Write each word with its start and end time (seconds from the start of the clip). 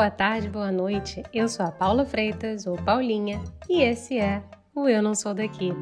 boa 0.00 0.10
tarde, 0.10 0.48
boa 0.48 0.72
noite. 0.72 1.22
Eu 1.30 1.46
sou 1.46 1.66
a 1.66 1.70
Paula 1.70 2.06
Freitas, 2.06 2.66
ou 2.66 2.74
Paulinha, 2.74 3.38
e 3.68 3.82
esse 3.82 4.18
é 4.18 4.42
o 4.74 4.88
Eu 4.88 5.02
Não 5.02 5.14
Sou 5.14 5.34
Daqui. 5.34 5.74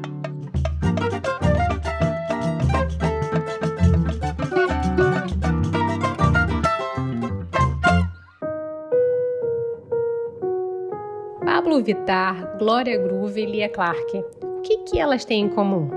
Pablo 11.45 11.81
Vittar, 11.81 12.57
Glória 12.57 12.97
Groove 12.97 13.41
e 13.41 13.45
Lia 13.45 13.69
Clark. 13.69 14.17
O 14.43 14.61
que, 14.63 14.79
que 14.79 14.99
elas 14.99 15.23
têm 15.23 15.45
em 15.45 15.49
comum? 15.49 15.89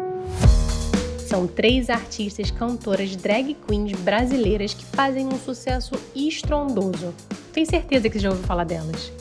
São 1.19 1.48
três 1.48 1.91
artistas 1.91 2.52
cantoras 2.52 3.16
drag 3.16 3.55
queens 3.66 3.91
brasileiras 3.98 4.75
que 4.75 4.84
fazem 4.84 5.27
um 5.27 5.36
sucesso 5.41 5.95
estrondoso. 6.14 7.12
Tenho 7.52 7.66
certeza 7.66 8.09
que 8.09 8.15
você 8.15 8.20
já 8.20 8.30
ouviu 8.30 8.45
falar 8.45 8.65
delas. 8.65 9.12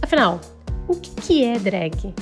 Afinal, 0.00 0.40
o 0.88 0.94
que 0.94 1.44
é 1.44 1.58
drag? 1.58 2.14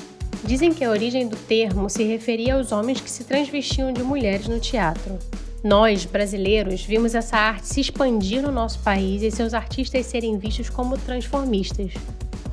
Dizem 0.44 0.74
que 0.74 0.84
a 0.84 0.90
origem 0.90 1.28
do 1.28 1.36
termo 1.36 1.88
se 1.88 2.02
referia 2.02 2.56
aos 2.56 2.72
homens 2.72 3.00
que 3.00 3.10
se 3.10 3.24
transvestiam 3.24 3.92
de 3.92 4.02
mulheres 4.02 4.48
no 4.48 4.58
teatro. 4.58 5.18
Nós, 5.62 6.04
brasileiros, 6.04 6.82
vimos 6.82 7.14
essa 7.14 7.38
arte 7.38 7.66
se 7.66 7.80
expandir 7.80 8.42
no 8.42 8.52
nosso 8.52 8.80
país 8.80 9.22
e 9.22 9.30
seus 9.30 9.54
artistas 9.54 10.04
serem 10.04 10.36
vistos 10.36 10.68
como 10.68 10.98
transformistas. 10.98 11.92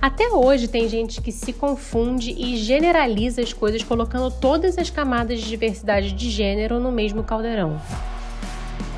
Até 0.01 0.29
hoje 0.29 0.67
tem 0.67 0.87
gente 0.87 1.21
que 1.21 1.31
se 1.31 1.51
confunde 1.51 2.31
e 2.31 2.55
generaliza 2.57 3.41
as 3.41 3.51
coisas 3.51 3.83
colocando 3.83 4.31
todas 4.31 4.77
as 4.77 4.89
camadas 4.89 5.41
de 5.41 5.49
diversidade 5.49 6.13
de 6.13 6.29
gênero 6.29 6.79
no 6.79 6.91
mesmo 6.91 7.23
caldeirão. 7.23 7.79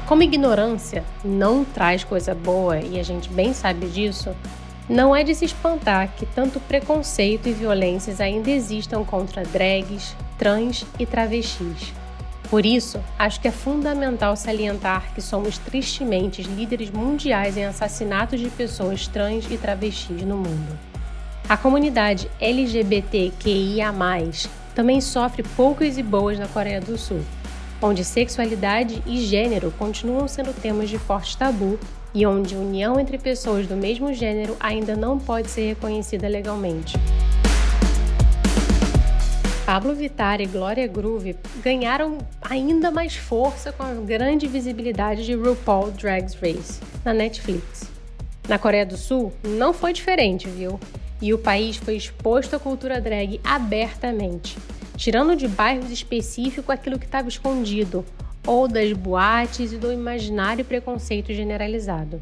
Como 0.07 0.21
ignorância 0.21 1.03
não 1.23 1.63
traz 1.63 2.03
coisa 2.03 2.35
boa 2.35 2.77
e 2.79 2.99
a 2.99 3.03
gente 3.03 3.29
bem 3.29 3.53
sabe 3.53 3.87
disso, 3.87 4.35
não 4.89 5.15
é 5.15 5.23
de 5.23 5.33
se 5.33 5.45
espantar 5.45 6.09
que 6.17 6.25
tanto 6.25 6.59
preconceito 6.59 7.47
e 7.47 7.53
violências 7.53 8.19
ainda 8.19 8.51
existam 8.51 9.05
contra 9.05 9.43
drags, 9.45 10.13
trans 10.37 10.85
e 10.99 11.05
travestis. 11.05 11.93
Por 12.49 12.65
isso, 12.65 12.99
acho 13.17 13.39
que 13.39 13.47
é 13.47 13.51
fundamental 13.51 14.35
salientar 14.35 15.13
que 15.15 15.21
somos 15.21 15.57
tristemente 15.57 16.43
líderes 16.43 16.91
mundiais 16.91 17.55
em 17.55 17.63
assassinatos 17.63 18.41
de 18.41 18.49
pessoas 18.49 19.07
trans 19.07 19.49
e 19.49 19.57
travestis 19.57 20.21
no 20.23 20.35
mundo. 20.35 20.77
A 21.47 21.55
comunidade 21.55 22.29
LGBTQIA, 22.39 23.93
também 24.75 24.99
sofre 24.99 25.43
poucas 25.55 25.97
e 25.97 26.03
boas 26.03 26.37
na 26.37 26.47
Coreia 26.47 26.81
do 26.81 26.97
Sul, 26.97 27.21
onde 27.83 28.05
sexualidade 28.05 29.03
e 29.05 29.17
gênero 29.17 29.69
continuam 29.77 30.25
sendo 30.25 30.53
temas 30.53 30.89
de 30.89 30.97
forte 30.97 31.37
tabu 31.37 31.77
e 32.13 32.25
onde 32.25 32.55
união 32.55 32.97
entre 32.97 33.17
pessoas 33.17 33.67
do 33.67 33.75
mesmo 33.75 34.13
gênero 34.13 34.55
ainda 34.57 34.95
não 34.95 35.19
pode 35.19 35.49
ser 35.49 35.67
reconhecida 35.67 36.29
legalmente. 36.29 36.95
Pablo 39.65 39.93
Vittar 39.93 40.39
e 40.39 40.45
Gloria 40.45 40.87
Groove 40.87 41.35
ganharam 41.61 42.19
ainda 42.41 42.89
mais 42.89 43.17
força 43.17 43.73
com 43.73 43.83
a 43.83 43.93
grande 43.93 44.47
visibilidade 44.47 45.25
de 45.25 45.33
RuPaul 45.33 45.91
Drag 45.91 46.27
Race 46.41 46.79
na 47.03 47.13
Netflix. 47.13 47.91
Na 48.47 48.57
Coreia 48.57 48.85
do 48.85 48.95
Sul, 48.95 49.33
não 49.43 49.73
foi 49.73 49.91
diferente, 49.91 50.47
viu? 50.47 50.79
e 51.23 51.33
o 51.33 51.37
país 51.37 51.77
foi 51.77 51.95
exposto 51.95 52.53
à 52.53 52.59
cultura 52.59 52.99
drag 52.99 53.39
abertamente, 53.45 54.57
tirando 55.03 55.35
de 55.35 55.49
bairros 55.49 55.91
específicos 55.91 56.69
aquilo 56.69 56.97
que 56.97 57.03
estava 57.03 57.27
escondido, 57.27 58.05
ou 58.47 58.69
das 58.69 58.93
boates 58.93 59.73
e 59.73 59.77
do 59.77 59.91
imaginário 59.91 60.63
preconceito 60.63 61.33
generalizado. 61.33 62.21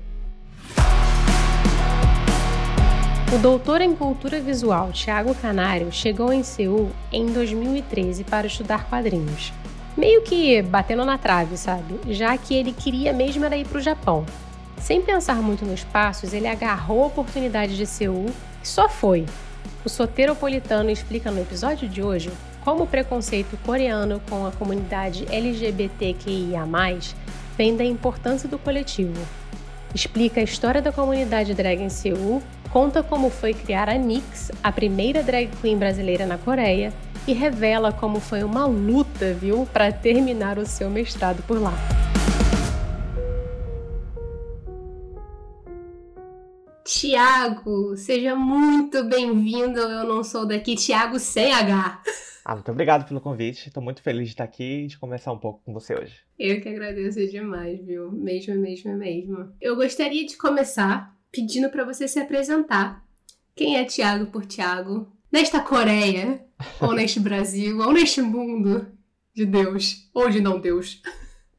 O 3.32 3.38
doutor 3.38 3.82
em 3.82 3.96
cultura 3.96 4.40
visual 4.40 4.92
Thiago 4.92 5.36
Canário 5.36 5.92
chegou 5.92 6.34
em 6.34 6.42
Seul 6.42 6.90
em 7.12 7.28
2013 7.28 8.24
para 8.24 8.48
estudar 8.48 8.90
quadrinhos. 8.90 9.54
Meio 9.96 10.24
que 10.24 10.60
batendo 10.64 11.06
na 11.06 11.20
trave, 11.20 11.58
sabe? 11.58 12.00
Já 12.12 12.36
que 12.36 12.56
ele 12.56 12.74
queria 12.74 13.14
mesmo 13.14 13.46
era 13.46 13.56
ir 13.58 13.68
para 13.68 13.78
o 13.78 13.82
Japão. 13.82 14.26
Sem 14.80 15.04
pensar 15.04 15.36
muito 15.36 15.68
nos 15.68 15.84
passos, 15.84 16.34
ele 16.34 16.48
agarrou 16.48 17.04
a 17.04 17.08
oportunidade 17.08 17.78
de 17.78 17.86
Seul 17.86 18.32
e 18.64 18.68
só 18.68 18.90
foi. 18.90 19.28
O 19.86 19.90
soteropolitano 19.90 20.90
explica 20.90 21.30
no 21.30 21.40
episódio 21.40 21.88
de 21.88 22.02
hoje 22.02 22.32
como 22.64 22.84
o 22.84 22.88
preconceito 22.88 23.58
coreano 23.66 24.22
com 24.30 24.46
a 24.46 24.52
comunidade 24.52 25.26
LGBTQIA+, 25.30 26.66
vem 27.58 27.76
da 27.76 27.84
importância 27.84 28.48
do 28.48 28.58
coletivo. 28.58 29.20
Explica 29.94 30.40
a 30.40 30.44
história 30.44 30.82
da 30.82 30.92
comunidade 30.92 31.54
drag 31.54 31.82
em 31.82 31.90
Seul, 31.90 32.42
conta 32.72 33.04
como 33.04 33.30
foi 33.30 33.54
criar 33.54 33.90
a 33.90 33.98
NYX, 33.98 34.52
a 34.64 34.72
primeira 34.72 35.22
drag 35.22 35.50
queen 35.62 35.78
brasileira 35.78 36.26
na 36.26 36.38
Coreia, 36.38 36.94
e 37.28 37.34
revela 37.34 37.92
como 37.92 38.20
foi 38.20 38.44
uma 38.44 38.66
luta, 38.66 39.34
viu, 39.34 39.68
para 39.72 39.92
terminar 39.92 40.58
o 40.58 40.66
seu 40.66 40.90
mestrado 40.90 41.44
por 41.44 41.62
lá. 41.62 41.74
Tiago, 46.84 47.96
seja 47.96 48.36
muito 48.36 49.04
bem-vindo. 49.04 49.80
Eu 49.80 50.04
não 50.04 50.24
sou 50.24 50.46
daqui, 50.46 50.76
Tiago 50.76 51.20
sem 51.20 51.54
H. 51.54 52.02
Ah, 52.44 52.56
muito 52.56 52.72
obrigado 52.72 53.08
pelo 53.08 53.22
convite. 53.22 53.68
Estou 53.68 53.84
muito 53.84 54.02
feliz 54.02 54.26
de 54.26 54.34
estar 54.34 54.44
aqui 54.44 54.84
e 54.84 54.88
de 54.88 54.98
conversar 54.98 55.32
um 55.32 55.38
pouco 55.38 55.62
com 55.64 55.74
você 55.74 55.94
hoje. 55.94 56.22
Eu 56.38 56.60
que 56.60 56.70
agradeço 56.70 57.20
demais, 57.28 57.80
viu? 57.86 58.12
Mesmo, 58.12 58.56
mesmo, 58.56 58.98
mesmo. 58.98 59.54
Eu 59.62 59.76
gostaria 59.76 60.26
de 60.26 60.36
começar 60.38 61.16
pedindo 61.32 61.70
para 61.70 61.86
você 61.86 62.08
se 62.08 62.20
apresentar. 62.20 63.06
Quem 63.56 63.78
é 63.78 63.86
Tiago 63.86 64.28
por 64.28 64.46
Tiago? 64.46 65.12
Nesta 65.32 65.62
Coreia, 65.62 66.44
ou 66.82 66.94
neste 66.94 67.20
Brasil, 67.20 67.80
ou 67.80 67.94
neste 67.94 68.22
mundo 68.22 68.92
de 69.34 69.46
Deus, 69.46 70.10
ou 70.14 70.30
de 70.30 70.42
não 70.42 70.60
Deus. 70.60 71.02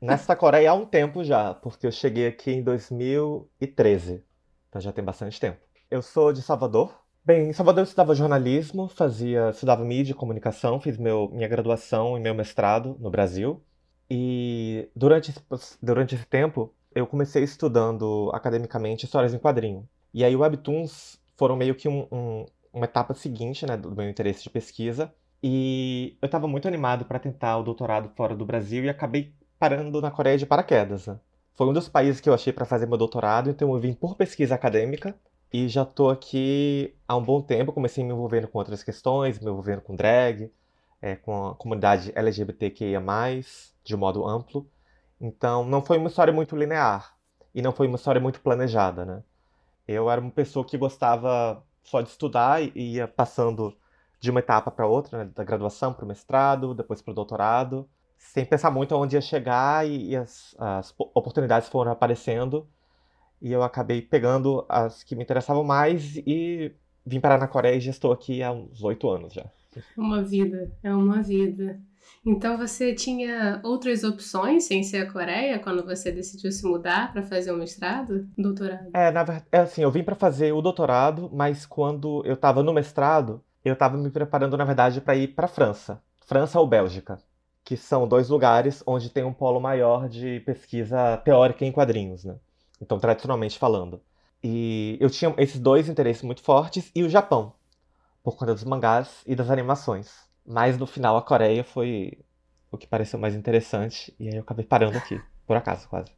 Nesta 0.00 0.34
Coreia 0.34 0.72
há 0.72 0.75
um 0.75 0.84
tempo 0.84 1.22
já, 1.22 1.54
porque 1.54 1.87
eu 1.87 1.92
cheguei 1.92 2.26
aqui 2.26 2.50
em 2.50 2.62
2013. 2.62 4.25
Então 4.69 4.81
já 4.81 4.92
tem 4.92 5.04
bastante 5.04 5.38
tempo. 5.38 5.59
Eu 5.91 6.03
sou 6.03 6.32
de 6.32 6.42
Salvador. 6.42 7.02
Bem, 7.25 7.50
em 7.50 7.53
Salvador 7.53 7.83
eu 7.83 7.84
estudava 7.84 8.16
jornalismo, 8.16 8.88
fazia, 8.88 9.50
estudava 9.50 9.84
mídia 9.84 10.10
e 10.10 10.15
comunicação, 10.15 10.81
fiz 10.81 10.99
meu, 10.99 11.31
minha 11.33 11.47
graduação 11.47 12.19
e 12.19 12.21
meu 12.21 12.34
mestrado 12.34 12.97
no 12.99 13.10
Brasil. 13.12 13.62
E 14.10 14.88
durante, 14.94 15.33
durante 15.81 16.16
esse 16.16 16.27
tempo 16.27 16.75
eu 16.93 17.06
comecei 17.06 17.44
estudando 17.44 18.28
academicamente 18.34 19.05
histórias 19.05 19.33
em 19.33 19.38
quadrinho. 19.38 19.88
E 20.12 20.25
aí 20.25 20.34
Webtoons 20.34 21.16
foram 21.37 21.55
meio 21.55 21.77
que 21.77 21.88
um, 21.88 22.09
um, 22.10 22.44
uma 22.72 22.87
etapa 22.87 23.15
seguinte 23.15 23.65
né, 23.66 23.77
do 23.77 23.94
meu 23.94 24.10
interesse 24.10 24.43
de 24.43 24.50
pesquisa. 24.50 25.15
E 25.41 26.16
eu 26.21 26.27
estava 26.27 26.49
muito 26.49 26.66
animado 26.66 27.04
para 27.04 27.21
tentar 27.21 27.56
o 27.56 27.62
doutorado 27.62 28.10
fora 28.16 28.34
do 28.34 28.44
Brasil 28.44 28.83
e 28.84 28.89
acabei 28.89 29.33
parando 29.60 30.00
na 30.00 30.10
Coreia 30.10 30.37
de 30.37 30.44
paraquedas. 30.44 31.06
Né? 31.06 31.21
Foi 31.54 31.69
um 31.69 31.72
dos 31.72 31.89
países 31.89 32.21
que 32.21 32.28
eu 32.28 32.34
achei 32.34 32.53
para 32.53 32.66
fazer 32.66 32.87
meu 32.87 32.99
doutorado, 32.99 33.49
então 33.49 33.72
eu 33.72 33.78
vim 33.78 33.93
por 33.93 34.16
pesquisa 34.16 34.56
acadêmica 34.56 35.15
e 35.53 35.69
já 35.69 35.83
estou 35.83 36.11
aqui 36.11 36.95
há 37.07 37.17
um 37.17 37.23
bom 37.23 37.43
tempo. 37.43 37.73
Comecei 37.73 38.03
me 38.05 38.13
envolvendo 38.13 38.49
com 38.49 38.59
outras 38.59 38.83
questões, 38.83 39.39
me 39.39 39.51
envolvendo 39.51 39.83
com 39.83 39.95
drag, 39.95 40.51
é, 41.01 41.17
com 41.17 41.49
a 41.49 41.55
comunidade 41.55 42.13
LGBTQIA, 42.15 43.03
de 43.85 43.97
modo 43.97 44.27
amplo. 44.27 44.67
Então 45.21 45.65
não 45.65 45.83
foi 45.83 45.99
uma 45.99 46.09
história 46.09 46.33
muito 46.33 46.57
linear 46.57 47.15
e 47.55 47.63
não 47.63 47.73
foi 47.73 47.87
uma 47.87 47.97
história 47.97 48.21
muito 48.21 48.41
planejada, 48.41 49.05
né? 49.05 49.23
Eu 49.87 50.11
era 50.11 50.21
uma 50.21 50.31
pessoa 50.31 50.65
que 50.65 50.79
gostava 50.79 51.63
só 51.83 52.01
de 52.01 52.09
estudar 52.09 52.63
e 52.63 52.95
ia 52.95 53.09
passando 53.09 53.77
de 54.21 54.31
uma 54.31 54.41
etapa 54.41 54.71
para 54.71 54.87
outra, 54.87 55.25
né? 55.25 55.31
da 55.34 55.45
graduação 55.45 55.93
para 55.93 56.05
o 56.05 56.09
mestrado, 56.09 56.75
depois 56.75 57.03
para 57.03 57.10
o 57.13 57.15
doutorado 57.15 57.89
sem 58.22 58.45
pensar 58.45 58.71
muito 58.71 58.95
onde 58.95 59.16
ia 59.16 59.21
chegar 59.21 59.87
e, 59.87 60.10
e 60.10 60.16
as, 60.16 60.55
as, 60.59 60.95
oportunidades 60.97 61.69
foram 61.69 61.93
aparecendo 61.93 62.66
e 63.42 63.53
eu 63.53 63.62
acabei 63.62 64.00
pegando 64.00 64.65
as 64.68 65.03
que 65.03 65.16
me 65.16 65.24
interessavam 65.24 65.65
mais 65.65 66.16
e 66.18 66.72
vim 67.04 67.21
parar 67.21 67.39
na 67.39 67.48
Coreia 67.48 67.77
e 67.77 67.80
já 67.80 67.91
estou 67.91 68.12
aqui 68.12 68.42
há 68.42 68.53
uns 68.53 68.83
oito 68.84 69.10
anos 69.10 69.34
já. 69.34 69.44
Uma 69.97 70.22
vida, 70.22 70.71
é 70.83 70.94
uma 70.94 71.21
vida. 71.21 71.80
Então 72.24 72.56
você 72.56 72.94
tinha 72.94 73.60
outras 73.65 74.04
opções 74.04 74.65
sem 74.65 74.83
ser 74.84 74.98
a 74.98 75.12
Coreia 75.12 75.59
quando 75.59 75.84
você 75.84 76.12
decidiu 76.12 76.53
se 76.53 76.65
mudar 76.65 77.12
para 77.12 77.22
fazer 77.22 77.50
o 77.50 77.56
um 77.56 77.59
mestrado, 77.59 78.28
doutorado? 78.39 78.91
É, 78.94 79.10
na 79.10 79.24
verdade, 79.24 79.47
é 79.50 79.59
assim, 79.59 79.83
eu 79.83 79.91
vim 79.91 80.04
para 80.04 80.15
fazer 80.15 80.53
o 80.53 80.62
doutorado, 80.62 81.28
mas 81.33 81.66
quando 81.66 82.22
eu 82.24 82.34
estava 82.34 82.62
no 82.62 82.72
mestrado, 82.72 83.42
eu 83.65 83.72
estava 83.72 83.97
me 83.97 84.10
preparando 84.10 84.56
na 84.56 84.65
verdade 84.65 85.00
para 85.00 85.16
ir 85.16 85.28
para 85.28 85.48
França, 85.48 86.00
França 86.24 86.60
ou 86.60 86.66
Bélgica 86.66 87.18
que 87.65 87.77
são 87.77 88.09
dois 88.09 88.28
lugares 88.28 88.83
onde 88.86 89.09
tem 89.09 89.24
um 89.24 89.33
polo 89.33 89.60
maior 89.60 90.09
de 90.09 90.41
pesquisa 90.41 91.16
teórica 91.18 91.65
em 91.65 91.72
quadrinhos, 91.72 92.24
né? 92.24 92.36
Então, 92.83 92.99
tradicionalmente 92.99 93.61
falando. 93.61 94.03
E 94.43 94.99
eu 95.01 95.09
tinha 95.09 95.33
esses 95.39 95.61
dois 95.61 95.89
interesses 95.89 96.23
muito 96.25 96.43
fortes 96.43 96.91
e 96.93 97.05
o 97.05 97.09
Japão, 97.09 97.55
por 98.25 98.37
conta 98.37 98.53
dos 98.53 98.65
mangás 98.65 99.23
e 99.25 99.37
das 99.37 99.51
animações. 99.51 100.11
Mas 100.45 100.77
no 100.77 100.84
final 100.84 101.17
a 101.17 101.23
Coreia 101.23 101.63
foi 101.63 102.19
o 102.73 102.77
que 102.77 102.89
pareceu 102.89 103.21
mais 103.21 103.37
interessante 103.37 104.13
e 104.19 104.29
aí 104.29 104.34
eu 104.34 104.41
acabei 104.41 104.67
parando 104.67 104.99
aqui, 104.99 105.21
por 105.47 105.57
acaso 105.57 105.89
quase. 105.89 106.11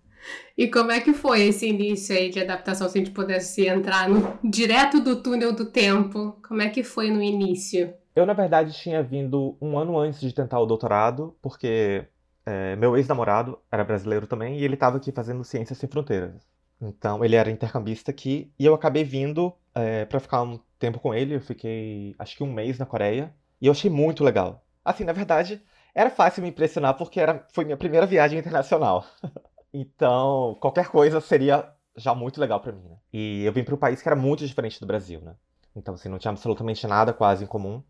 E 0.57 0.69
como 0.69 0.91
é 0.91 1.03
que 1.03 1.13
foi 1.13 1.43
esse 1.43 1.69
início 1.69 2.17
aí 2.17 2.31
de 2.31 2.41
adaptação, 2.41 2.89
se 2.89 2.97
a 2.97 2.99
gente 2.99 3.13
pudesse 3.13 3.69
entrar 3.69 4.09
no, 4.09 4.39
direto 4.43 5.01
do 5.01 5.23
túnel 5.23 5.55
do 5.55 5.67
tempo? 5.67 6.39
Como 6.49 6.63
é 6.63 6.71
que 6.71 6.83
foi 6.83 7.11
no 7.11 7.23
início? 7.23 7.93
Eu, 8.17 8.25
na 8.25 8.33
verdade, 8.33 8.73
tinha 8.73 9.03
vindo 9.03 9.55
um 9.61 9.77
ano 9.77 9.99
antes 9.99 10.19
de 10.19 10.33
tentar 10.33 10.61
o 10.61 10.67
doutorado, 10.67 11.37
porque 11.43 12.07
é, 12.47 12.75
meu 12.77 12.97
ex-namorado 12.97 13.59
era 13.71 13.85
brasileiro 13.85 14.27
também 14.27 14.59
e 14.59 14.65
ele 14.65 14.75
estava 14.75 14.97
aqui 14.97 15.13
fazendo 15.13 15.45
Ciências 15.45 15.77
Sem 15.77 15.91
Fronteiras. 15.91 16.54
Então, 16.81 17.25
ele 17.25 17.37
era 17.37 17.50
intercambista 17.50 18.11
aqui 18.11 18.53
e 18.59 18.67
eu 18.67 18.75
acabei 18.75 19.05
vindo 19.05 19.55
é, 19.75 20.05
para 20.05 20.21
ficar 20.21 20.43
um 20.43 20.59
tempo 20.79 20.99
com 20.99 21.15
ele. 21.15 21.37
Eu 21.37 21.41
fiquei, 21.41 22.15
acho 22.19 22.37
que 22.37 22.43
um 22.43 22.53
mês 22.53 22.79
na 22.79 22.87
Coreia 22.87 23.35
e 23.61 23.67
eu 23.67 23.73
achei 23.73 23.91
muito 23.91 24.23
legal. 24.23 24.65
Assim, 24.85 25.05
na 25.05 25.12
verdade, 25.12 25.62
era 25.94 26.11
fácil 26.11 26.43
me 26.43 26.49
impressionar 26.49 26.94
porque 26.94 27.21
era, 27.21 27.47
foi 27.53 27.65
minha 27.65 27.76
primeira 27.76 28.06
viagem 28.06 28.38
internacional. 28.38 29.06
então, 29.73 30.56
qualquer 30.61 30.88
coisa 30.88 31.21
seria 31.21 31.73
já 31.97 32.15
muito 32.15 32.41
legal 32.41 32.61
para 32.61 32.73
mim. 32.73 32.82
Né? 32.82 32.97
E 33.12 33.44
eu 33.44 33.53
vim 33.53 33.65
para 33.65 33.75
um 33.75 33.79
país 33.79 34.03
que 34.03 34.09
era 34.09 34.17
muito 34.17 34.47
diferente 34.47 34.81
do 34.81 34.87
Brasil, 34.87 35.20
né? 35.20 35.35
Então, 35.77 35.94
assim, 35.94 36.09
não 36.09 36.19
tinha 36.19 36.31
absolutamente 36.31 36.87
nada 36.87 37.12
quase 37.12 37.44
em 37.44 37.47
comum. 37.47 37.82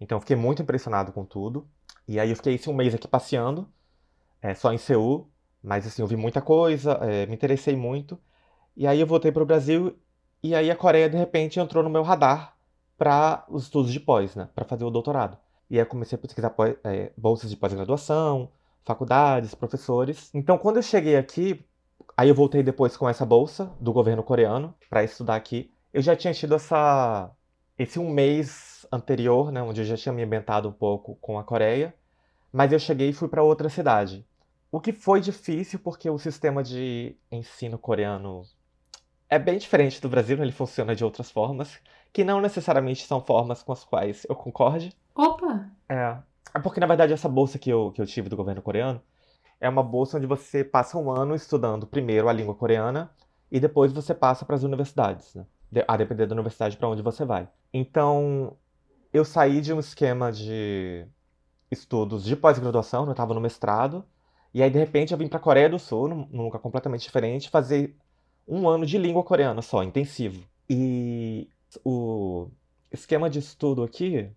Então, 0.00 0.16
eu 0.16 0.20
fiquei 0.20 0.36
muito 0.36 0.62
impressionado 0.62 1.12
com 1.12 1.24
tudo. 1.24 1.68
E 2.06 2.18
aí, 2.18 2.30
eu 2.30 2.36
fiquei 2.36 2.54
esse 2.54 2.68
um 2.68 2.74
mês 2.74 2.94
aqui 2.94 3.08
passeando, 3.08 3.72
é, 4.40 4.54
só 4.54 4.72
em 4.72 4.78
Seul. 4.78 5.30
Mas, 5.62 5.86
assim, 5.86 6.02
eu 6.02 6.08
vi 6.08 6.16
muita 6.16 6.40
coisa, 6.40 6.92
é, 7.02 7.26
me 7.26 7.34
interessei 7.34 7.76
muito. 7.76 8.18
E 8.76 8.86
aí, 8.86 9.00
eu 9.00 9.06
voltei 9.06 9.30
para 9.32 9.42
o 9.42 9.46
Brasil. 9.46 9.96
E 10.42 10.54
aí, 10.54 10.70
a 10.70 10.76
Coreia, 10.76 11.08
de 11.08 11.16
repente, 11.16 11.60
entrou 11.60 11.82
no 11.82 11.90
meu 11.90 12.02
radar 12.02 12.56
para 12.98 13.44
os 13.48 13.64
estudos 13.64 13.92
de 13.92 14.00
pós, 14.00 14.34
né? 14.34 14.48
Para 14.54 14.64
fazer 14.64 14.84
o 14.84 14.90
doutorado. 14.90 15.38
E 15.70 15.76
aí, 15.76 15.82
eu 15.82 15.86
comecei 15.86 16.16
a 16.16 16.20
pesquisar 16.20 16.54
é, 16.84 17.12
bolsas 17.16 17.50
de 17.50 17.56
pós-graduação, 17.56 18.50
faculdades, 18.84 19.54
professores. 19.54 20.30
Então, 20.34 20.58
quando 20.58 20.76
eu 20.76 20.82
cheguei 20.82 21.16
aqui, 21.16 21.64
aí 22.16 22.28
eu 22.28 22.34
voltei 22.34 22.62
depois 22.62 22.96
com 22.96 23.08
essa 23.08 23.24
bolsa 23.24 23.72
do 23.80 23.92
governo 23.92 24.22
coreano 24.22 24.74
para 24.90 25.04
estudar 25.04 25.36
aqui. 25.36 25.72
Eu 25.92 26.02
já 26.02 26.16
tinha 26.16 26.34
tido 26.34 26.54
essa 26.54 27.30
esse 27.78 27.98
um 27.98 28.10
mês 28.10 28.86
anterior, 28.92 29.50
né, 29.50 29.62
onde 29.62 29.80
eu 29.80 29.84
já 29.84 29.96
tinha 29.96 30.12
me 30.12 30.22
ambientado 30.22 30.68
um 30.68 30.72
pouco 30.72 31.16
com 31.16 31.38
a 31.38 31.44
Coreia, 31.44 31.94
mas 32.52 32.72
eu 32.72 32.78
cheguei 32.78 33.08
e 33.08 33.12
fui 33.12 33.28
para 33.28 33.42
outra 33.42 33.68
cidade. 33.68 34.26
O 34.72 34.80
que 34.80 34.90
foi 34.90 35.20
difícil 35.20 35.78
porque 35.78 36.08
o 36.08 36.18
sistema 36.18 36.62
de 36.62 37.14
ensino 37.30 37.76
coreano 37.76 38.42
é 39.28 39.38
bem 39.38 39.58
diferente 39.58 40.00
do 40.00 40.08
Brasil, 40.08 40.42
ele 40.42 40.50
funciona 40.50 40.96
de 40.96 41.04
outras 41.04 41.30
formas, 41.30 41.78
que 42.10 42.24
não 42.24 42.40
necessariamente 42.40 43.06
são 43.06 43.20
formas 43.20 43.62
com 43.62 43.70
as 43.70 43.84
quais 43.84 44.24
eu 44.26 44.34
concorde. 44.34 44.96
Opa! 45.14 45.70
É. 45.86 46.16
É 46.54 46.58
porque, 46.58 46.80
na 46.80 46.86
verdade, 46.86 47.12
essa 47.12 47.28
bolsa 47.28 47.58
que 47.58 47.68
eu, 47.68 47.92
que 47.92 48.00
eu 48.00 48.06
tive 48.06 48.30
do 48.30 48.36
governo 48.36 48.62
coreano 48.62 49.02
é 49.60 49.68
uma 49.68 49.82
bolsa 49.82 50.16
onde 50.16 50.26
você 50.26 50.64
passa 50.64 50.96
um 50.96 51.10
ano 51.10 51.34
estudando 51.34 51.86
primeiro 51.86 52.26
a 52.26 52.32
língua 52.32 52.54
coreana 52.54 53.10
e 53.50 53.60
depois 53.60 53.92
você 53.92 54.14
passa 54.14 54.46
para 54.46 54.56
as 54.56 54.62
universidades, 54.62 55.34
né? 55.34 55.44
a 55.86 55.96
depender 55.98 56.26
da 56.26 56.34
universidade 56.34 56.78
para 56.78 56.88
onde 56.88 57.02
você 57.02 57.26
vai. 57.26 57.46
Então, 57.74 58.56
eu 59.12 59.22
saí 59.22 59.60
de 59.60 59.74
um 59.74 59.80
esquema 59.80 60.32
de 60.32 61.06
estudos 61.70 62.24
de 62.24 62.34
pós-graduação, 62.34 63.04
eu 63.04 63.10
estava 63.10 63.34
no 63.34 63.40
mestrado, 63.40 64.02
e 64.54 64.62
aí 64.62 64.70
de 64.70 64.78
repente 64.78 65.12
eu 65.12 65.18
vim 65.18 65.28
para 65.28 65.38
a 65.38 65.42
Coreia 65.42 65.68
do 65.68 65.78
Sul, 65.78 66.08
num 66.08 66.44
lugar 66.44 66.58
completamente 66.58 67.02
diferente, 67.02 67.50
fazer 67.50 67.96
um 68.46 68.68
ano 68.68 68.84
de 68.84 68.98
língua 68.98 69.22
coreana 69.22 69.62
só, 69.62 69.82
intensivo. 69.82 70.42
E 70.68 71.48
o 71.84 72.48
esquema 72.90 73.30
de 73.30 73.38
estudo 73.38 73.82
aqui 73.82 74.30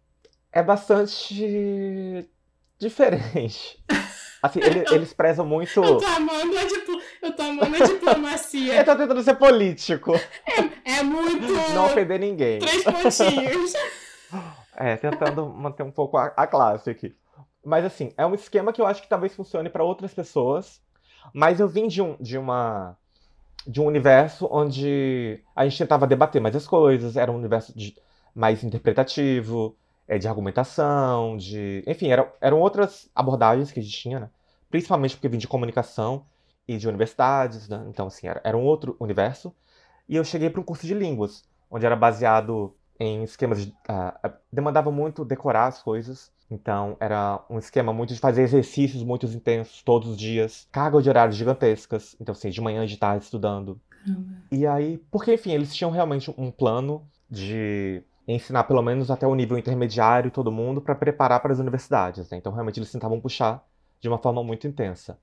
é 0.52 0.64
bastante 0.64 2.30
diferente. 2.80 3.84
Assim, 4.42 4.60
ele, 4.62 4.86
eles 4.94 5.14
prezam 5.14 5.46
muito. 5.46 5.84
Eu 5.84 5.98
tô 5.98 6.06
amando 6.06 6.58
a, 6.58 6.64
diplo... 6.64 7.02
eu 7.22 7.36
tô 7.36 7.42
amando 7.42 7.76
a 7.76 7.80
diplomacia. 7.88 8.76
eu 8.76 8.86
tô 8.86 8.96
tentando 8.96 9.24
ser 9.24 9.36
político. 9.36 10.14
É, 10.16 11.00
é 11.00 11.04
muito. 11.04 11.52
Não 11.74 11.86
ofender 11.88 12.20
ninguém. 12.20 12.60
Três 12.60 12.84
pontinhos. 12.84 13.74
É, 14.76 14.98
tentando 14.98 15.48
manter 15.48 15.84
um 15.84 15.92
pouco 15.92 16.18
a, 16.18 16.28
a 16.38 16.48
classe 16.48 16.90
aqui. 16.90 17.16
Mas 17.66 17.84
assim, 17.86 18.14
é 18.18 18.26
um 18.26 18.36
esquema 18.36 18.72
que 18.72 18.82
eu 18.82 18.86
acho 18.86 19.02
que 19.02 19.10
talvez 19.10 19.36
funcione 19.36 19.70
para 19.70 19.84
outras 19.84 20.14
pessoas. 20.14 20.82
Mas 21.34 21.60
eu 21.60 21.68
vim 21.68 21.88
de, 21.88 22.02
um, 22.02 22.16
de 22.20 22.38
uma 22.38 22.96
de 23.66 23.82
um 23.82 23.86
universo 23.86 24.48
onde 24.52 25.42
a 25.56 25.66
gente 25.66 25.78
tentava 25.78 26.06
debater 26.06 26.40
mais 26.40 26.56
as 26.56 26.68
coisas, 26.68 27.18
era 27.18 27.32
um 27.32 27.36
universo 27.36 27.76
de, 27.76 27.96
mais 28.34 28.64
interpretativo, 28.64 29.76
é, 30.08 30.18
de 30.18 30.28
argumentação, 30.28 31.38
de. 31.38 31.84
Enfim, 31.88 32.10
eram, 32.10 32.28
eram 32.42 32.60
outras 32.60 33.10
abordagens 33.16 33.72
que 33.72 33.80
a 33.80 33.84
gente 33.84 33.98
tinha, 33.98 34.20
né? 34.20 34.30
Principalmente 34.70 35.16
porque 35.16 35.30
vim 35.30 35.38
de 35.38 35.48
comunicação 35.48 36.26
e 36.68 36.78
de 36.78 36.88
universidades, 36.88 37.68
né? 37.70 37.84
Então, 37.88 38.08
assim, 38.08 38.28
era, 38.28 38.42
era 38.44 38.58
um 38.58 38.64
outro 38.64 38.96
universo. 39.00 39.56
E 40.08 40.16
eu 40.16 40.24
cheguei 40.24 40.50
para 40.50 40.62
um 40.62 40.64
curso 40.64 40.86
de 40.86 40.94
línguas, 40.94 41.44
onde 41.70 41.86
era 41.86 41.96
baseado 41.96 42.76
em 43.00 43.24
esquemas 43.24 43.66
de. 43.66 43.72
Uh, 43.90 44.34
demandava 44.52 44.92
muito 44.92 45.26
decorar 45.26 45.68
as 45.68 45.82
coisas. 45.82 46.32
Então, 46.50 46.96
era 47.00 47.44
um 47.50 47.58
esquema 47.58 47.92
muito 47.92 48.14
de 48.14 48.20
fazer 48.20 48.44
exercícios 48.44 49.04
muito 49.04 49.26
intensos 49.26 49.82
todos 49.82 50.10
os 50.10 50.18
dias, 50.18 50.68
carga 50.72 51.02
de 51.02 51.10
horários 51.10 51.36
gigantescas. 51.36 52.16
Então, 52.20 52.34
assim, 52.34 52.50
de 52.50 52.62
manhã 52.62 52.84
e 52.84 52.88
de 52.88 52.98
tarde 52.98 53.24
estudando. 53.24 53.80
E 54.52 54.68
aí, 54.68 54.98
porque, 55.10 55.34
enfim, 55.34 55.52
eles 55.52 55.74
tinham 55.74 55.92
realmente 55.92 56.34
um 56.38 56.52
plano 56.52 57.08
de 57.30 58.04
ensinar 58.28 58.64
pelo 58.66 58.82
menos 58.82 59.10
até 59.10 59.26
o 59.26 59.36
nível 59.36 59.58
intermediário 59.58 60.32
todo 60.32 60.52
mundo 60.52 60.82
para 60.82 60.96
preparar 60.96 61.40
para 61.40 61.52
as 61.52 61.60
universidades. 61.60 62.30
Né? 62.30 62.38
Então, 62.38 62.54
realmente, 62.54 62.80
eles 62.80 62.92
tentavam 62.92 63.20
puxar 63.20 63.66
de 64.00 64.08
uma 64.08 64.18
forma 64.18 64.44
muito 64.44 64.68
intensa. 64.68 65.18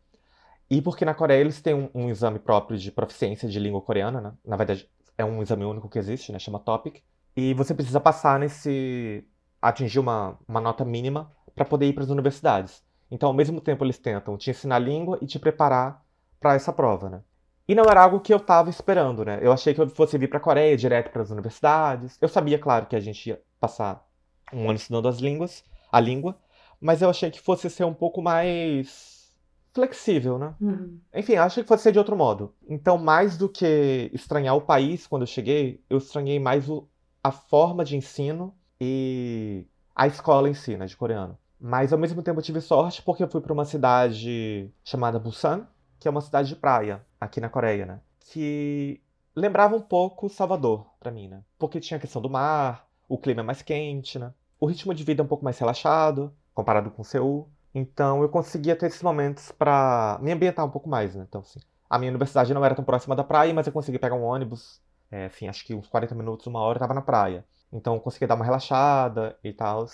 E 0.69 0.81
porque 0.81 1.05
na 1.05 1.15
Coreia 1.15 1.41
eles 1.41 1.61
têm 1.61 1.75
um, 1.75 1.91
um, 1.95 2.09
exame 2.09 2.39
próprio 2.39 2.79
de 2.79 2.91
proficiência 2.91 3.49
de 3.49 3.59
língua 3.59 3.83
coreana, 3.83 4.21
né? 4.21 4.33
Na 4.45 4.57
verdade, 4.57 4.89
é 5.19 5.25
um 5.25 5.43
exame 5.43 5.65
único 5.65 5.89
que 5.89 5.99
existe, 5.99 6.33
né? 6.33 6.39
Chama 6.39 6.59
TOPIC. 6.59 7.03
E 7.37 7.53
você 7.55 7.75
precisa 7.75 8.01
passar 8.01 8.39
nesse. 8.39 9.25
Atingir 9.63 10.01
uma, 10.01 10.37
uma 10.47 10.61
nota 10.61 10.85
mínima 10.85 11.31
para 11.55 11.65
poder 11.65 11.87
ir 11.87 11.93
para 11.93 12.03
as 12.03 12.11
universidades. 12.11 12.83
Então, 13.11 13.29
ao 13.29 13.35
mesmo 13.35 13.61
tempo, 13.61 13.85
eles 13.85 13.99
tentam 13.99 14.37
te 14.37 14.51
ensinar 14.51 14.77
a 14.77 14.81
língua 14.81 15.19
e 15.23 15.27
te 15.27 15.39
preparar 15.39 16.05
para 16.41 16.55
essa 16.55 16.73
prova, 16.73 17.09
né? 17.09 17.23
E 17.69 17.75
não 17.75 17.85
era 17.85 18.03
algo 18.03 18.21
que 18.21 18.35
eu 18.35 18.39
estava 18.39 18.69
esperando, 18.69 19.25
né? 19.25 19.39
Eu 19.41 19.53
achei 19.53 19.73
que 19.73 19.81
eu 19.81 19.89
fosse 19.89 20.19
vir 20.19 20.29
para 20.29 20.39
a 20.39 20.41
Coreia 20.41 20.77
direto 20.77 21.11
para 21.13 21.23
as 21.23 21.31
universidades. 21.31 22.19
Eu 22.21 22.29
sabia, 22.29 22.59
claro, 22.59 22.87
que 22.87 22.97
a 22.97 23.01
gente 23.01 23.29
ia 23.29 23.41
passar 23.61 24.05
um 24.53 24.65
ano 24.65 24.75
estudando 24.75 25.09
as 25.09 25.19
línguas, 25.19 25.65
a 25.91 26.01
língua, 26.01 26.37
mas 26.81 27.01
eu 27.01 27.09
achei 27.09 27.31
que 27.31 27.41
fosse 27.41 27.71
ser 27.71 27.85
um 27.85 27.95
pouco 27.95 28.21
mais 28.21 29.33
flexível, 29.73 30.39
né? 30.39 30.55
Uhum. 30.61 30.99
Enfim, 31.15 31.37
achei 31.37 31.63
que 31.63 31.69
fosse 31.69 31.85
ser 31.85 31.93
de 31.93 31.99
outro 31.99 32.17
modo. 32.17 32.55
Então, 32.69 32.99
mais 32.99 33.39
do 33.39 33.49
que 33.49 34.11
estranhar 34.13 34.57
o 34.57 34.61
país 34.61 35.07
quando 35.07 35.23
eu 35.23 35.27
cheguei, 35.27 35.83
eu 35.89 35.99
estranhei 35.99 36.39
mais 36.39 36.69
o, 36.69 36.89
a 37.23 37.31
forma 37.31 37.85
de 37.85 37.97
ensino 37.97 38.55
e 38.85 39.65
a 39.95 40.09
escola 40.09 40.51
em 40.51 40.55
si, 40.55 40.77
né, 40.77 40.87
de 40.87 40.97
coreano. 40.97 41.39
Mas 41.61 41.93
ao 41.93 41.99
mesmo 41.99 42.21
tempo 42.21 42.41
eu 42.41 42.43
tive 42.43 42.61
sorte 42.61 43.01
porque 43.01 43.23
eu 43.23 43.29
fui 43.29 43.41
para 43.41 43.53
uma 43.53 43.65
cidade 43.65 44.69
chamada 44.83 45.21
Busan, 45.21 45.69
que 46.01 46.09
é 46.09 46.11
uma 46.11 46.21
cidade 46.21 46.49
de 46.49 46.57
praia 46.57 47.01
aqui 47.21 47.41
na 47.41 47.49
Coreia, 47.49 47.87
né? 47.87 48.01
Que 48.19 49.01
lembrava 49.37 49.77
um 49.77 49.81
pouco 49.81 50.29
Salvador 50.29 50.85
para 50.99 51.13
mim, 51.13 51.29
né? 51.29 51.45
Porque 51.57 51.79
tinha 51.79 51.97
a 51.97 52.01
questão 52.01 52.21
do 52.21 52.29
mar, 52.29 52.89
o 53.09 53.17
clima 53.17 53.43
é 53.43 53.45
mais 53.45 53.63
quente, 53.63 54.19
né? 54.19 54.35
O 54.59 54.67
ritmo 54.67 54.93
de 54.93 55.05
vida 55.05 55.23
é 55.23 55.25
um 55.25 55.29
pouco 55.29 55.45
mais 55.45 55.57
relaxado 55.57 56.35
comparado 56.53 56.91
com 56.91 57.05
Seul. 57.05 57.49
Então 57.73 58.21
eu 58.23 58.29
conseguia 58.29 58.75
ter 58.75 58.87
esses 58.87 59.03
momentos 59.03 59.53
para 59.53 60.19
me 60.21 60.33
ambientar 60.33 60.67
um 60.67 60.71
pouco 60.71 60.89
mais, 60.89 61.15
né? 61.15 61.25
Então 61.29 61.43
assim, 61.43 61.61
a 61.89 61.99
minha 62.01 62.11
universidade 62.11 62.53
não 62.53 62.65
era 62.65 62.75
tão 62.75 62.85
próxima 62.85 63.15
da 63.15 63.23
praia, 63.23 63.55
mas 63.55 63.69
eu 63.69 63.73
conseguia 63.73 64.01
pegar 64.01 64.17
um 64.17 64.25
ônibus, 64.25 64.81
é, 65.13 65.27
assim, 65.27 65.47
acho 65.47 65.65
que 65.65 65.77
uns 65.77 65.87
40 65.87 66.17
minutos, 66.17 66.49
uma 66.49 66.59
hora 66.59 66.79
eu 66.79 66.81
tava 66.81 66.95
na 66.95 67.03
praia. 67.03 67.45
Então 67.73 67.95
eu 67.95 68.01
conseguia 68.01 68.29
dar 68.29 68.35
uma 68.35 68.45
relaxada 68.45 69.37
e 69.43 69.53
tal, 69.53 69.87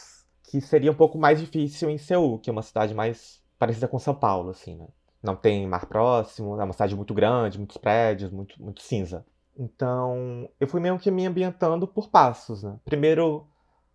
que 0.45 0.61
seria 0.61 0.91
um 0.91 0.97
pouco 0.97 1.19
mais 1.19 1.41
difícil 1.41 1.91
em 1.91 1.99
Seul, 1.99 2.39
que 2.39 2.51
é 2.51 2.53
uma 2.53 2.63
cidade 2.63 2.95
mais 2.95 3.41
parecida 3.59 3.89
com 3.89 3.99
São 3.99 4.15
Paulo, 4.15 4.51
assim, 4.51 4.77
né? 4.77 4.87
não 5.23 5.37
tem 5.37 5.67
mar 5.67 5.87
próximo, 5.87 6.61
é 6.61 6.65
uma 6.65 6.73
cidade 6.73 6.95
muito 6.95 7.13
grande, 7.13 7.59
muitos 7.59 7.77
prédios, 7.77 8.31
muito, 8.31 8.61
muito 8.63 8.83
cinza. 8.83 9.25
Então, 9.57 10.49
eu 10.61 10.69
fui 10.69 10.81
meio 10.81 10.99
que 10.99 11.11
me 11.11 11.27
ambientando 11.27 11.87
por 11.87 12.09
passos, 12.09 12.63
né? 12.63 12.79
Primeiro 12.85 13.47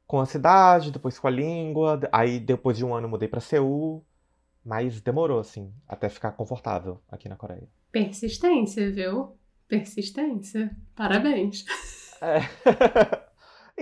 com 0.06 0.20
a 0.20 0.25
cidade, 0.25 0.92
depois 0.92 1.18
com 1.18 1.28
a 1.28 1.32
língua, 1.32 2.00
aí 2.12 2.40
depois 2.40 2.78
de 2.78 2.86
um 2.86 2.94
ano 2.94 3.08
mudei 3.08 3.28
para 3.28 3.40
Seul, 3.40 4.06
mas 4.63 5.02
demorou, 5.02 5.40
assim, 5.40 5.74
até 5.88 6.10
ficar 6.10 6.34
confortável 6.34 7.02
aqui 7.10 7.30
na 7.30 7.38
Coreia. 7.38 7.68
Persistência, 7.92 8.92
viu? 8.92 9.38
Persistência. 9.68 10.75
Parabéns. 10.96 11.66
É. 12.22 13.23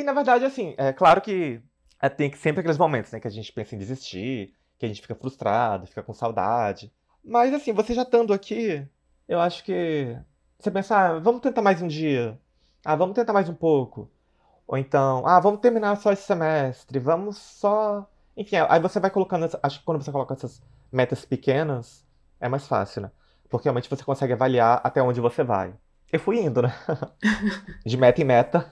e 0.02 0.04
na 0.04 0.14
verdade, 0.14 0.46
assim, 0.46 0.74
é 0.78 0.92
claro 0.94 1.22
que 1.22 1.62
é, 2.02 2.10
tem 2.10 2.34
sempre 2.34 2.60
aqueles 2.60 2.78
momentos, 2.78 3.12
né, 3.12 3.20
que 3.20 3.28
a 3.28 3.32
gente 3.32 3.52
pensa 3.52 3.76
em 3.76 3.78
desistir, 3.80 4.54
que 4.78 4.86
a 4.86 4.90
gente 4.90 5.02
fica 5.02 5.16
frustrado, 5.16 5.88
fica 5.88 6.04
com 6.04 6.14
saudade. 6.14 6.92
Mas 7.24 7.54
assim, 7.54 7.72
você 7.72 7.94
já 7.94 8.02
estando 8.04 8.34
aqui, 8.34 8.86
eu 9.28 9.40
acho 9.40 9.64
que 9.64 10.18
você 10.60 10.72
pensar, 10.72 11.12
ah, 11.12 11.20
vamos 11.20 11.42
tentar 11.42 11.62
mais 11.62 11.82
um 11.82 11.88
dia. 11.88 12.40
Ah, 12.84 12.96
vamos 12.96 13.16
tentar 13.16 13.34
mais 13.34 13.48
um 13.48 13.54
pouco. 13.54 14.10
Ou 14.68 14.78
então, 14.78 15.26
ah, 15.28 15.40
vamos 15.40 15.60
terminar 15.60 15.96
só 15.98 16.12
esse 16.12 16.24
semestre, 16.24 17.00
vamos 17.00 17.38
só. 17.38 18.10
Enfim, 18.36 18.56
aí 18.68 18.80
você 18.80 19.00
vai 19.00 19.12
colocando. 19.12 19.48
Acho 19.62 19.80
que 19.80 19.86
quando 19.86 20.04
você 20.04 20.12
coloca 20.12 20.34
essas 20.34 20.62
metas 20.92 21.26
pequenas, 21.26 22.06
é 22.40 22.50
mais 22.50 22.68
fácil, 22.68 23.04
né? 23.04 23.12
porque 23.52 23.66
realmente 23.66 23.90
você 23.90 24.04
consegue 24.04 24.34
avaliar 24.34 24.80
até 24.84 25.04
onde 25.04 25.20
você 25.20 25.44
vai. 25.44 25.76
Eu 26.12 26.20
fui 26.20 26.40
indo, 26.40 26.62
né? 26.62 26.74
De 27.86 27.98
meta 27.98 28.22
em 28.22 28.26
meta, 28.26 28.70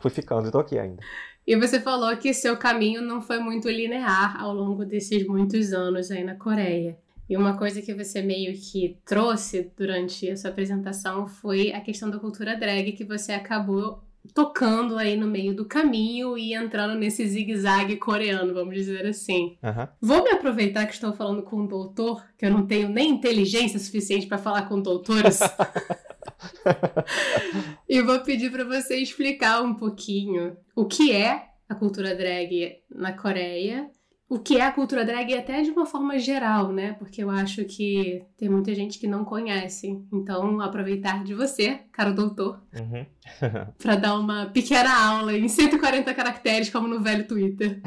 fui 0.00 0.10
ficando 0.10 0.48
e 0.48 0.50
tô 0.50 0.58
aqui 0.58 0.78
ainda. 0.78 1.02
E 1.46 1.56
você 1.56 1.80
falou 1.80 2.16
que 2.16 2.32
seu 2.32 2.56
caminho 2.56 3.02
não 3.02 3.20
foi 3.20 3.38
muito 3.38 3.68
linear 3.68 4.40
ao 4.40 4.54
longo 4.54 4.84
desses 4.84 5.26
muitos 5.26 5.72
anos 5.72 6.10
aí 6.10 6.22
na 6.22 6.36
Coreia. 6.36 6.96
E 7.28 7.36
uma 7.36 7.56
coisa 7.56 7.80
que 7.80 7.94
você 7.94 8.20
meio 8.20 8.52
que 8.52 8.98
trouxe 9.04 9.72
durante 9.76 10.28
a 10.28 10.36
sua 10.36 10.50
apresentação 10.50 11.26
foi 11.26 11.72
a 11.72 11.80
questão 11.80 12.10
da 12.10 12.18
cultura 12.18 12.56
drag 12.56 12.92
que 12.92 13.04
você 13.04 13.32
acabou 13.32 14.02
tocando 14.34 14.96
aí 14.96 15.16
no 15.16 15.26
meio 15.26 15.54
do 15.54 15.64
caminho 15.64 16.38
e 16.38 16.54
entrando 16.54 16.94
nesse 16.94 17.26
zigue-zague 17.26 17.96
coreano, 17.96 18.54
vamos 18.54 18.74
dizer 18.74 19.04
assim. 19.06 19.56
Uhum. 19.62 19.88
Vou 20.00 20.22
me 20.22 20.30
aproveitar 20.30 20.86
que 20.86 20.94
estou 20.94 21.12
falando 21.12 21.42
com 21.42 21.56
um 21.56 21.66
doutor, 21.66 22.24
que 22.38 22.46
eu 22.46 22.50
não 22.50 22.66
tenho 22.66 22.88
nem 22.88 23.10
inteligência 23.10 23.78
suficiente 23.78 24.26
para 24.26 24.38
falar 24.38 24.68
com 24.68 24.80
doutores. 24.80 25.40
e 27.88 28.00
vou 28.02 28.20
pedir 28.20 28.50
para 28.50 28.64
você 28.64 28.96
explicar 28.96 29.62
um 29.62 29.74
pouquinho 29.74 30.56
o 30.74 30.84
que 30.84 31.12
é 31.12 31.48
a 31.68 31.74
cultura 31.74 32.14
drag 32.14 32.82
na 32.90 33.12
Coreia 33.12 33.90
o 34.32 34.38
que 34.38 34.56
é 34.56 34.62
a 34.62 34.72
cultura 34.72 35.04
drag 35.04 35.34
até 35.34 35.60
de 35.60 35.70
uma 35.70 35.84
forma 35.84 36.18
geral, 36.18 36.72
né? 36.72 36.94
Porque 36.94 37.22
eu 37.22 37.28
acho 37.28 37.66
que 37.66 38.24
tem 38.38 38.48
muita 38.48 38.74
gente 38.74 38.98
que 38.98 39.06
não 39.06 39.26
conhece. 39.26 40.02
Então, 40.10 40.58
aproveitar 40.62 41.22
de 41.22 41.34
você, 41.34 41.80
caro 41.92 42.14
doutor, 42.14 42.62
uhum. 42.74 43.04
para 43.76 43.94
dar 43.94 44.18
uma 44.18 44.46
pequena 44.46 44.90
aula 44.90 45.36
em 45.36 45.48
140 45.48 46.14
caracteres, 46.14 46.70
como 46.70 46.88
no 46.88 47.02
velho 47.02 47.28
Twitter. 47.28 47.82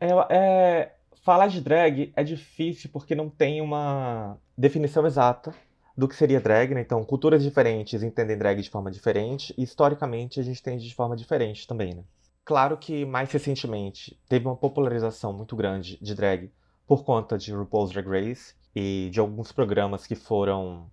é, 0.00 0.08
é, 0.30 0.94
falar 1.22 1.48
de 1.48 1.60
drag 1.60 2.10
é 2.16 2.24
difícil 2.24 2.88
porque 2.90 3.14
não 3.14 3.28
tem 3.28 3.60
uma 3.60 4.38
definição 4.56 5.04
exata 5.06 5.54
do 5.96 6.08
que 6.08 6.16
seria 6.16 6.40
drag, 6.40 6.74
né? 6.74 6.80
Então, 6.80 7.04
culturas 7.04 7.42
diferentes 7.42 8.02
entendem 8.02 8.36
drag 8.36 8.60
de 8.60 8.70
forma 8.70 8.90
diferente 8.90 9.54
e 9.56 9.62
historicamente 9.62 10.40
a 10.40 10.42
gente 10.42 10.60
entende 10.60 10.88
de 10.88 10.94
forma 10.94 11.16
diferente 11.16 11.66
também, 11.66 11.94
né? 11.94 12.04
Claro 12.44 12.76
que 12.76 13.04
mais 13.06 13.30
recentemente 13.32 14.18
teve 14.28 14.46
uma 14.46 14.56
popularização 14.56 15.32
muito 15.32 15.56
grande 15.56 15.98
de 16.02 16.14
drag 16.14 16.52
por 16.86 17.04
conta 17.04 17.38
de 17.38 17.52
RuPaul's 17.54 17.90
Drag 17.90 18.06
Race 18.06 18.54
e 18.74 19.08
de 19.10 19.18
alguns 19.18 19.50
programas 19.52 20.06
que 20.06 20.14
foram 20.14 20.90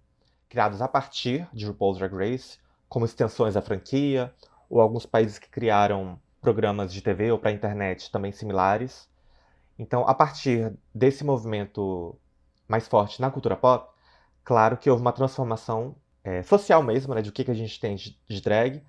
criados 0.48 0.81
a 0.81 0.88
partir 0.88 1.48
de 1.51 1.65
RuPaul's 1.65 1.98
Drag 1.98 2.13
Race, 2.13 2.58
como 2.88 3.05
extensões 3.05 3.55
da 3.55 3.62
franquia, 3.62 4.34
ou 4.70 4.79
alguns 4.79 5.05
países 5.05 5.38
que 5.38 5.50
criaram 5.50 6.17
programas 6.39 6.93
de 6.93 7.01
TV 7.01 7.31
ou 7.31 7.39
para 7.39 7.51
internet 7.51 8.10
também 8.12 8.31
similares. 8.31 9.10
Então, 9.77 10.08
a 10.08 10.13
partir 10.13 10.74
desse 10.93 11.24
movimento 11.24 12.15
mais 12.67 12.88
forte 12.88 13.20
na 13.20 13.29
cultura 13.29 13.58
pop, 13.58 13.91
claro 14.44 14.78
que 14.78 14.90
houve 14.90 15.02
uma 15.02 15.12
transformação 15.12 15.96
é, 16.24 16.42
social 16.44 16.84
mesmo, 16.84 17.14
né, 17.14 17.22
de 17.22 17.30
o 17.30 17.34
que, 17.34 17.44
que 17.44 17.52
a 17.52 17.56
gente 17.56 17.80
tem 17.80 17.96
de, 17.96 18.18
de 18.28 18.42
drag, 18.42 18.84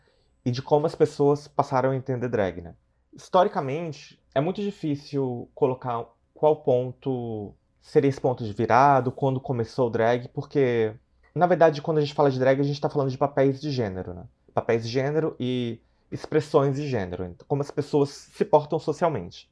e 0.44 0.50
de 0.50 0.60
como 0.60 0.86
as 0.86 0.94
pessoas 0.94 1.46
passaram 1.46 1.90
a 1.90 1.96
entender 1.96 2.28
drag, 2.28 2.60
né? 2.60 2.74
Historicamente, 3.12 4.20
é 4.34 4.40
muito 4.40 4.60
difícil 4.60 5.48
colocar 5.54 6.04
qual 6.34 6.56
ponto 6.56 7.54
seria 7.80 8.08
esse 8.08 8.20
ponto 8.20 8.44
de 8.44 8.52
virado, 8.52 9.12
quando 9.12 9.40
começou 9.40 9.88
o 9.88 9.90
drag, 9.90 10.28
porque, 10.28 10.94
na 11.34 11.46
verdade, 11.46 11.82
quando 11.82 11.98
a 11.98 12.00
gente 12.00 12.14
fala 12.14 12.30
de 12.30 12.38
drag, 12.38 12.60
a 12.60 12.64
gente 12.64 12.74
está 12.74 12.88
falando 12.88 13.10
de 13.10 13.18
papéis 13.18 13.60
de 13.60 13.70
gênero, 13.70 14.14
né? 14.14 14.24
Papéis 14.54 14.82
de 14.82 14.88
gênero 14.88 15.36
e 15.38 15.80
expressões 16.10 16.76
de 16.76 16.88
gênero, 16.88 17.24
então, 17.24 17.46
como 17.46 17.62
as 17.62 17.70
pessoas 17.70 18.10
se 18.10 18.44
portam 18.44 18.78
socialmente. 18.78 19.50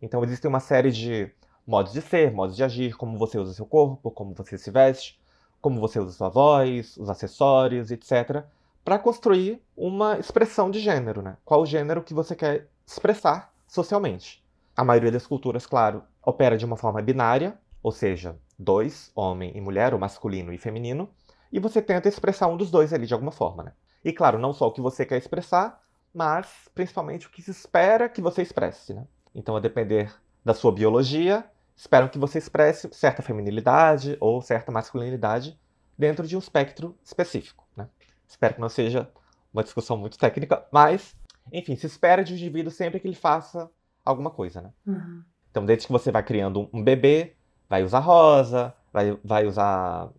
Então, 0.00 0.22
existem 0.22 0.48
uma 0.48 0.60
série 0.60 0.90
de 0.90 1.30
modos 1.66 1.92
de 1.92 2.00
ser, 2.00 2.32
modos 2.32 2.56
de 2.56 2.64
agir, 2.64 2.96
como 2.96 3.18
você 3.18 3.38
usa 3.38 3.52
seu 3.52 3.66
corpo, 3.66 4.10
como 4.10 4.34
você 4.34 4.56
se 4.56 4.70
veste, 4.70 5.17
como 5.60 5.80
você 5.80 5.98
usa 5.98 6.12
sua 6.12 6.28
voz, 6.28 6.96
os 6.96 7.08
acessórios, 7.08 7.90
etc 7.90 8.44
para 8.88 8.98
construir 8.98 9.62
uma 9.76 10.18
expressão 10.18 10.70
de 10.70 10.80
gênero, 10.80 11.20
né? 11.20 11.36
Qual 11.44 11.60
o 11.60 11.66
gênero 11.66 12.02
que 12.02 12.14
você 12.14 12.34
quer 12.34 12.68
expressar 12.86 13.52
socialmente. 13.66 14.42
A 14.74 14.82
maioria 14.82 15.12
das 15.12 15.26
culturas, 15.26 15.66
claro, 15.66 16.02
opera 16.24 16.56
de 16.56 16.64
uma 16.64 16.74
forma 16.74 17.02
binária, 17.02 17.58
ou 17.82 17.92
seja, 17.92 18.38
dois, 18.58 19.12
homem 19.14 19.52
e 19.54 19.60
mulher, 19.60 19.92
ou 19.92 20.00
masculino 20.00 20.54
e 20.54 20.56
feminino, 20.56 21.10
e 21.52 21.60
você 21.60 21.82
tenta 21.82 22.08
expressar 22.08 22.46
um 22.46 22.56
dos 22.56 22.70
dois 22.70 22.94
ali 22.94 23.06
de 23.06 23.12
alguma 23.12 23.30
forma, 23.30 23.62
né? 23.62 23.72
E 24.02 24.10
claro, 24.10 24.38
não 24.38 24.54
só 24.54 24.68
o 24.68 24.72
que 24.72 24.80
você 24.80 25.04
quer 25.04 25.18
expressar, 25.18 25.82
mas 26.14 26.48
principalmente 26.74 27.26
o 27.26 27.30
que 27.30 27.42
se 27.42 27.50
espera 27.50 28.08
que 28.08 28.22
você 28.22 28.40
expresse, 28.40 28.94
né? 28.94 29.06
Então, 29.34 29.54
a 29.54 29.60
depender 29.60 30.10
da 30.42 30.54
sua 30.54 30.72
biologia, 30.72 31.44
esperam 31.78 32.08
que 32.08 32.18
você 32.18 32.38
expresse 32.38 32.88
certa 32.90 33.22
feminilidade 33.22 34.16
ou 34.18 34.42
certa 34.42 34.72
masculinidade 34.72 35.56
dentro 35.96 36.26
de 36.26 36.34
um 36.34 36.40
espectro 36.40 36.98
específico, 37.04 37.64
né? 37.76 37.88
Espero 38.26 38.54
que 38.54 38.60
não 38.60 38.68
seja 38.68 39.08
uma 39.54 39.62
discussão 39.62 39.96
muito 39.96 40.18
técnica, 40.18 40.66
mas, 40.72 41.16
enfim, 41.52 41.76
se 41.76 41.86
espera 41.86 42.24
de 42.24 42.32
um 42.32 42.36
indivíduo 42.36 42.72
sempre 42.72 42.98
que 42.98 43.06
ele 43.06 43.14
faça 43.14 43.70
alguma 44.04 44.28
coisa, 44.28 44.60
né? 44.60 44.72
Uhum. 44.84 45.22
Então, 45.50 45.64
desde 45.64 45.86
que 45.86 45.92
você 45.92 46.10
vai 46.10 46.22
criando 46.22 46.68
um 46.72 46.82
bebê, 46.82 47.36
vai 47.68 47.84
usar 47.84 48.00
rosa, 48.00 48.74
vai, 48.92 49.16
vai 49.24 49.46
usar 49.46 50.10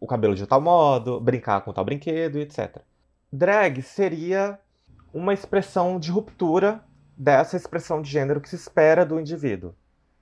o 0.00 0.06
cabelo 0.06 0.36
de 0.36 0.46
tal 0.46 0.60
modo, 0.60 1.20
brincar 1.20 1.62
com 1.62 1.72
tal 1.72 1.84
brinquedo, 1.84 2.38
etc. 2.38 2.78
Drag 3.32 3.82
seria 3.82 4.58
uma 5.12 5.34
expressão 5.34 5.98
de 5.98 6.12
ruptura 6.12 6.84
dessa 7.16 7.56
expressão 7.56 8.00
de 8.00 8.08
gênero 8.08 8.40
que 8.40 8.48
se 8.48 8.56
espera 8.56 9.04
do 9.04 9.18
indivíduo. 9.18 9.74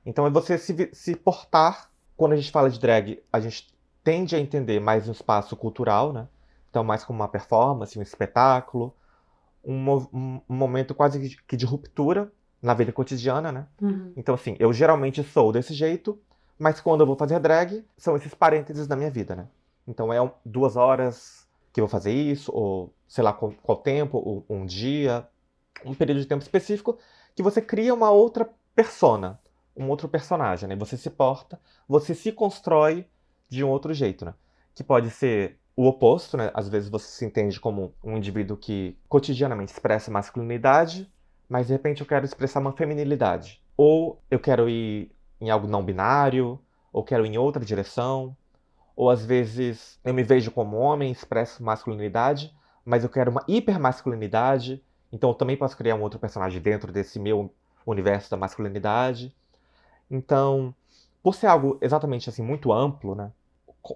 Então, 0.07 0.25
é 0.25 0.31
você 0.31 0.57
se, 0.57 0.89
se 0.93 1.17
portar. 1.17 1.91
Quando 2.17 2.33
a 2.33 2.37
gente 2.37 2.51
fala 2.51 2.71
de 2.71 2.81
drag, 2.81 3.21
a 3.31 3.41
gente 3.41 3.77
tende 4.03 4.37
a 4.37 4.39
entender 4.39 4.81
mais 4.81 5.09
um 5.09 5.13
espaço 5.13 5.57
cultural, 5.57 6.13
né? 6.13 6.29
Então, 6.71 6.85
mais 6.85 7.05
como 7.05 7.19
uma 7.19 7.29
performance, 7.29 7.99
um 7.99 8.03
espetáculo, 8.03 8.95
um, 9.65 9.75
um, 9.91 10.41
um 10.49 10.55
momento 10.55 10.95
quase 10.95 11.37
que 11.47 11.57
de 11.57 11.67
ruptura 11.67 12.33
na 12.63 12.73
vida 12.73 12.93
cotidiana, 12.93 13.51
né? 13.51 13.67
Uhum. 13.83 14.13
Então, 14.17 14.35
assim, 14.35 14.57
eu 14.59 14.73
geralmente 14.73 15.23
sou 15.25 15.53
desse 15.53 15.75
jeito, 15.75 16.19
mas 16.59 16.81
quando 16.81 17.01
eu 17.01 17.07
vou 17.07 17.17
fazer 17.17 17.39
drag, 17.41 17.85
são 17.99 18.17
esses 18.17 18.33
parênteses 18.33 18.87
da 18.87 18.97
minha 18.97 19.11
vida, 19.11 19.35
né? 19.35 19.49
Então, 19.87 20.13
é 20.13 20.33
duas 20.45 20.77
horas 20.77 21.47
que 21.73 21.81
eu 21.81 21.87
vou 21.87 21.91
fazer 21.91 22.13
isso, 22.13 22.51
ou 22.55 22.93
sei 23.09 23.23
lá 23.23 23.33
qual, 23.33 23.53
qual 23.63 23.79
tempo, 23.79 24.19
ou 24.19 24.45
um 24.49 24.65
dia, 24.65 25.29
um 25.85 25.95
período 25.95 26.21
de 26.21 26.27
tempo 26.27 26.43
específico, 26.43 26.97
que 27.35 27.43
você 27.43 27.61
cria 27.61 27.93
uma 27.93 28.11
outra 28.11 28.49
persona, 28.75 29.39
um 29.76 29.88
outro 29.88 30.09
personagem, 30.09 30.68
né? 30.68 30.76
Você 30.76 30.97
se 30.97 31.11
porta, 31.11 31.61
você 31.88 32.14
se 32.14 32.33
constrói 32.33 33.06
de 33.49 33.62
um 33.62 33.68
outro 33.68 33.92
jeito, 33.92 34.25
né? 34.25 34.35
Que 34.75 34.83
pode 34.83 35.11
ser 35.11 35.59
o 35.76 35.87
oposto, 35.87 36.37
né? 36.37 36.50
Às 36.54 36.68
vezes 36.68 36.88
você 36.88 37.06
se 37.06 37.25
entende 37.25 37.61
como 37.61 37.95
um 38.02 38.16
indivíduo 38.16 38.56
que 38.56 38.99
cotidianamente 39.09 39.73
expressa 39.73 40.11
masculinidade, 40.11 41.11
mas 41.49 41.66
de 41.66 41.75
repente 41.75 42.00
eu 42.00 42.06
quero 42.06 42.25
expressar 42.25 42.61
uma 42.61 42.73
feminilidade. 42.73 43.62
Ou 43.76 44.21
eu 44.30 44.40
quero 44.40 44.68
ir 44.68 45.12
em 45.40 45.50
algo 45.50 45.68
não 45.68 45.85
binário, 45.85 46.59
ou 46.92 47.04
quero 47.04 47.26
ir 47.26 47.35
em 47.35 47.38
outra 47.38 47.64
direção. 47.64 48.35
Ou 48.97 49.11
às 49.11 49.25
vezes 49.25 50.00
eu 50.02 50.14
me 50.14 50.23
vejo 50.23 50.50
como 50.50 50.78
homem, 50.78 51.12
expresso 51.12 51.62
masculinidade, 51.62 52.54
mas 52.85 53.04
eu 53.04 53.11
quero 53.11 53.30
uma 53.30 53.45
hipermasculinidade. 53.47 54.83
Então 55.12 55.30
eu 55.30 55.35
também 55.35 55.56
posso 55.56 55.76
criar 55.76 55.95
um 55.95 56.02
outro 56.02 56.18
personagem 56.18 56.61
dentro 56.61 56.90
desse 56.90 57.21
meu 57.21 57.52
universo 57.85 58.30
da 58.30 58.37
masculinidade. 58.38 59.35
Então, 60.11 60.75
por 61.23 61.35
ser 61.35 61.47
algo 61.47 61.79
exatamente 61.81 62.29
assim 62.29 62.43
muito 62.43 62.73
amplo, 62.73 63.15
né? 63.15 63.33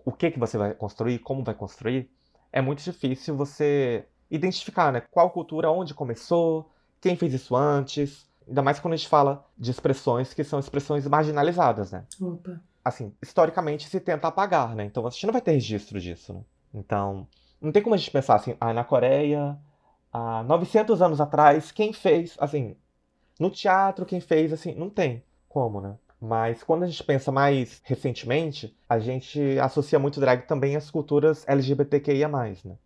o 0.04 0.12
que, 0.12 0.30
que 0.30 0.38
você 0.38 0.56
vai 0.56 0.74
construir, 0.74 1.18
como 1.18 1.42
vai 1.42 1.54
construir, 1.54 2.10
é 2.52 2.60
muito 2.60 2.82
difícil 2.82 3.36
você 3.36 4.06
identificar, 4.30 4.92
né? 4.92 5.00
Qual 5.00 5.30
cultura, 5.30 5.70
onde 5.70 5.94
começou, 5.94 6.70
quem 7.00 7.16
fez 7.16 7.34
isso 7.34 7.56
antes. 7.56 8.28
Ainda 8.46 8.62
mais 8.62 8.78
quando 8.78 8.94
a 8.94 8.96
gente 8.96 9.08
fala 9.08 9.44
de 9.58 9.70
expressões 9.70 10.34
que 10.34 10.44
são 10.44 10.58
expressões 10.58 11.06
marginalizadas, 11.06 11.92
né? 11.92 12.04
Opa. 12.20 12.60
Assim, 12.84 13.12
historicamente 13.20 13.88
se 13.88 14.00
tenta 14.00 14.28
apagar, 14.28 14.74
né? 14.74 14.84
Então 14.84 15.06
a 15.06 15.10
gente 15.10 15.26
não 15.26 15.32
vai 15.32 15.42
ter 15.42 15.52
registro 15.52 16.00
disso, 16.00 16.32
né? 16.34 16.40
Então, 16.72 17.26
não 17.60 17.72
tem 17.72 17.82
como 17.82 17.94
a 17.94 17.98
gente 17.98 18.10
pensar 18.10 18.36
assim, 18.36 18.56
ah, 18.60 18.72
na 18.72 18.84
Coreia, 18.84 19.58
há 20.12 20.42
900 20.44 21.02
anos 21.02 21.20
atrás, 21.20 21.72
quem 21.72 21.92
fez, 21.92 22.36
assim, 22.38 22.76
no 23.38 23.50
teatro, 23.50 24.06
quem 24.06 24.20
fez, 24.20 24.52
assim, 24.52 24.74
não 24.74 24.88
tem 24.88 25.22
como, 25.50 25.80
né? 25.80 25.96
Mas 26.20 26.62
quando 26.62 26.84
a 26.84 26.86
gente 26.86 27.02
pensa 27.02 27.32
mais 27.32 27.80
recentemente, 27.84 28.74
a 28.88 28.98
gente 28.98 29.58
associa 29.58 29.98
muito 29.98 30.20
drag 30.20 30.46
também 30.46 30.76
às 30.76 30.90
culturas 30.90 31.46
LGBTQIA, 31.48 32.28
né? 32.28 32.76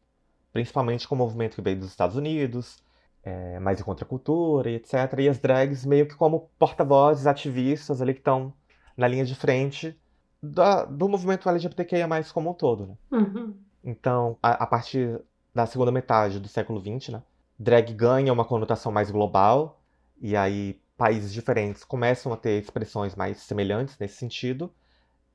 Principalmente 0.53 1.07
com 1.07 1.15
o 1.15 1.19
movimento 1.19 1.57
que 1.57 1.63
veio 1.63 1.79
dos 1.79 1.89
Estados 1.89 2.17
Unidos, 2.17 2.83
é, 3.25 3.59
mais 3.59 3.81
em 3.81 3.85
contracultura 3.85 4.71
e 4.71 4.77
etc. 4.77 4.95
E 5.19 5.29
as 5.29 5.39
drags 5.39 5.85
meio 5.85 6.07
que 6.07 6.15
como 6.15 6.49
porta-vozes, 6.59 7.27
ativistas 7.27 8.01
ali 8.01 8.15
que 8.15 8.21
estão 8.21 8.53
na 8.97 9.09
linha 9.09 9.25
de 9.25 9.35
frente 9.35 9.99
da, 10.41 10.85
do 10.85 11.09
movimento 11.09 11.49
LGBTQIA, 11.49 12.09
como 12.33 12.51
um 12.51 12.55
todo, 12.55 12.87
né? 12.87 12.97
Uhum. 13.11 13.55
Então, 13.83 14.39
a, 14.43 14.65
a, 14.65 14.67
partir 14.67 15.21
da 15.55 15.67
segunda 15.67 15.91
metade 15.91 16.39
do 16.39 16.49
século 16.49 16.81
XX, 16.81 17.15
né? 17.15 17.23
Drag 17.59 17.93
ganha 17.93 18.33
uma 18.33 18.45
conotação 18.45 18.93
mais 18.93 19.11
global, 19.11 19.81
e 20.21 20.37
aí 20.37 20.81
países 20.97 21.33
diferentes 21.33 21.85
começam 21.85 22.33
a 22.33 22.37
ter 22.37 22.61
expressões 22.61 23.15
mais 23.15 23.39
semelhantes 23.39 23.99
nesse 23.99 24.17
sentido. 24.17 24.73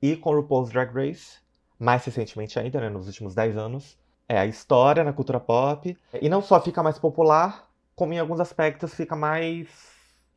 E 0.01 0.15
com 0.15 0.33
RuPaul's 0.33 0.69
Drag 0.69 0.93
Race, 0.93 1.39
mais 1.77 2.05
recentemente 2.05 2.57
ainda, 2.57 2.79
né, 2.79 2.89
nos 2.89 3.07
últimos 3.07 3.35
10 3.35 3.57
anos, 3.57 3.97
é 4.27 4.37
a 4.37 4.45
história 4.45 5.03
na 5.03 5.11
cultura 5.11 5.39
pop. 5.39 5.97
E 6.21 6.29
não 6.29 6.41
só 6.41 6.61
fica 6.61 6.81
mais 6.81 6.97
popular, 6.97 7.69
como 7.95 8.13
em 8.13 8.19
alguns 8.19 8.39
aspectos 8.39 8.93
fica 8.93 9.15
mais 9.15 9.67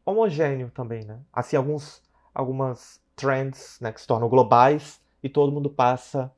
homogêneo 0.05 0.71
também, 0.75 1.05
né? 1.05 1.21
Assim, 1.33 1.57
alguns, 1.57 2.03
algumas 2.35 3.01
trends 3.15 3.79
né, 3.81 3.93
que 3.93 4.01
se 4.01 4.07
tornam 4.07 4.29
globais 4.29 5.01
e 5.23 5.29
todo 5.29 5.53
mundo 5.53 5.71
passa 5.71 6.33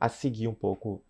a 0.00 0.08
seguir 0.08 0.48
um 0.48 0.54
pouco 0.54 1.00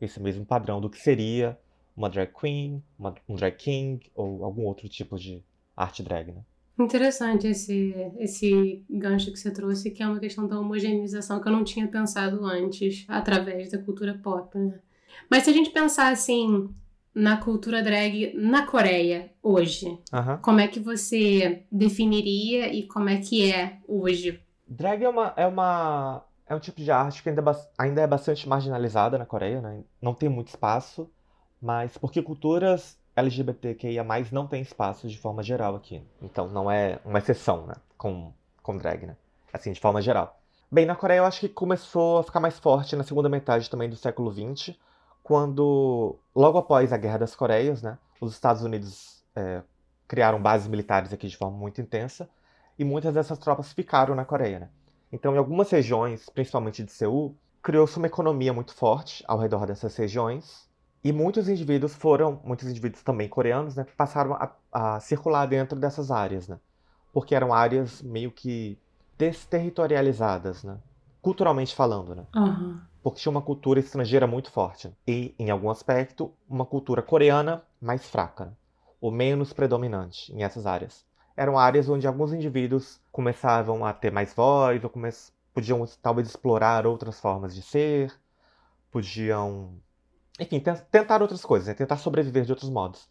esse 0.00 0.20
mesmo 0.20 0.46
padrão 0.46 0.80
do 0.80 0.88
que 0.88 0.98
seria 0.98 1.58
uma 1.96 2.08
drag 2.08 2.32
queen, 2.32 2.82
uma, 2.98 3.14
um 3.28 3.34
drag 3.34 3.56
king 3.56 4.10
ou 4.14 4.44
algum 4.44 4.64
outro 4.64 4.88
tipo 4.88 5.18
de 5.18 5.44
arte 5.76 6.02
drag, 6.02 6.32
né? 6.32 6.42
Interessante 6.82 7.46
esse, 7.46 7.94
esse 8.18 8.84
gancho 8.88 9.30
que 9.30 9.38
você 9.38 9.50
trouxe, 9.50 9.90
que 9.90 10.02
é 10.02 10.06
uma 10.06 10.18
questão 10.18 10.46
da 10.46 10.58
homogeneização 10.58 11.40
que 11.40 11.46
eu 11.46 11.52
não 11.52 11.62
tinha 11.62 11.86
pensado 11.86 12.44
antes, 12.44 13.04
através 13.08 13.70
da 13.70 13.78
cultura 13.78 14.18
pop, 14.22 14.56
né? 14.58 14.80
Mas 15.28 15.44
se 15.44 15.50
a 15.50 15.52
gente 15.52 15.70
pensar 15.70 16.12
assim, 16.12 16.68
na 17.14 17.36
cultura 17.36 17.82
drag 17.82 18.32
na 18.34 18.66
Coreia 18.66 19.30
hoje, 19.42 19.86
uhum. 20.12 20.38
como 20.40 20.60
é 20.60 20.68
que 20.68 20.80
você 20.80 21.64
definiria 21.70 22.72
e 22.72 22.86
como 22.86 23.08
é 23.08 23.18
que 23.18 23.52
é 23.52 23.78
hoje? 23.86 24.40
Drag 24.66 25.02
é 25.02 25.08
uma, 25.08 25.34
é 25.36 25.46
uma 25.46 26.24
é 26.46 26.54
um 26.54 26.60
tipo 26.60 26.80
de 26.80 26.90
arte 26.90 27.22
que 27.22 27.28
ainda, 27.28 27.42
é 27.42 27.54
ainda 27.78 28.00
é 28.00 28.06
bastante 28.06 28.48
marginalizada 28.48 29.16
na 29.18 29.26
Coreia, 29.26 29.60
né? 29.60 29.82
Não 30.00 30.14
tem 30.14 30.28
muito 30.28 30.48
espaço, 30.48 31.08
mas 31.60 31.96
porque 31.96 32.22
culturas 32.22 32.98
LGBTQIA+, 33.14 34.04
não 34.32 34.46
tem 34.46 34.62
espaço 34.62 35.08
de 35.08 35.18
forma 35.18 35.42
geral 35.42 35.76
aqui. 35.76 36.02
Então 36.22 36.48
não 36.48 36.70
é 36.70 36.98
uma 37.04 37.18
exceção, 37.18 37.66
né? 37.66 37.74
Com, 37.96 38.32
com 38.62 38.76
drag, 38.76 39.06
né? 39.06 39.16
Assim, 39.52 39.72
de 39.72 39.80
forma 39.80 40.00
geral. 40.00 40.38
Bem, 40.70 40.86
na 40.86 40.94
Coreia 40.94 41.18
eu 41.18 41.24
acho 41.24 41.40
que 41.40 41.48
começou 41.48 42.18
a 42.18 42.22
ficar 42.22 42.38
mais 42.38 42.58
forte 42.58 42.94
na 42.94 43.02
segunda 43.02 43.28
metade 43.28 43.68
também 43.68 43.90
do 43.90 43.96
século 43.96 44.32
XX, 44.32 44.76
quando, 45.22 46.16
logo 46.34 46.58
após 46.58 46.92
a 46.92 46.96
Guerra 46.96 47.18
das 47.18 47.34
Coreias, 47.34 47.82
né? 47.82 47.98
Os 48.20 48.32
Estados 48.32 48.62
Unidos 48.62 49.24
é, 49.34 49.62
criaram 50.06 50.40
bases 50.40 50.68
militares 50.68 51.12
aqui 51.12 51.26
de 51.26 51.36
forma 51.36 51.56
muito 51.56 51.80
intensa, 51.80 52.30
e 52.78 52.84
muitas 52.84 53.12
dessas 53.12 53.38
tropas 53.38 53.72
ficaram 53.72 54.14
na 54.14 54.24
Coreia, 54.24 54.60
né? 54.60 54.68
Então, 55.12 55.34
em 55.34 55.38
algumas 55.38 55.68
regiões, 55.70 56.28
principalmente 56.30 56.84
de 56.84 56.92
Seul, 56.92 57.34
criou-se 57.60 57.96
uma 57.96 58.06
economia 58.06 58.52
muito 58.52 58.72
forte 58.72 59.24
ao 59.26 59.38
redor 59.38 59.66
dessas 59.66 59.96
regiões. 59.96 60.69
E 61.02 61.12
muitos 61.12 61.48
indivíduos 61.48 61.94
foram, 61.94 62.40
muitos 62.44 62.68
indivíduos 62.68 63.02
também 63.02 63.28
coreanos, 63.28 63.74
né, 63.74 63.86
passaram 63.96 64.34
a, 64.34 64.50
a 64.72 65.00
circular 65.00 65.46
dentro 65.46 65.78
dessas 65.78 66.10
áreas, 66.10 66.46
né? 66.46 66.58
Porque 67.12 67.34
eram 67.34 67.52
áreas 67.52 68.02
meio 68.02 68.30
que 68.30 68.78
desterritorializadas, 69.18 70.62
né? 70.62 70.78
Culturalmente 71.22 71.74
falando, 71.74 72.14
né? 72.14 72.24
Uhum. 72.34 72.80
Porque 73.02 73.20
tinha 73.20 73.30
uma 73.30 73.42
cultura 73.42 73.80
estrangeira 73.80 74.26
muito 74.26 74.50
forte. 74.50 74.92
E, 75.06 75.34
em 75.38 75.50
algum 75.50 75.70
aspecto, 75.70 76.32
uma 76.48 76.66
cultura 76.66 77.02
coreana 77.02 77.62
mais 77.80 78.06
fraca. 78.06 78.46
Né? 78.46 78.52
Ou 79.00 79.10
menos 79.10 79.52
predominante 79.52 80.32
em 80.32 80.42
essas 80.42 80.66
áreas 80.66 81.04
eram 81.40 81.58
áreas 81.58 81.88
onde 81.88 82.06
alguns 82.06 82.34
indivíduos 82.34 83.00
começavam 83.10 83.82
a 83.82 83.94
ter 83.94 84.12
mais 84.12 84.34
voz, 84.34 84.84
ou 84.84 84.92
podiam 85.54 85.86
talvez 86.02 86.28
explorar 86.28 86.86
outras 86.86 87.18
formas 87.18 87.54
de 87.54 87.62
ser, 87.62 88.12
podiam, 88.90 89.72
enfim, 90.40 90.60
tentar 90.90 91.22
outras 91.22 91.44
coisas, 91.44 91.68
né? 91.68 91.74
tentar 91.74 91.96
sobreviver 91.98 92.44
de 92.44 92.52
outros 92.52 92.70
modos. 92.70 93.08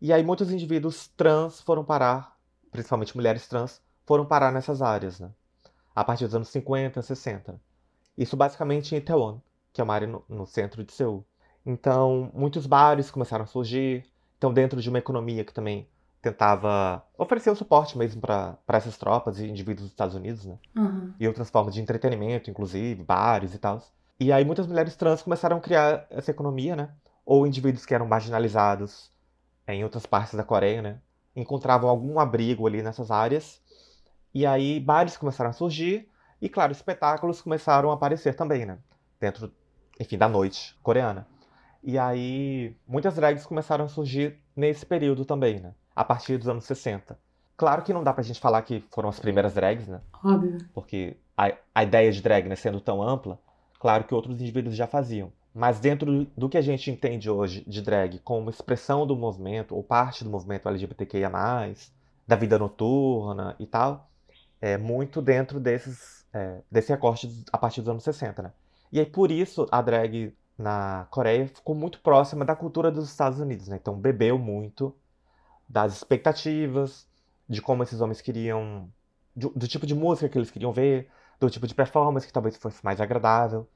E 0.00 0.12
aí 0.12 0.22
muitos 0.22 0.52
indivíduos 0.52 1.08
trans 1.08 1.60
foram 1.60 1.84
parar, 1.84 2.36
principalmente 2.70 3.16
mulheres 3.16 3.48
trans, 3.48 3.80
foram 4.04 4.26
parar 4.26 4.52
nessas 4.52 4.82
áreas, 4.82 5.18
né? 5.18 5.30
A 5.94 6.04
partir 6.04 6.26
dos 6.26 6.34
anos 6.34 6.48
50, 6.48 7.00
60. 7.00 7.58
Isso 8.16 8.36
basicamente 8.36 8.94
em 8.94 8.98
Itaewon, 8.98 9.40
que 9.72 9.80
é 9.80 9.84
uma 9.84 9.94
área 9.94 10.06
no, 10.06 10.22
no 10.28 10.46
centro 10.46 10.84
de 10.84 10.92
Seul. 10.92 11.24
Então, 11.64 12.30
muitos 12.34 12.66
bares 12.66 13.10
começaram 13.10 13.44
a 13.44 13.46
surgir. 13.46 14.04
Então, 14.38 14.52
dentro 14.52 14.80
de 14.80 14.88
uma 14.88 14.98
economia 14.98 15.44
que 15.44 15.52
também 15.52 15.88
tentava 16.22 17.04
oferecer 17.16 17.50
um 17.50 17.54
suporte 17.54 17.96
mesmo 17.96 18.20
para 18.20 18.58
essas 18.68 18.96
tropas 18.96 19.38
e 19.38 19.46
indivíduos 19.46 19.82
dos 19.82 19.92
Estados 19.92 20.14
Unidos, 20.14 20.44
né? 20.44 20.58
Uhum. 20.76 21.12
E 21.18 21.26
outras 21.26 21.50
formas 21.50 21.74
de 21.74 21.80
entretenimento, 21.80 22.50
inclusive, 22.50 23.02
bares 23.02 23.54
e 23.54 23.58
tal. 23.58 23.82
E 24.18 24.32
aí 24.32 24.44
muitas 24.44 24.66
mulheres 24.66 24.96
trans 24.96 25.22
começaram 25.22 25.58
a 25.58 25.60
criar 25.60 26.06
essa 26.10 26.30
economia, 26.30 26.74
né? 26.74 26.90
Ou 27.24 27.46
indivíduos 27.46 27.84
que 27.84 27.94
eram 27.94 28.06
marginalizados 28.06 29.10
em 29.66 29.82
outras 29.84 30.06
partes 30.06 30.34
da 30.34 30.44
Coreia, 30.44 30.80
né? 30.80 31.00
Encontravam 31.34 31.90
algum 31.90 32.18
abrigo 32.18 32.66
ali 32.66 32.82
nessas 32.82 33.10
áreas. 33.10 33.60
E 34.32 34.46
aí 34.46 34.80
bares 34.80 35.16
começaram 35.16 35.50
a 35.50 35.52
surgir 35.52 36.08
e, 36.40 36.48
claro, 36.48 36.72
espetáculos 36.72 37.42
começaram 37.42 37.90
a 37.90 37.94
aparecer 37.94 38.34
também, 38.34 38.64
né? 38.64 38.78
Dentro, 39.20 39.52
enfim, 39.98 40.16
da 40.16 40.28
noite 40.28 40.76
coreana. 40.82 41.26
E 41.82 41.98
aí 41.98 42.76
muitas 42.86 43.14
drags 43.14 43.46
começaram 43.46 43.84
a 43.84 43.88
surgir 43.88 44.40
nesse 44.54 44.84
período 44.84 45.24
também, 45.24 45.60
né? 45.60 45.74
a 45.96 46.04
partir 46.04 46.36
dos 46.36 46.46
anos 46.46 46.64
60. 46.66 47.18
Claro 47.56 47.82
que 47.82 47.94
não 47.94 48.04
dá 48.04 48.12
pra 48.12 48.22
gente 48.22 48.38
falar 48.38 48.60
que 48.60 48.84
foram 48.90 49.08
as 49.08 49.18
primeiras 49.18 49.54
drags, 49.54 49.88
né? 49.88 50.02
Óbvio. 50.22 50.58
Porque 50.74 51.16
a, 51.34 51.52
a 51.74 51.82
ideia 51.82 52.12
de 52.12 52.20
drag, 52.20 52.46
né, 52.46 52.54
sendo 52.54 52.82
tão 52.82 53.02
ampla, 53.02 53.40
claro 53.78 54.04
que 54.04 54.14
outros 54.14 54.40
indivíduos 54.40 54.76
já 54.76 54.86
faziam. 54.86 55.32
Mas 55.54 55.80
dentro 55.80 56.26
do 56.36 56.48
que 56.48 56.58
a 56.58 56.62
gente 56.62 56.90
entende 56.90 57.30
hoje 57.30 57.64
de 57.66 57.80
drag 57.80 58.18
como 58.18 58.50
expressão 58.50 59.06
do 59.06 59.16
movimento, 59.16 59.74
ou 59.74 59.82
parte 59.82 60.22
do 60.22 60.28
movimento 60.28 60.68
LGBTQIA, 60.68 61.30
da 62.26 62.36
vida 62.36 62.58
noturna 62.58 63.56
e 63.58 63.66
tal, 63.66 64.10
é 64.60 64.76
muito 64.76 65.22
dentro 65.22 65.58
desses, 65.58 66.26
é, 66.32 66.60
desse 66.70 66.92
recorte 66.92 67.44
a 67.52 67.56
partir 67.56 67.80
dos 67.80 67.88
anos 67.88 68.04
60, 68.04 68.42
né? 68.42 68.52
E 68.92 69.00
aí 69.00 69.06
por 69.06 69.30
isso 69.30 69.66
a 69.70 69.80
drag 69.80 70.34
na 70.58 71.06
Coreia 71.10 71.48
ficou 71.48 71.74
muito 71.74 72.00
próxima 72.00 72.44
da 72.44 72.56
cultura 72.56 72.90
dos 72.90 73.08
Estados 73.08 73.40
Unidos, 73.40 73.68
né? 73.68 73.76
Então 73.80 73.94
bebeu 73.94 74.38
muito 74.38 74.94
das 75.68 75.94
expectativas, 75.96 77.06
de 77.48 77.60
como 77.60 77.82
esses 77.82 78.00
homens 78.00 78.20
queriam. 78.20 78.88
Do, 79.34 79.50
do, 79.50 79.68
tipo 79.68 79.86
de 79.86 79.94
música 79.94 80.28
que 80.30 80.38
eles 80.38 80.50
queriam 80.50 80.72
ver, 80.72 81.10
do 81.38 81.50
tipo 81.50 81.66
de 81.66 81.74
performance 81.74 82.26
que 82.26 82.32
talvez 82.32 82.56
fosse 82.56 82.84
mais 82.84 83.00
agradável. 83.00 83.68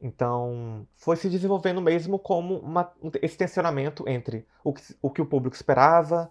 Então, 0.00 0.86
foi 0.94 1.16
se 1.16 1.28
desenvolvendo 1.28 1.80
mesmo 1.80 2.18
como 2.18 2.58
uma, 2.58 2.90
esse 3.20 3.36
tensionamento 3.36 4.08
entre 4.08 4.46
o 4.64 4.72
que, 4.72 4.96
o 5.02 5.10
que 5.10 5.20
o 5.20 5.26
público 5.26 5.54
esperava, 5.54 6.30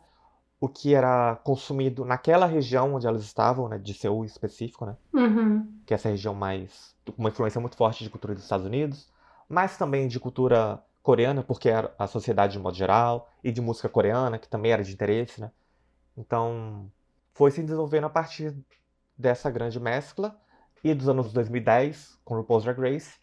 o 0.59 0.67
que 0.67 0.93
era 0.93 1.35
consumido 1.43 2.03
naquela 2.03 2.45
região 2.45 2.95
onde 2.95 3.07
elas 3.07 3.23
estavam, 3.23 3.69
né, 3.69 3.77
de 3.77 3.93
Seul 3.93 4.25
específico, 4.25 4.85
né? 4.85 4.97
Uhum. 5.13 5.71
Que 5.85 5.93
é 5.93 5.95
essa 5.95 6.09
região 6.09 6.33
mais. 6.33 6.95
com 7.05 7.13
uma 7.21 7.29
influência 7.29 7.61
muito 7.61 7.77
forte 7.77 8.03
de 8.03 8.09
cultura 8.09 8.33
dos 8.33 8.43
Estados 8.43 8.65
Unidos, 8.65 9.07
mas 9.47 9.77
também 9.77 10.07
de 10.07 10.19
cultura 10.19 10.83
coreana, 11.03 11.43
porque 11.43 11.69
era 11.69 11.93
a 11.97 12.07
sociedade 12.07 12.53
de 12.53 12.59
modo 12.59 12.75
geral, 12.75 13.29
e 13.43 13.51
de 13.51 13.61
música 13.61 13.87
coreana, 13.87 14.37
que 14.37 14.49
também 14.49 14.71
era 14.71 14.83
de 14.83 14.93
interesse, 14.93 15.39
né? 15.39 15.51
Então, 16.17 16.91
foi 17.33 17.51
se 17.51 17.61
desenvolvendo 17.61 18.05
a 18.05 18.09
partir 18.09 18.53
dessa 19.17 19.49
grande 19.49 19.79
mescla, 19.79 20.35
e 20.83 20.93
dos 20.93 21.09
anos 21.09 21.31
2010, 21.33 22.19
com 22.23 22.35
RuPaul's 22.35 22.63
Drag 22.63 22.79
Race, 22.79 23.13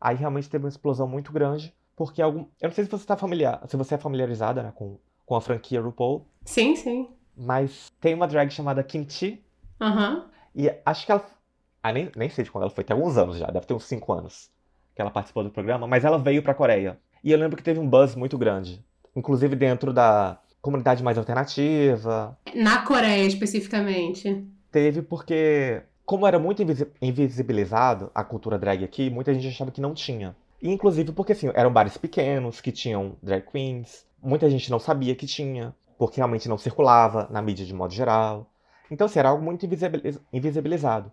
aí 0.00 0.16
realmente 0.16 0.48
teve 0.48 0.64
uma 0.64 0.68
explosão 0.68 1.08
muito 1.08 1.32
grande, 1.32 1.74
porque 1.96 2.22
algum... 2.22 2.46
Eu 2.60 2.68
não 2.68 2.72
sei 2.72 2.84
se 2.84 2.90
você 2.90 3.02
está 3.02 3.16
familiar, 3.16 3.62
se 3.66 3.76
você 3.76 3.94
é 3.94 3.98
familiarizada 3.98 4.62
né, 4.62 4.72
com, 4.74 4.98
com 5.26 5.36
a 5.36 5.40
franquia 5.40 5.80
RuPaul. 5.80 6.26
Sim, 6.44 6.76
sim. 6.76 7.08
Mas 7.36 7.90
tem 8.00 8.14
uma 8.14 8.26
drag 8.26 8.50
chamada 8.50 8.82
Kimchi. 8.82 9.42
Aham. 9.80 10.14
Uhum. 10.14 10.30
E 10.54 10.72
acho 10.84 11.06
que 11.06 11.12
ela. 11.12 11.24
Ah, 11.82 11.92
nem, 11.92 12.10
nem 12.14 12.28
sei 12.28 12.44
de 12.44 12.50
quando 12.50 12.64
ela 12.64 12.72
foi, 12.72 12.84
tem 12.84 12.94
alguns 12.94 13.16
anos 13.16 13.38
já, 13.38 13.46
deve 13.46 13.66
ter 13.66 13.72
uns 13.72 13.84
5 13.84 14.12
anos 14.12 14.50
que 14.94 15.00
ela 15.00 15.10
participou 15.10 15.42
do 15.42 15.50
programa, 15.50 15.86
mas 15.86 16.04
ela 16.04 16.18
veio 16.18 16.42
pra 16.42 16.52
Coreia. 16.52 16.98
E 17.22 17.32
eu 17.32 17.38
lembro 17.38 17.56
que 17.56 17.62
teve 17.62 17.78
um 17.78 17.88
buzz 17.88 18.14
muito 18.14 18.36
grande. 18.36 18.84
Inclusive 19.14 19.56
dentro 19.56 19.92
da 19.92 20.38
comunidade 20.60 21.02
mais 21.02 21.16
alternativa. 21.16 22.38
Na 22.54 22.82
Coreia, 22.84 23.26
especificamente. 23.26 24.46
Teve 24.70 25.02
porque, 25.02 25.82
como 26.10 26.26
era 26.26 26.40
muito 26.40 26.60
invisibilizado 27.00 28.10
a 28.12 28.24
cultura 28.24 28.58
drag 28.58 28.82
aqui, 28.82 29.08
muita 29.08 29.32
gente 29.32 29.46
achava 29.46 29.70
que 29.70 29.80
não 29.80 29.94
tinha. 29.94 30.34
E, 30.60 30.68
inclusive 30.68 31.12
porque, 31.12 31.30
assim, 31.30 31.52
eram 31.54 31.72
bares 31.72 31.96
pequenos 31.96 32.60
que 32.60 32.72
tinham 32.72 33.14
drag 33.22 33.46
queens. 33.46 34.04
Muita 34.20 34.50
gente 34.50 34.72
não 34.72 34.80
sabia 34.80 35.14
que 35.14 35.24
tinha, 35.24 35.72
porque 35.96 36.16
realmente 36.16 36.48
não 36.48 36.58
circulava 36.58 37.28
na 37.30 37.40
mídia 37.40 37.64
de 37.64 37.72
modo 37.72 37.94
geral. 37.94 38.50
Então, 38.90 39.04
assim, 39.04 39.20
era 39.20 39.28
algo 39.28 39.40
muito 39.40 39.64
invisibilizado. 40.32 41.12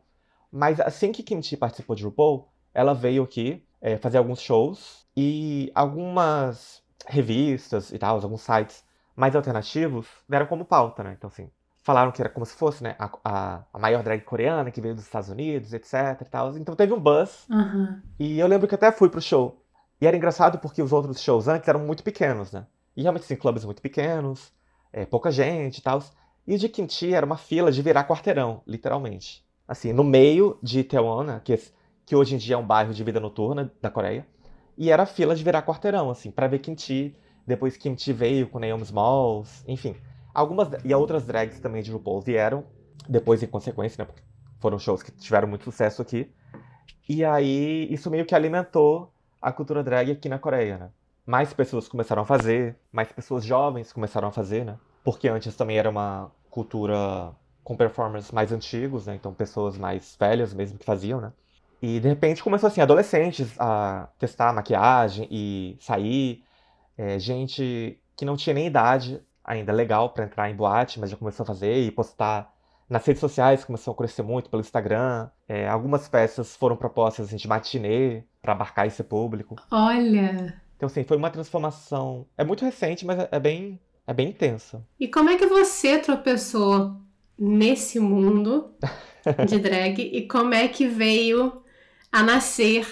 Mas 0.51 0.79
assim 0.79 1.11
que 1.11 1.21
Kimchi 1.21 1.55
participou 1.55 1.95
de 1.95 2.03
RuPaul, 2.03 2.47
ela 2.73 2.95
veio 2.95 3.21
aqui 3.21 3.63
é, 3.79 3.97
fazer 3.97 4.17
alguns 4.17 4.41
shows 4.41 5.05
e 5.15 5.71
algumas 5.75 6.81
revistas 7.05 7.91
e 7.91 7.99
tal, 7.99 8.15
alguns 8.19 8.41
sites 8.41 8.83
mais 9.15 9.35
alternativos 9.35 10.07
deram 10.27 10.47
como 10.47 10.65
pauta, 10.65 11.03
né? 11.03 11.13
Então, 11.15 11.27
assim, 11.27 11.51
falaram 11.87 12.11
que 12.11 12.21
era 12.21 12.29
como 12.29 12.45
se 12.45 12.53
fosse, 12.53 12.83
né, 12.83 12.97
a, 12.99 13.09
a, 13.23 13.63
a 13.71 13.79
maior 13.79 14.03
drag 14.03 14.19
coreana 14.19 14.69
que 14.69 14.81
veio 14.81 14.93
dos 14.93 15.05
Estados 15.05 15.29
Unidos, 15.29 15.71
etc 15.73 16.19
e 16.21 16.25
tal. 16.25 16.57
Então 16.57 16.75
teve 16.75 16.91
um 16.91 16.99
buzz. 16.99 17.47
Uhum. 17.49 18.01
E 18.19 18.37
eu 18.37 18.45
lembro 18.45 18.67
que 18.67 18.75
até 18.75 18.91
fui 18.91 19.07
pro 19.07 19.21
show. 19.21 19.63
E 20.01 20.05
era 20.05 20.17
engraçado 20.17 20.59
porque 20.59 20.81
os 20.83 20.91
outros 20.91 21.21
shows 21.21 21.47
antes 21.47 21.65
eram 21.65 21.79
muito 21.79 22.03
pequenos, 22.03 22.51
né? 22.51 22.67
E 22.93 23.03
realmente, 23.03 23.23
assim, 23.23 23.37
clubes 23.37 23.63
muito 23.63 23.81
pequenos, 23.81 24.51
é, 24.91 25.05
pouca 25.05 25.31
gente 25.31 25.77
e 25.77 25.81
tal. 25.81 26.03
E 26.45 26.55
o 26.55 26.57
de 26.57 26.67
Kimchi 26.67 27.13
era 27.13 27.25
uma 27.25 27.37
fila 27.37 27.71
de 27.71 27.81
virar 27.81 28.03
quarteirão, 28.05 28.61
literalmente. 28.67 29.41
Assim, 29.65 29.93
no 29.93 30.03
meio 30.03 30.59
de 30.61 30.81
Itaewon, 30.81 31.23
né, 31.23 31.41
que, 31.41 31.57
que 32.05 32.17
hoje 32.17 32.35
em 32.35 32.37
dia 32.37 32.55
é 32.55 32.57
um 32.57 32.67
bairro 32.67 32.93
de 32.93 33.01
vida 33.01 33.21
noturna 33.21 33.71
da 33.81 33.89
Coreia. 33.89 34.27
E 34.77 34.91
era 34.91 35.05
fila 35.05 35.33
de 35.33 35.41
virar 35.41 35.61
quarteirão, 35.61 36.09
assim, 36.09 36.31
para 36.31 36.47
ver 36.47 36.59
Kimchi. 36.59 37.15
Depois 37.45 37.77
Kimchi 37.77 38.11
veio 38.11 38.49
com 38.49 38.59
Naomi 38.59 38.83
Smalls, 38.83 39.63
enfim. 39.65 39.95
Algumas 40.37 40.69
e 40.85 40.93
outras 40.93 41.25
drags 41.25 41.59
também 41.59 41.81
de 41.81 41.91
RuPaul 41.91 42.21
vieram 42.21 42.63
depois 43.09 43.41
em 43.41 43.47
consequência, 43.47 44.03
né? 44.03 44.05
Porque 44.05 44.21
foram 44.59 44.77
shows 44.77 45.01
que 45.01 45.11
tiveram 45.11 45.47
muito 45.47 45.63
sucesso 45.63 45.99
aqui. 45.99 46.31
E 47.09 47.25
aí 47.25 47.91
isso 47.91 48.11
meio 48.11 48.23
que 48.23 48.35
alimentou 48.35 49.11
a 49.41 49.51
cultura 49.51 49.83
drag 49.83 50.11
aqui 50.11 50.29
na 50.29 50.37
Coreia, 50.37 50.77
né? 50.77 50.89
Mais 51.25 51.53
pessoas 51.53 51.87
começaram 51.87 52.21
a 52.21 52.25
fazer, 52.25 52.75
mais 52.91 53.11
pessoas 53.11 53.43
jovens 53.43 53.91
começaram 53.91 54.27
a 54.27 54.31
fazer, 54.31 54.63
né? 54.63 54.77
Porque 55.03 55.27
antes 55.27 55.55
também 55.55 55.79
era 55.79 55.89
uma 55.89 56.31
cultura 56.51 57.31
com 57.63 57.75
performers 57.75 58.31
mais 58.31 58.51
antigos, 58.51 59.07
né? 59.07 59.15
Então 59.15 59.33
pessoas 59.33 59.75
mais 59.75 60.15
velhas 60.19 60.53
mesmo 60.53 60.77
que 60.77 60.85
faziam, 60.85 61.19
né? 61.19 61.33
E 61.81 61.99
de 61.99 62.09
repente 62.09 62.43
começou 62.43 62.67
assim, 62.67 62.79
adolescentes 62.81 63.59
a 63.59 64.07
testar 64.19 64.53
maquiagem 64.53 65.27
e 65.31 65.77
sair, 65.79 66.43
é, 66.95 67.17
gente 67.17 67.99
que 68.15 68.23
não 68.23 68.37
tinha 68.37 68.53
nem 68.53 68.67
idade 68.67 69.19
ainda 69.47 69.71
legal 69.71 70.09
para 70.09 70.25
entrar 70.25 70.49
em 70.49 70.55
boate, 70.55 70.99
mas 70.99 71.09
já 71.09 71.17
começou 71.17 71.43
a 71.43 71.47
fazer 71.47 71.81
e 71.81 71.89
postar 71.89 72.53
nas 72.89 73.05
redes 73.05 73.19
sociais, 73.19 73.65
começou 73.65 73.93
a 73.93 73.97
crescer 73.97 74.21
muito 74.21 74.49
pelo 74.49 74.61
Instagram. 74.61 75.29
É, 75.47 75.67
algumas 75.67 76.07
festas 76.07 76.55
foram 76.55 76.75
propostas 76.75 77.27
assim, 77.27 77.37
de 77.37 77.47
matinê 77.47 78.23
para 78.41 78.53
abarcar 78.53 78.85
esse 78.85 79.03
público. 79.03 79.55
Olha! 79.71 80.61
Então, 80.75 80.87
assim, 80.87 81.03
foi 81.03 81.17
uma 81.17 81.31
transformação. 81.31 82.27
É 82.37 82.43
muito 82.43 82.63
recente, 82.63 83.05
mas 83.05 83.27
é 83.31 83.39
bem, 83.39 83.79
é 84.05 84.13
bem 84.13 84.29
intensa. 84.29 84.85
E 84.99 85.07
como 85.07 85.29
é 85.29 85.37
que 85.37 85.47
você 85.47 85.97
tropeçou 85.97 86.95
nesse 87.37 87.99
mundo 87.99 88.75
de 89.47 89.59
drag 89.59 89.99
e 89.99 90.27
como 90.27 90.53
é 90.53 90.67
que 90.67 90.87
veio 90.87 91.63
a 92.11 92.23
nascer 92.23 92.87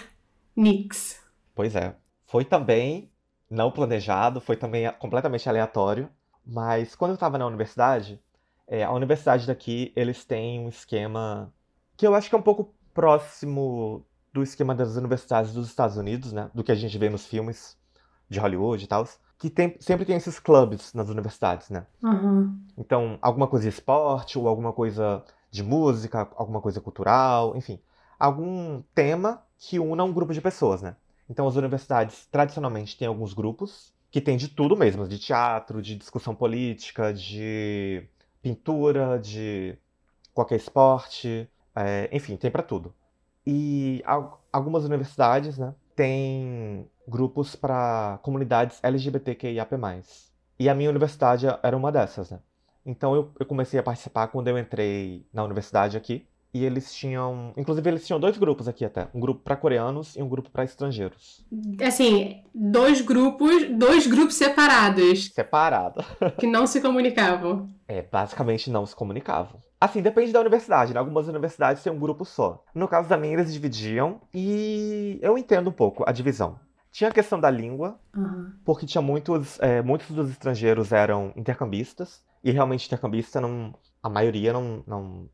Nix. 0.55 1.21
Pois 1.53 1.75
é. 1.75 1.95
Foi 2.25 2.45
também 2.45 3.11
não 3.49 3.71
planejado, 3.71 4.39
foi 4.41 4.55
também 4.55 4.91
completamente 4.99 5.47
aleatório. 5.47 6.09
Mas 6.45 6.95
quando 6.95 7.11
eu 7.11 7.15
estava 7.15 7.37
na 7.37 7.45
universidade, 7.45 8.21
é, 8.67 8.83
a 8.83 8.91
universidade 8.91 9.47
daqui, 9.47 9.91
eles 9.95 10.23
têm 10.23 10.59
um 10.59 10.69
esquema 10.69 11.51
que 11.97 12.05
eu 12.05 12.13
acho 12.13 12.29
que 12.29 12.35
é 12.35 12.37
um 12.37 12.43
pouco 12.43 12.73
próximo 12.93 14.05
do 14.33 14.43
esquema 14.43 14.75
das 14.75 14.95
universidades 14.95 15.53
dos 15.53 15.67
Estados 15.67 15.97
Unidos, 15.97 16.31
né? 16.31 16.49
Do 16.53 16.63
que 16.63 16.71
a 16.71 16.75
gente 16.75 16.97
vê 16.97 17.09
nos 17.09 17.25
filmes 17.25 17.77
de 18.29 18.39
Hollywood 18.39 18.83
e 18.83 18.87
tal. 18.87 19.07
Que 19.37 19.49
tem, 19.49 19.75
sempre 19.79 20.05
tem 20.05 20.15
esses 20.15 20.39
clubes 20.39 20.93
nas 20.93 21.09
universidades, 21.09 21.69
né? 21.69 21.85
Uhum. 22.01 22.59
Então, 22.77 23.17
alguma 23.21 23.47
coisa 23.47 23.63
de 23.63 23.75
esporte, 23.75 24.37
ou 24.37 24.47
alguma 24.47 24.73
coisa 24.73 25.23
de 25.49 25.63
música, 25.63 26.29
alguma 26.35 26.61
coisa 26.61 26.81
cultural, 26.81 27.55
enfim 27.55 27.79
algum 28.19 28.81
tema 28.93 29.43
que 29.57 29.79
una 29.79 30.03
um 30.03 30.13
grupo 30.13 30.33
de 30.33 30.41
pessoas, 30.41 30.81
né? 30.81 30.95
Então 31.29 31.47
as 31.47 31.55
universidades 31.55 32.27
tradicionalmente 32.27 32.97
têm 32.97 33.07
alguns 33.07 33.33
grupos 33.33 33.93
que 34.15 34.21
tem 34.21 34.37
de 34.37 34.47
tudo 34.47 34.77
mesmo, 34.77 35.05
de 35.05 35.19
teatro, 35.19 35.81
de 35.81 35.93
discussão 35.93 36.33
política, 36.33 37.13
de 37.13 38.07
pintura, 38.41 39.19
de 39.19 39.77
qualquer 40.33 40.55
esporte, 40.55 41.49
é, 41.75 42.07
enfim, 42.13 42.37
tem 42.37 42.49
para 42.49 42.63
tudo. 42.63 42.95
E 43.45 44.01
algumas 44.53 44.85
universidades, 44.85 45.57
né, 45.57 45.75
têm 45.97 46.89
grupos 47.05 47.57
para 47.57 48.17
comunidades 48.23 48.79
LGBTQIAP+. 48.81 49.75
E 50.57 50.69
a 50.69 50.73
minha 50.73 50.89
universidade 50.89 51.47
era 51.61 51.75
uma 51.75 51.91
dessas, 51.91 52.31
né? 52.31 52.39
Então 52.85 53.13
eu, 53.15 53.33
eu 53.37 53.45
comecei 53.45 53.77
a 53.77 53.83
participar 53.83 54.29
quando 54.29 54.47
eu 54.47 54.57
entrei 54.57 55.27
na 55.33 55.43
universidade 55.43 55.97
aqui. 55.97 56.25
E 56.55 56.63
eles 56.63 56.93
tinham. 56.93 57.51
Inclusive, 57.57 57.89
eles 57.89 58.07
tinham 58.07 58.17
dois 58.17 58.37
grupos 58.37 58.65
aqui 58.65 58.85
até. 58.85 59.09
Um 59.13 59.19
grupo 59.19 59.41
para 59.43 59.57
coreanos 59.57 60.15
e 60.15 60.23
um 60.23 60.29
grupo 60.29 60.49
para 60.49 60.63
estrangeiros. 60.63 61.45
Assim, 61.85 62.43
dois 62.53 63.01
grupos, 63.01 63.67
dois 63.77 64.07
grupos 64.07 64.35
separados. 64.35 65.25
Separado. 65.33 66.01
que 66.39 66.47
não 66.47 66.65
se 66.65 66.79
comunicavam. 66.79 67.67
É, 67.85 68.01
basicamente 68.01 68.71
não 68.71 68.85
se 68.85 68.95
comunicavam. 68.95 69.59
Assim, 69.81 70.01
depende 70.01 70.31
da 70.31 70.39
universidade, 70.39 70.93
né? 70.93 70.99
Algumas 71.01 71.27
universidades 71.27 71.83
têm 71.83 71.91
um 71.91 71.99
grupo 71.99 72.23
só. 72.23 72.63
No 72.73 72.87
caso 72.87 73.09
da 73.09 73.17
minha, 73.17 73.33
eles 73.33 73.51
dividiam 73.51 74.21
e 74.33 75.19
eu 75.21 75.37
entendo 75.37 75.69
um 75.69 75.73
pouco 75.73 76.05
a 76.07 76.13
divisão. 76.13 76.57
Tinha 76.89 77.09
a 77.09 77.13
questão 77.13 77.37
da 77.37 77.51
língua, 77.51 77.99
uhum. 78.15 78.53
porque 78.63 78.85
tinha 78.85 79.01
muitos, 79.01 79.59
é, 79.59 79.81
muitos 79.81 80.09
dos 80.11 80.29
estrangeiros 80.29 80.93
eram 80.93 81.33
intercambistas, 81.35 82.23
e 82.41 82.51
realmente 82.51 82.85
intercambista 82.85 83.41
não. 83.41 83.73
A 84.01 84.07
maioria 84.07 84.53
não, 84.53 84.83
não 84.85 85.29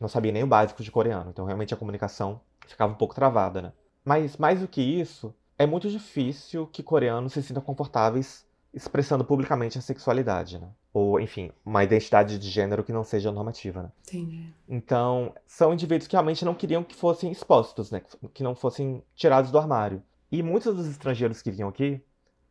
não 0.00 0.08
sabia 0.08 0.32
nem 0.32 0.42
o 0.44 0.46
básico 0.46 0.82
de 0.82 0.90
coreano, 0.90 1.30
então 1.30 1.44
realmente 1.44 1.72
a 1.72 1.76
comunicação 1.76 2.40
ficava 2.66 2.92
um 2.92 2.96
pouco 2.96 3.14
travada, 3.14 3.62
né? 3.62 3.72
Mas 4.04 4.36
mais 4.36 4.60
do 4.60 4.68
que 4.68 4.80
isso, 4.80 5.34
é 5.58 5.66
muito 5.66 5.90
difícil 5.90 6.66
que 6.66 6.82
coreanos 6.82 7.32
se 7.32 7.42
sintam 7.42 7.62
confortáveis 7.62 8.46
expressando 8.76 9.24
publicamente 9.24 9.78
a 9.78 9.80
sexualidade, 9.80 10.58
né? 10.58 10.68
Ou, 10.92 11.18
enfim, 11.18 11.50
uma 11.64 11.82
identidade 11.82 12.38
de 12.38 12.50
gênero 12.50 12.84
que 12.84 12.92
não 12.92 13.02
seja 13.02 13.32
normativa, 13.32 13.82
né? 13.84 13.92
Entendi. 14.06 14.52
Então, 14.68 15.34
são 15.46 15.72
indivíduos 15.72 16.06
que 16.06 16.14
realmente 16.14 16.44
não 16.44 16.54
queriam 16.54 16.84
que 16.84 16.94
fossem 16.94 17.32
expostos, 17.32 17.90
né? 17.90 18.02
Que 18.34 18.42
não 18.42 18.54
fossem 18.54 19.02
tirados 19.14 19.50
do 19.50 19.58
armário. 19.58 20.02
E 20.30 20.42
muitos 20.42 20.76
dos 20.76 20.86
estrangeiros 20.86 21.40
que 21.40 21.50
vinham 21.50 21.70
aqui, 21.70 22.02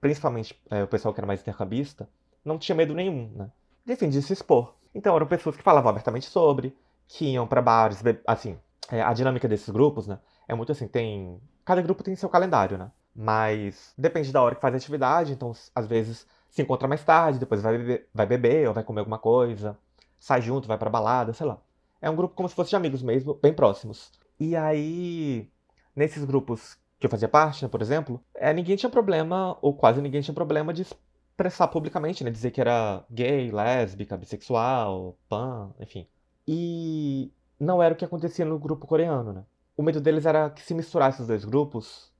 principalmente 0.01 0.59
é, 0.71 0.83
o 0.83 0.87
pessoal 0.87 1.13
que 1.13 1.19
era 1.19 1.27
mais 1.27 1.41
intercambista, 1.41 2.09
não 2.43 2.57
tinha 2.57 2.75
medo 2.75 2.95
nenhum, 2.95 3.29
né? 3.35 3.51
Enfim, 3.87 4.09
de 4.09 4.19
se 4.21 4.33
expor. 4.33 4.73
Então, 4.95 5.15
eram 5.15 5.27
pessoas 5.27 5.55
que 5.55 5.63
falavam 5.63 5.91
abertamente 5.91 6.25
sobre, 6.25 6.75
que 7.07 7.25
iam 7.33 7.47
para 7.47 7.61
bares, 7.61 8.01
assim, 8.27 8.57
é, 8.91 9.01
a 9.01 9.13
dinâmica 9.13 9.47
desses 9.47 9.69
grupos, 9.69 10.07
né? 10.07 10.19
É 10.47 10.53
muito 10.55 10.71
assim, 10.71 10.87
tem. 10.87 11.39
Cada 11.63 11.81
grupo 11.81 12.03
tem 12.03 12.15
seu 12.15 12.29
calendário, 12.29 12.77
né? 12.77 12.91
Mas 13.15 13.93
depende 13.97 14.31
da 14.31 14.41
hora 14.41 14.55
que 14.55 14.61
faz 14.61 14.73
a 14.73 14.77
atividade, 14.77 15.33
então 15.33 15.51
às 15.73 15.87
vezes 15.87 16.27
se 16.49 16.61
encontra 16.61 16.87
mais 16.87 17.03
tarde, 17.03 17.39
depois 17.39 17.61
vai 17.61 17.77
beber, 17.77 18.09
vai 18.13 18.25
beber 18.25 18.67
ou 18.67 18.73
vai 18.73 18.83
comer 18.83 18.99
alguma 18.99 19.19
coisa, 19.19 19.77
sai 20.19 20.41
junto, 20.41 20.67
vai 20.67 20.77
pra 20.77 20.89
balada, 20.89 21.33
sei 21.33 21.45
lá. 21.45 21.59
É 22.01 22.09
um 22.09 22.15
grupo 22.15 22.35
como 22.35 22.47
se 22.49 22.55
fosse 22.55 22.69
de 22.71 22.75
amigos 22.75 23.01
mesmo, 23.01 23.33
bem 23.35 23.53
próximos. 23.53 24.11
E 24.39 24.55
aí, 24.55 25.49
nesses 25.95 26.23
grupos 26.25 26.77
que 26.99 27.05
eu 27.07 27.09
fazia 27.09 27.27
parte, 27.27 27.63
né, 27.63 27.69
por 27.69 27.81
exemplo, 27.81 28.23
é, 28.35 28.53
ninguém 28.53 28.75
tinha 28.75 28.89
problema, 28.89 29.57
ou 29.61 29.73
quase 29.75 30.01
ninguém 30.01 30.21
tinha 30.21 30.33
problema 30.33 30.73
de 30.73 30.83
expressar 30.83 31.67
publicamente, 31.67 32.23
né? 32.23 32.29
Dizer 32.31 32.51
que 32.51 32.61
era 32.61 33.03
gay, 33.09 33.51
lésbica, 33.51 34.17
bissexual, 34.17 35.17
pan, 35.29 35.73
enfim. 35.79 36.07
E 36.47 37.31
não 37.59 37.81
era 37.81 37.93
o 37.93 37.97
que 37.97 38.05
acontecia 38.05 38.45
no 38.45 38.59
grupo 38.59 38.87
coreano, 38.87 39.33
né? 39.33 39.43
O 39.75 39.83
medo 39.83 39.99
deles 39.99 40.25
era 40.25 40.49
que 40.49 40.61
se 40.61 40.73
misturasse 40.73 41.21
os 41.21 41.27
dois 41.27 41.43
grupos 41.43 42.11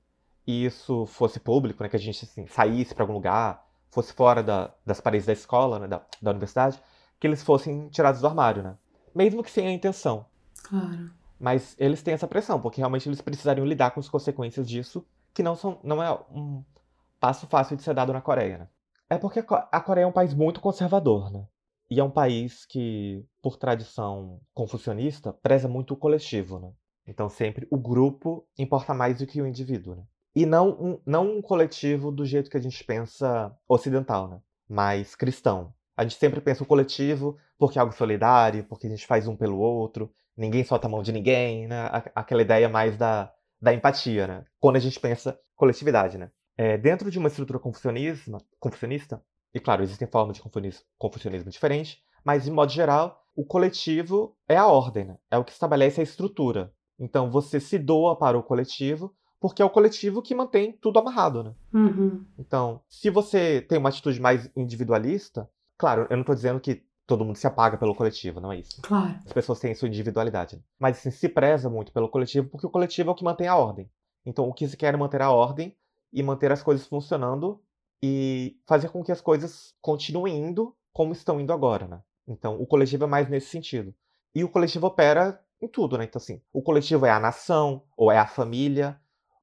e 0.46 0.64
isso 0.64 1.06
fosse 1.06 1.40
público, 1.40 1.82
né? 1.82 1.88
Que 1.88 1.96
a 1.96 2.00
gente 2.00 2.24
assim, 2.24 2.46
saísse 2.46 2.94
para 2.94 3.04
algum 3.04 3.14
lugar, 3.14 3.66
fosse 3.90 4.12
fora 4.12 4.42
da, 4.42 4.72
das 4.84 5.00
paredes 5.00 5.26
da 5.26 5.32
escola, 5.32 5.78
né? 5.78 5.88
Da, 5.88 6.02
da 6.20 6.30
universidade, 6.30 6.80
que 7.18 7.26
eles 7.26 7.42
fossem 7.42 7.88
tirados 7.88 8.20
do 8.20 8.26
armário, 8.26 8.62
né? 8.62 8.76
Mesmo 9.14 9.42
que 9.42 9.50
sem 9.50 9.66
a 9.66 9.72
intenção. 9.72 10.26
Claro. 10.62 11.10
Mas 11.38 11.74
eles 11.78 12.02
têm 12.02 12.14
essa 12.14 12.28
pressão, 12.28 12.60
porque 12.60 12.80
realmente 12.80 13.08
eles 13.08 13.20
precisariam 13.20 13.66
lidar 13.66 13.90
com 13.90 14.00
as 14.00 14.08
consequências 14.08 14.68
disso, 14.68 15.06
que 15.34 15.42
não, 15.42 15.54
são, 15.54 15.78
não 15.82 16.02
é 16.02 16.12
um 16.30 16.64
passo 17.20 17.46
fácil 17.46 17.76
de 17.76 17.82
ser 17.82 17.94
dado 17.94 18.12
na 18.12 18.20
Coreia, 18.20 18.58
né? 18.58 18.68
É 19.08 19.18
porque 19.18 19.44
a 19.72 19.80
Coreia 19.80 20.04
é 20.04 20.06
um 20.06 20.12
país 20.12 20.34
muito 20.34 20.60
conservador, 20.60 21.30
né? 21.30 21.46
E 21.90 22.00
é 22.00 22.04
um 22.04 22.10
país 22.10 22.66
que, 22.66 23.24
por 23.40 23.56
tradição 23.56 24.40
confucionista, 24.52 25.32
preza 25.32 25.68
muito 25.68 25.94
o 25.94 25.96
coletivo, 25.96 26.58
né? 26.58 26.72
Então 27.06 27.28
sempre 27.28 27.66
o 27.70 27.78
grupo 27.78 28.46
importa 28.58 28.92
mais 28.92 29.18
do 29.18 29.26
que 29.26 29.40
o 29.40 29.46
indivíduo, 29.46 29.94
né? 29.94 30.02
E 30.34 30.44
não 30.44 30.70
um, 30.70 31.00
não 31.06 31.38
um 31.38 31.42
coletivo 31.42 32.10
do 32.10 32.26
jeito 32.26 32.50
que 32.50 32.56
a 32.56 32.60
gente 32.60 32.82
pensa 32.84 33.56
ocidental, 33.68 34.28
né? 34.28 34.40
Mas 34.68 35.14
cristão. 35.14 35.72
A 35.96 36.02
gente 36.02 36.16
sempre 36.16 36.40
pensa 36.40 36.62
o 36.62 36.66
coletivo 36.66 37.38
porque 37.56 37.78
é 37.78 37.80
algo 37.80 37.94
solidário, 37.94 38.64
porque 38.64 38.86
a 38.86 38.90
gente 38.90 39.06
faz 39.06 39.26
um 39.26 39.36
pelo 39.36 39.58
outro, 39.58 40.12
ninguém 40.36 40.64
solta 40.64 40.86
a 40.88 40.90
mão 40.90 41.02
de 41.02 41.12
ninguém, 41.12 41.66
né? 41.68 41.88
Aquela 42.14 42.42
ideia 42.42 42.68
mais 42.68 42.96
da, 42.98 43.32
da 43.62 43.72
empatia, 43.72 44.26
né? 44.26 44.44
Quando 44.58 44.76
a 44.76 44.80
gente 44.80 44.98
pensa 45.00 45.38
coletividade, 45.54 46.18
né? 46.18 46.30
É, 46.58 46.76
dentro 46.76 47.10
de 47.10 47.18
uma 47.18 47.28
estrutura 47.28 47.58
confucionista, 47.58 49.22
e 49.56 49.60
claro, 49.60 49.82
existem 49.82 50.06
formas 50.06 50.36
de 50.36 50.42
confucionismo, 50.98 51.50
diferentes, 51.50 51.96
mas 52.22 52.44
de 52.44 52.50
modo 52.50 52.70
geral, 52.70 53.24
o 53.34 53.42
coletivo 53.42 54.36
é 54.46 54.54
a 54.54 54.66
ordem, 54.66 55.06
né? 55.06 55.18
é 55.30 55.38
o 55.38 55.44
que 55.44 55.50
estabelece 55.50 55.98
a 55.98 56.04
estrutura. 56.04 56.74
Então 56.98 57.30
você 57.30 57.58
se 57.58 57.78
doa 57.78 58.14
para 58.14 58.36
o 58.36 58.42
coletivo, 58.42 59.16
porque 59.40 59.62
é 59.62 59.64
o 59.64 59.70
coletivo 59.70 60.20
que 60.20 60.34
mantém 60.34 60.72
tudo 60.72 60.98
amarrado, 60.98 61.42
né? 61.42 61.54
Uhum. 61.72 62.26
Então, 62.38 62.82
se 62.86 63.08
você 63.08 63.62
tem 63.62 63.78
uma 63.78 63.88
atitude 63.88 64.20
mais 64.20 64.50
individualista, 64.54 65.48
claro, 65.78 66.06
eu 66.10 66.16
não 66.16 66.20
estou 66.20 66.34
dizendo 66.34 66.60
que 66.60 66.84
todo 67.06 67.24
mundo 67.24 67.36
se 67.36 67.46
apaga 67.46 67.78
pelo 67.78 67.94
coletivo, 67.94 68.42
não 68.42 68.52
é 68.52 68.58
isso. 68.58 68.82
Claro. 68.82 69.18
As 69.24 69.32
pessoas 69.32 69.58
têm 69.58 69.74
sua 69.74 69.88
individualidade. 69.88 70.56
Né? 70.56 70.62
Mas 70.78 70.98
assim, 70.98 71.10
se 71.10 71.30
preza 71.30 71.70
muito 71.70 71.92
pelo 71.92 72.10
coletivo, 72.10 72.50
porque 72.50 72.66
o 72.66 72.70
coletivo 72.70 73.08
é 73.08 73.12
o 73.12 73.16
que 73.16 73.24
mantém 73.24 73.48
a 73.48 73.56
ordem. 73.56 73.90
Então, 74.26 74.46
o 74.46 74.52
que 74.52 74.68
se 74.68 74.76
quer 74.76 74.92
é 74.92 74.96
manter 74.98 75.22
a 75.22 75.30
ordem 75.30 75.74
e 76.12 76.22
manter 76.22 76.52
as 76.52 76.62
coisas 76.62 76.86
funcionando 76.86 77.58
e 78.06 78.56
fazer 78.64 78.88
com 78.90 79.02
que 79.02 79.10
as 79.10 79.20
coisas 79.20 79.74
continuem 79.80 80.36
indo 80.36 80.76
como 80.92 81.12
estão 81.12 81.40
indo 81.40 81.52
agora, 81.52 81.88
né? 81.88 82.00
Então, 82.26 82.60
o 82.60 82.66
coletivo 82.66 83.04
é 83.04 83.06
mais 83.06 83.28
nesse 83.28 83.48
sentido. 83.48 83.94
E 84.34 84.44
o 84.44 84.48
coletivo 84.48 84.86
opera 84.86 85.40
em 85.60 85.66
tudo, 85.66 85.98
né? 85.98 86.04
Então, 86.04 86.20
assim, 86.20 86.40
o 86.52 86.62
coletivo 86.62 87.04
é 87.04 87.10
a 87.10 87.18
nação, 87.18 87.82
ou 87.96 88.12
é 88.12 88.18
a 88.18 88.26
família, 88.26 89.00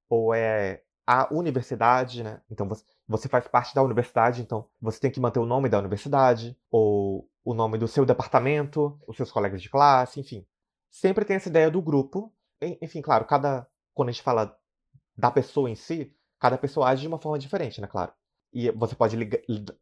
ou 0.09 0.33
é 0.33 0.81
a 1.05 1.27
universidade, 1.33 2.23
né? 2.23 2.41
Então, 2.49 2.67
você, 3.07 3.27
faz 3.27 3.47
parte 3.47 3.75
da 3.75 3.83
universidade, 3.83 4.41
então 4.41 4.67
você 4.81 4.99
tem 4.99 5.11
que 5.11 5.19
manter 5.19 5.39
o 5.39 5.45
nome 5.45 5.67
da 5.67 5.79
universidade, 5.79 6.57
ou 6.71 7.29
o 7.43 7.53
nome 7.53 7.77
do 7.77 7.87
seu 7.87 8.05
departamento, 8.05 8.97
os 9.05 9.17
seus 9.17 9.31
colegas 9.31 9.61
de 9.61 9.69
classe, 9.69 10.19
enfim. 10.19 10.45
Sempre 10.89 11.25
tem 11.25 11.35
essa 11.35 11.49
ideia 11.49 11.69
do 11.69 11.81
grupo. 11.81 12.33
Enfim, 12.81 13.01
claro, 13.01 13.25
cada. 13.25 13.67
Quando 13.93 14.09
a 14.09 14.11
gente 14.11 14.23
fala 14.23 14.57
da 15.17 15.29
pessoa 15.29 15.69
em 15.69 15.75
si, 15.75 16.15
cada 16.39 16.57
pessoa 16.57 16.89
age 16.89 17.01
de 17.01 17.07
uma 17.07 17.19
forma 17.19 17.37
diferente, 17.37 17.79
né? 17.79 17.87
Claro. 17.87 18.13
E 18.53 18.69
você 18.71 18.95
pode 18.95 19.17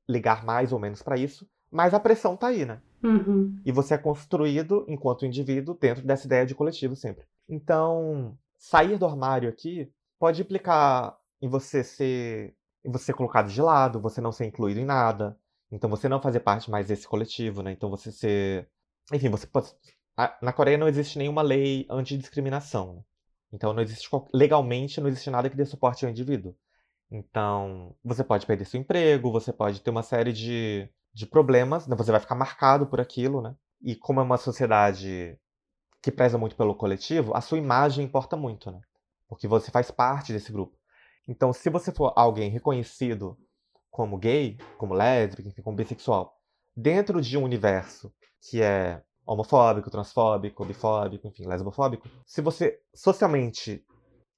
ligar, 0.07 0.45
mais 0.45 0.71
ou 0.71 0.79
menos 0.79 1.01
para 1.01 1.17
isso, 1.17 1.47
mas 1.69 1.93
a 1.93 1.99
pressão 1.99 2.37
tá 2.37 2.47
aí, 2.47 2.65
né? 2.65 2.81
Uhum. 3.03 3.59
E 3.65 3.71
você 3.71 3.95
é 3.95 3.97
construído 3.97 4.85
enquanto 4.87 5.25
indivíduo 5.25 5.77
dentro 5.79 6.05
dessa 6.05 6.25
ideia 6.25 6.45
de 6.45 6.55
coletivo 6.55 6.95
sempre. 6.95 7.25
Então, 7.49 8.37
sair 8.57 8.97
do 8.97 9.05
armário 9.05 9.49
aqui 9.49 9.91
pode 10.19 10.41
implicar 10.41 11.17
em 11.41 11.49
você 11.49 11.83
ser, 11.83 12.55
em 12.85 12.91
você 12.91 13.05
ser 13.05 13.13
colocado 13.13 13.49
de 13.49 13.61
lado, 13.61 13.99
você 13.99 14.21
não 14.21 14.31
ser 14.31 14.45
incluído 14.45 14.79
em 14.79 14.85
nada, 14.85 15.37
então 15.71 15.89
você 15.89 16.07
não 16.07 16.21
fazer 16.21 16.41
parte 16.41 16.69
mais 16.69 16.87
desse 16.87 17.07
coletivo, 17.07 17.63
né? 17.63 17.71
Então 17.71 17.89
você 17.89 18.11
ser, 18.11 18.67
enfim, 19.11 19.29
você 19.29 19.47
pode 19.47 19.73
na 20.41 20.53
Coreia 20.53 20.77
não 20.77 20.87
existe 20.87 21.17
nenhuma 21.17 21.41
lei 21.41 21.85
antidiscriminação. 21.89 23.03
Então 23.51 23.73
não 23.73 23.81
existe 23.81 24.09
legalmente 24.33 25.01
não 25.01 25.07
existe 25.07 25.29
nada 25.29 25.49
que 25.49 25.55
dê 25.55 25.65
suporte 25.65 26.05
ao 26.05 26.11
indivíduo. 26.11 26.55
Então, 27.11 27.95
você 28.03 28.23
pode 28.23 28.45
perder 28.45 28.65
seu 28.65 28.79
emprego, 28.79 29.31
você 29.31 29.51
pode 29.51 29.81
ter 29.81 29.89
uma 29.89 30.03
série 30.03 30.31
de 30.31 30.89
de 31.13 31.25
problemas, 31.25 31.87
né? 31.87 31.95
você 31.95 32.11
vai 32.11 32.19
ficar 32.19 32.35
marcado 32.35 32.87
por 32.87 33.01
aquilo, 33.01 33.41
né? 33.41 33.55
E 33.81 33.95
como 33.95 34.19
é 34.19 34.23
uma 34.23 34.37
sociedade 34.37 35.37
que 36.01 36.11
preza 36.11 36.37
muito 36.37 36.55
pelo 36.55 36.75
coletivo, 36.75 37.35
a 37.35 37.41
sua 37.41 37.57
imagem 37.57 38.05
importa 38.05 38.35
muito, 38.35 38.71
né? 38.71 38.81
Porque 39.27 39.47
você 39.47 39.71
faz 39.71 39.91
parte 39.91 40.33
desse 40.33 40.51
grupo. 40.51 40.77
Então, 41.27 41.53
se 41.53 41.69
você 41.69 41.91
for 41.91 42.13
alguém 42.15 42.49
reconhecido 42.49 43.37
como 43.89 44.17
gay, 44.17 44.57
como 44.77 44.93
lésbica, 44.93 45.47
enfim, 45.47 45.61
como 45.61 45.77
bissexual, 45.77 46.35
dentro 46.75 47.21
de 47.21 47.37
um 47.37 47.43
universo 47.43 48.13
que 48.49 48.61
é 48.61 49.03
homofóbico, 49.25 49.91
transfóbico, 49.91 50.65
bifóbico, 50.65 51.27
enfim, 51.27 51.45
lesbofóbico, 51.45 52.09
se 52.25 52.41
você 52.41 52.79
socialmente 52.93 53.85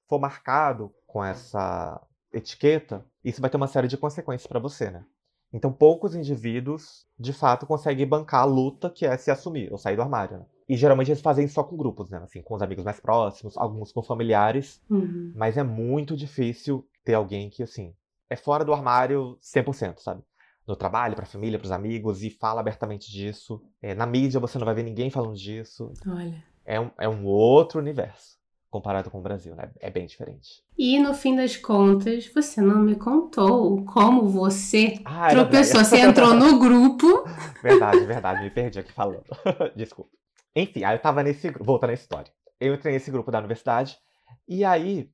for 0.08 0.20
marcado 0.20 0.92
com 1.06 1.24
essa 1.24 2.00
etiqueta, 2.34 3.04
isso 3.24 3.40
vai 3.40 3.48
ter 3.48 3.56
uma 3.56 3.68
série 3.68 3.88
de 3.88 3.96
consequências 3.96 4.46
para 4.46 4.60
você, 4.60 4.90
né? 4.90 5.04
Então, 5.52 5.72
poucos 5.72 6.16
indivíduos, 6.16 7.06
de 7.18 7.32
fato, 7.32 7.64
conseguem 7.64 8.06
bancar 8.06 8.42
a 8.42 8.44
luta 8.44 8.90
que 8.90 9.06
é 9.06 9.16
se 9.16 9.30
assumir 9.30 9.70
ou 9.70 9.78
sair 9.78 9.94
do 9.94 10.02
armário. 10.02 10.38
Né? 10.38 10.46
E 10.68 10.76
geralmente 10.76 11.12
eles 11.12 11.20
fazem 11.20 11.46
só 11.46 11.62
com 11.62 11.76
grupos, 11.76 12.10
né? 12.10 12.18
Assim, 12.18 12.42
com 12.42 12.56
os 12.56 12.62
amigos 12.62 12.84
mais 12.84 12.98
próximos, 12.98 13.56
alguns 13.56 13.92
com 13.92 14.02
familiares. 14.02 14.82
Uhum. 14.90 15.32
Mas 15.36 15.56
é 15.56 15.62
muito 15.62 16.16
difícil 16.16 16.84
ter 17.04 17.14
alguém 17.14 17.50
que, 17.50 17.62
assim, 17.62 17.94
é 18.28 18.34
fora 18.34 18.64
do 18.64 18.74
armário 18.74 19.38
100%, 19.40 20.00
sabe? 20.00 20.22
No 20.66 20.74
trabalho, 20.74 21.14
pra 21.14 21.26
família, 21.26 21.58
pros 21.58 21.70
amigos, 21.70 22.24
e 22.24 22.30
fala 22.30 22.60
abertamente 22.60 23.08
disso. 23.08 23.62
É, 23.80 23.94
na 23.94 24.06
mídia 24.06 24.40
você 24.40 24.58
não 24.58 24.64
vai 24.64 24.74
ver 24.74 24.82
ninguém 24.82 25.08
falando 25.08 25.36
disso. 25.36 25.92
Olha. 26.04 26.42
É 26.64 26.80
um, 26.80 26.90
é 26.98 27.08
um 27.08 27.26
outro 27.26 27.78
universo 27.78 28.38
comparado 28.74 29.08
com 29.08 29.18
o 29.20 29.22
Brasil, 29.22 29.54
né? 29.54 29.70
É 29.78 29.88
bem 29.88 30.04
diferente. 30.04 30.64
E 30.76 30.98
no 30.98 31.14
fim 31.14 31.36
das 31.36 31.56
contas, 31.56 32.26
você 32.34 32.60
não 32.60 32.80
me 32.80 32.96
contou 32.96 33.84
como 33.84 34.26
você 34.28 34.98
Ah, 35.04 35.28
tropeçou. 35.28 35.84
Você 35.84 35.98
entrou 36.00 36.34
no 36.34 36.58
grupo. 36.58 37.06
Verdade, 37.62 38.04
verdade, 38.04 38.42
me 38.42 38.50
perdi 38.50 38.80
aqui 38.80 38.90
falando. 38.92 39.22
Desculpa. 39.76 40.10
Enfim, 40.56 40.82
aí 40.82 40.96
eu 40.96 41.00
tava 41.00 41.22
nesse 41.22 41.48
grupo, 41.50 41.64
voltando 41.64 41.90
à 41.90 41.94
história. 41.94 42.32
Eu 42.60 42.74
entrei 42.74 42.94
nesse 42.94 43.12
grupo 43.12 43.30
da 43.30 43.38
universidade, 43.38 43.96
e 44.48 44.64
aí 44.64 45.08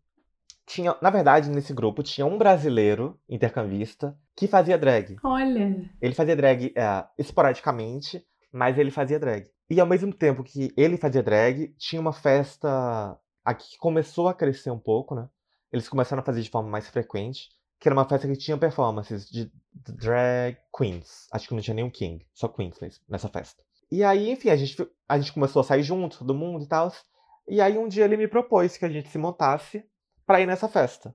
tinha, 0.66 0.96
na 1.02 1.10
verdade, 1.10 1.50
nesse 1.50 1.74
grupo 1.74 2.02
tinha 2.02 2.26
um 2.26 2.38
brasileiro 2.38 3.18
intercambista 3.28 4.16
que 4.34 4.46
fazia 4.46 4.78
drag. 4.78 5.16
Olha. 5.22 5.84
Ele 6.00 6.14
fazia 6.14 6.34
drag 6.34 6.72
é, 6.74 7.04
esporadicamente, 7.18 8.24
mas 8.50 8.78
ele 8.78 8.90
fazia 8.90 9.18
drag. 9.18 9.46
E 9.68 9.78
ao 9.78 9.86
mesmo 9.86 10.12
tempo 10.14 10.42
que 10.42 10.72
ele 10.76 10.96
fazia 10.96 11.22
drag, 11.22 11.74
tinha 11.78 12.00
uma 12.00 12.12
festa 12.12 13.16
aqui 13.44 13.76
começou 13.78 14.28
a 14.28 14.34
crescer 14.34 14.70
um 14.70 14.78
pouco, 14.78 15.14
né? 15.14 15.28
Eles 15.72 15.88
começaram 15.88 16.22
a 16.22 16.24
fazer 16.24 16.42
de 16.42 16.50
forma 16.50 16.68
mais 16.68 16.88
frequente, 16.88 17.48
que 17.78 17.88
era 17.88 17.94
uma 17.94 18.04
festa 18.04 18.28
que 18.28 18.36
tinha 18.36 18.58
performances 18.58 19.28
de 19.30 19.50
drag 19.72 20.58
queens. 20.76 21.28
Acho 21.32 21.48
que 21.48 21.54
não 21.54 21.62
tinha 21.62 21.74
nenhum 21.74 21.90
king, 21.90 22.26
só 22.34 22.48
queens 22.48 22.76
nessa 23.08 23.28
festa. 23.28 23.62
E 23.90 24.04
aí, 24.04 24.30
enfim, 24.30 24.50
a 24.50 24.56
gente, 24.56 24.76
a 25.08 25.18
gente 25.18 25.32
começou 25.32 25.60
a 25.60 25.64
sair 25.64 25.82
junto, 25.82 26.18
todo 26.18 26.34
mundo 26.34 26.64
e 26.64 26.68
tal. 26.68 26.92
E 27.48 27.60
aí 27.60 27.76
um 27.78 27.88
dia 27.88 28.04
ele 28.04 28.16
me 28.16 28.28
propôs 28.28 28.76
que 28.76 28.84
a 28.84 28.88
gente 28.88 29.08
se 29.08 29.18
montasse 29.18 29.84
pra 30.26 30.40
ir 30.40 30.46
nessa 30.46 30.68
festa. 30.68 31.14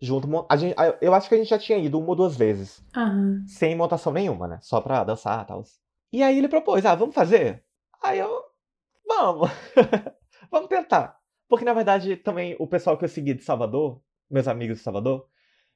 Junto, 0.00 0.46
a 0.48 0.56
gente, 0.56 0.76
eu 1.00 1.12
acho 1.12 1.28
que 1.28 1.34
a 1.34 1.38
gente 1.38 1.50
já 1.50 1.58
tinha 1.58 1.78
ido 1.78 1.98
uma 1.98 2.10
ou 2.10 2.16
duas 2.16 2.36
vezes. 2.36 2.82
Uhum. 2.96 3.44
Sem 3.46 3.76
montação 3.76 4.12
nenhuma, 4.12 4.46
né? 4.46 4.58
Só 4.62 4.80
pra 4.80 5.04
dançar 5.04 5.44
e 5.44 5.46
tal. 5.46 5.62
E 6.12 6.22
aí 6.22 6.38
ele 6.38 6.48
propôs, 6.48 6.86
ah, 6.86 6.94
vamos 6.94 7.14
fazer? 7.14 7.64
Aí 8.02 8.18
eu, 8.18 8.42
vamos. 9.06 9.50
vamos 10.50 10.68
tentar. 10.68 11.17
Porque, 11.48 11.64
na 11.64 11.72
verdade, 11.72 12.16
também 12.16 12.54
o 12.58 12.66
pessoal 12.66 12.96
que 12.98 13.04
eu 13.04 13.08
segui 13.08 13.34
de 13.34 13.42
Salvador, 13.42 14.00
meus 14.30 14.46
amigos 14.46 14.78
de 14.78 14.84
Salvador, 14.84 15.26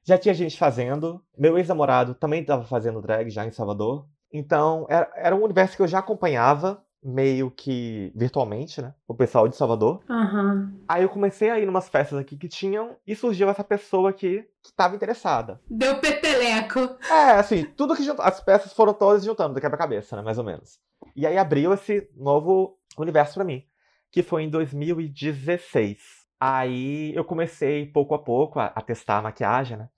já 0.03 0.17
tinha 0.17 0.33
gente 0.33 0.57
fazendo. 0.57 1.23
Meu 1.37 1.57
ex-namorado 1.57 2.13
também 2.13 2.41
estava 2.41 2.63
fazendo 2.63 3.01
drag 3.01 3.29
já 3.29 3.45
em 3.45 3.51
Salvador. 3.51 4.05
Então, 4.31 4.85
era, 4.89 5.11
era 5.15 5.35
um 5.35 5.43
universo 5.43 5.75
que 5.75 5.81
eu 5.81 5.87
já 5.87 5.99
acompanhava, 5.99 6.83
meio 7.03 7.51
que 7.51 8.11
virtualmente, 8.15 8.81
né? 8.81 8.93
O 9.07 9.15
pessoal 9.15 9.47
de 9.47 9.55
Salvador. 9.55 10.01
Uhum. 10.09 10.79
Aí 10.87 11.03
eu 11.03 11.09
comecei 11.09 11.49
a 11.49 11.59
ir 11.59 11.65
numas 11.65 11.89
festas 11.89 12.19
aqui 12.19 12.37
que 12.37 12.47
tinham, 12.47 12.95
e 13.05 13.15
surgiu 13.15 13.49
essa 13.49 13.63
pessoa 13.63 14.11
aqui 14.11 14.45
que 14.61 14.69
estava 14.69 14.95
interessada. 14.95 15.59
Deu 15.69 15.99
peteleco. 15.99 16.79
É, 17.09 17.31
assim, 17.31 17.65
tudo 17.75 17.95
que 17.95 18.03
juntou. 18.03 18.23
As 18.23 18.39
peças 18.39 18.73
foram 18.73 18.93
todas 18.93 19.23
juntando 19.23 19.55
do 19.55 19.61
quebra-cabeça, 19.61 20.15
né? 20.15 20.21
Mais 20.21 20.37
ou 20.37 20.43
menos. 20.43 20.79
E 21.15 21.25
aí 21.25 21.37
abriu 21.37 21.73
esse 21.73 22.09
novo 22.15 22.77
universo 22.97 23.35
para 23.35 23.43
mim 23.43 23.65
que 24.13 24.21
foi 24.21 24.43
em 24.43 24.49
2016. 24.49 25.97
Aí 26.39 27.15
eu 27.15 27.25
comecei 27.25 27.87
pouco 27.87 28.13
a 28.13 28.19
pouco 28.19 28.59
a, 28.59 28.67
a 28.67 28.79
testar 28.79 29.17
a 29.17 29.21
maquiagem, 29.23 29.75
né? 29.75 29.89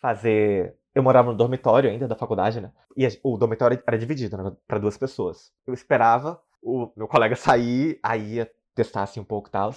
Fazer. 0.00 0.76
Eu 0.94 1.02
morava 1.02 1.32
no 1.32 1.36
dormitório 1.36 1.90
ainda 1.90 2.06
da 2.06 2.14
faculdade, 2.14 2.60
né? 2.60 2.70
E 2.96 3.06
o 3.24 3.36
dormitório 3.36 3.82
era 3.84 3.98
dividido 3.98 4.36
né, 4.36 4.52
para 4.68 4.78
duas 4.78 4.96
pessoas. 4.96 5.52
Eu 5.66 5.74
esperava 5.74 6.40
o 6.62 6.92
meu 6.96 7.08
colega 7.08 7.34
sair, 7.34 7.98
aí 8.04 8.34
ia 8.34 8.50
testar 8.72 9.02
assim 9.02 9.18
um 9.18 9.24
pouco 9.24 9.48
e 9.48 9.50
tal. 9.50 9.74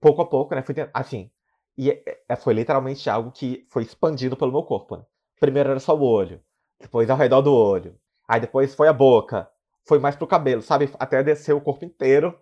Pouco 0.00 0.20
a 0.20 0.26
pouco, 0.26 0.54
né? 0.54 0.62
Fui 0.62 0.74
assim. 0.92 1.30
E 1.78 1.90
é, 1.90 2.02
é, 2.28 2.36
foi 2.36 2.52
literalmente 2.52 3.08
algo 3.08 3.32
que 3.32 3.66
foi 3.70 3.84
expandido 3.84 4.36
pelo 4.36 4.52
meu 4.52 4.64
corpo, 4.64 4.98
né? 4.98 5.04
Primeiro 5.40 5.70
era 5.70 5.80
só 5.80 5.96
o 5.96 6.02
olho, 6.02 6.42
depois 6.78 7.08
ao 7.08 7.16
redor 7.16 7.40
do 7.40 7.54
olho. 7.54 7.98
Aí 8.28 8.38
depois 8.38 8.74
foi 8.74 8.86
a 8.86 8.92
boca, 8.92 9.48
foi 9.86 9.98
mais 9.98 10.14
pro 10.14 10.26
cabelo, 10.26 10.60
sabe? 10.60 10.90
Até 10.98 11.22
descer 11.22 11.54
o 11.54 11.60
corpo 11.60 11.86
inteiro 11.86 12.38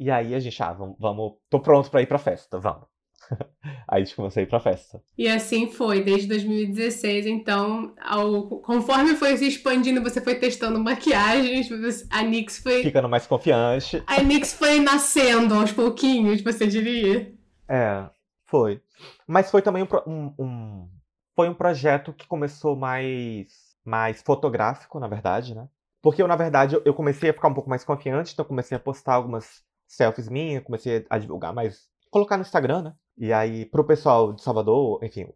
e 0.00 0.10
aí 0.10 0.34
a 0.34 0.40
gente, 0.40 0.62
ah, 0.62 0.72
vamos, 0.72 0.96
vamos 0.98 1.34
tô 1.50 1.60
pronto 1.60 1.90
para 1.90 2.00
ir 2.00 2.06
pra 2.06 2.16
festa, 2.16 2.58
vamos. 2.58 2.86
aí 3.86 4.00
a 4.00 4.04
gente 4.04 4.16
começou 4.16 4.40
a 4.40 4.44
ir 4.44 4.46
pra 4.46 4.58
festa. 4.58 5.02
E 5.18 5.28
assim 5.28 5.70
foi, 5.70 6.02
desde 6.02 6.26
2016. 6.26 7.26
Então, 7.26 7.94
ao, 8.00 8.48
conforme 8.60 9.14
foi 9.14 9.36
se 9.36 9.46
expandindo, 9.46 10.02
você 10.02 10.18
foi 10.18 10.36
testando 10.36 10.82
maquiagens, 10.82 11.68
a 12.08 12.22
Nix 12.22 12.60
foi. 12.60 12.82
Ficando 12.82 13.10
mais 13.10 13.26
confiante. 13.26 14.02
A 14.06 14.22
Nix 14.22 14.54
foi 14.54 14.80
nascendo 14.80 15.54
aos 15.54 15.70
pouquinhos, 15.70 16.40
você 16.40 16.66
diria? 16.66 17.34
É, 17.68 18.08
foi. 18.46 18.80
Mas 19.26 19.50
foi 19.50 19.60
também 19.60 19.82
um, 19.82 20.10
um, 20.10 20.34
um 20.38 20.88
foi 21.36 21.50
um 21.50 21.54
projeto 21.54 22.14
que 22.14 22.26
começou 22.26 22.74
mais, 22.74 23.76
mais 23.84 24.22
fotográfico, 24.22 24.98
na 24.98 25.08
verdade, 25.08 25.54
né? 25.54 25.68
Porque 26.00 26.22
eu, 26.22 26.26
na 26.26 26.36
verdade, 26.36 26.80
eu 26.86 26.94
comecei 26.94 27.28
a 27.28 27.34
ficar 27.34 27.48
um 27.48 27.54
pouco 27.54 27.68
mais 27.68 27.84
confiante, 27.84 28.32
então 28.32 28.46
comecei 28.46 28.74
a 28.74 28.80
postar 28.80 29.14
algumas 29.14 29.62
selfies 29.90 30.28
minhas, 30.28 30.62
comecei 30.62 31.04
a 31.10 31.18
divulgar 31.18 31.52
mais, 31.52 31.88
colocar 32.10 32.36
no 32.36 32.42
Instagram, 32.42 32.82
né? 32.82 32.94
E 33.18 33.32
aí, 33.32 33.66
pro 33.66 33.84
pessoal 33.84 34.32
de 34.32 34.40
Salvador, 34.40 35.02
enfim, 35.02 35.26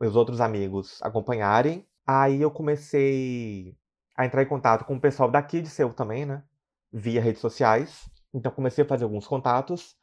meus 0.00 0.14
outros 0.14 0.40
amigos 0.40 1.02
acompanharem, 1.02 1.84
aí 2.06 2.40
eu 2.40 2.50
comecei 2.50 3.76
a 4.16 4.24
entrar 4.24 4.42
em 4.42 4.46
contato 4.46 4.84
com 4.84 4.94
o 4.94 5.00
pessoal 5.00 5.28
daqui 5.28 5.60
de 5.60 5.68
Seul 5.68 5.92
também, 5.92 6.24
né? 6.24 6.44
Via 6.92 7.20
redes 7.20 7.40
sociais. 7.40 8.08
Então 8.32 8.52
comecei 8.52 8.84
a 8.84 8.86
fazer 8.86 9.02
alguns 9.02 9.26
contatos. 9.26 9.96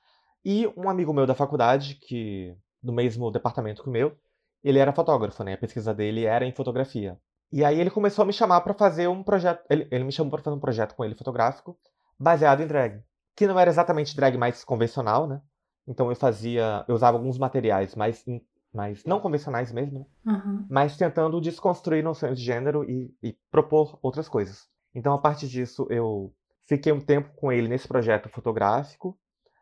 E 0.44 0.68
um 0.76 0.90
amigo 0.90 1.14
meu 1.14 1.26
da 1.26 1.34
faculdade, 1.34 1.96
que 1.96 2.54
do 2.84 2.92
mesmo 2.92 3.32
departamento 3.32 3.82
que 3.82 3.90
o 3.90 3.92
meu, 3.92 4.18
ele 4.62 4.80
era 4.80 4.92
fotógrafo, 4.92 5.42
né? 5.44 5.54
A 5.54 5.58
pesquisa 5.58 5.94
dele 5.94 6.26
era 6.26 6.46
em 6.46 6.54
fotografia. 6.54 7.18
E 7.50 7.64
aí 7.64 7.80
ele 7.80 7.90
começou 7.90 8.24
a 8.24 8.26
me 8.26 8.34
chamar 8.34 8.60
para 8.62 8.74
fazer 8.74 9.08
um 9.08 9.24
projeto. 9.24 9.64
Ele, 9.70 9.88
ele 9.90 10.04
me 10.04 10.12
chamou 10.12 10.32
para 10.32 10.44
fazer 10.44 10.58
um 10.58 10.60
projeto 10.60 10.96
com 10.96 11.06
ele 11.06 11.16
fotográfico 11.16 11.78
baseado 12.20 12.62
em 12.62 12.68
drag 12.68 13.02
que 13.36 13.48
não 13.48 13.60
era 13.60 13.70
exatamente 13.70 14.16
drag 14.16 14.38
mais 14.38 14.64
convencional, 14.64 15.28
né? 15.28 15.42
Então 15.88 16.10
eu 16.10 16.16
fazia, 16.16 16.86
eu 16.88 16.96
usava 16.96 17.18
alguns 17.18 17.38
materiais 17.38 17.96
mais, 17.96 18.24
mais 18.74 19.04
não 19.04 19.20
convencionais 19.20 19.72
mesmo, 19.72 20.00
né? 20.00 20.34
uhum. 20.34 20.66
mas 20.70 20.96
tentando 20.96 21.42
desconstruir 21.42 22.04
noções 22.04 22.38
de 22.38 22.46
gênero 22.46 22.84
e, 22.90 23.14
e 23.22 23.36
propor 23.50 23.98
outras 24.02 24.30
coisas. 24.30 24.68
Então 24.94 25.14
a 25.14 25.18
partir 25.18 25.48
disso 25.48 25.88
eu 25.90 26.34
fiquei 26.68 26.92
um 26.92 27.02
tempo 27.02 27.34
com 27.36 27.52
ele 27.52 27.68
nesse 27.68 27.88
projeto 27.88 28.30
fotográfico. 28.30 29.18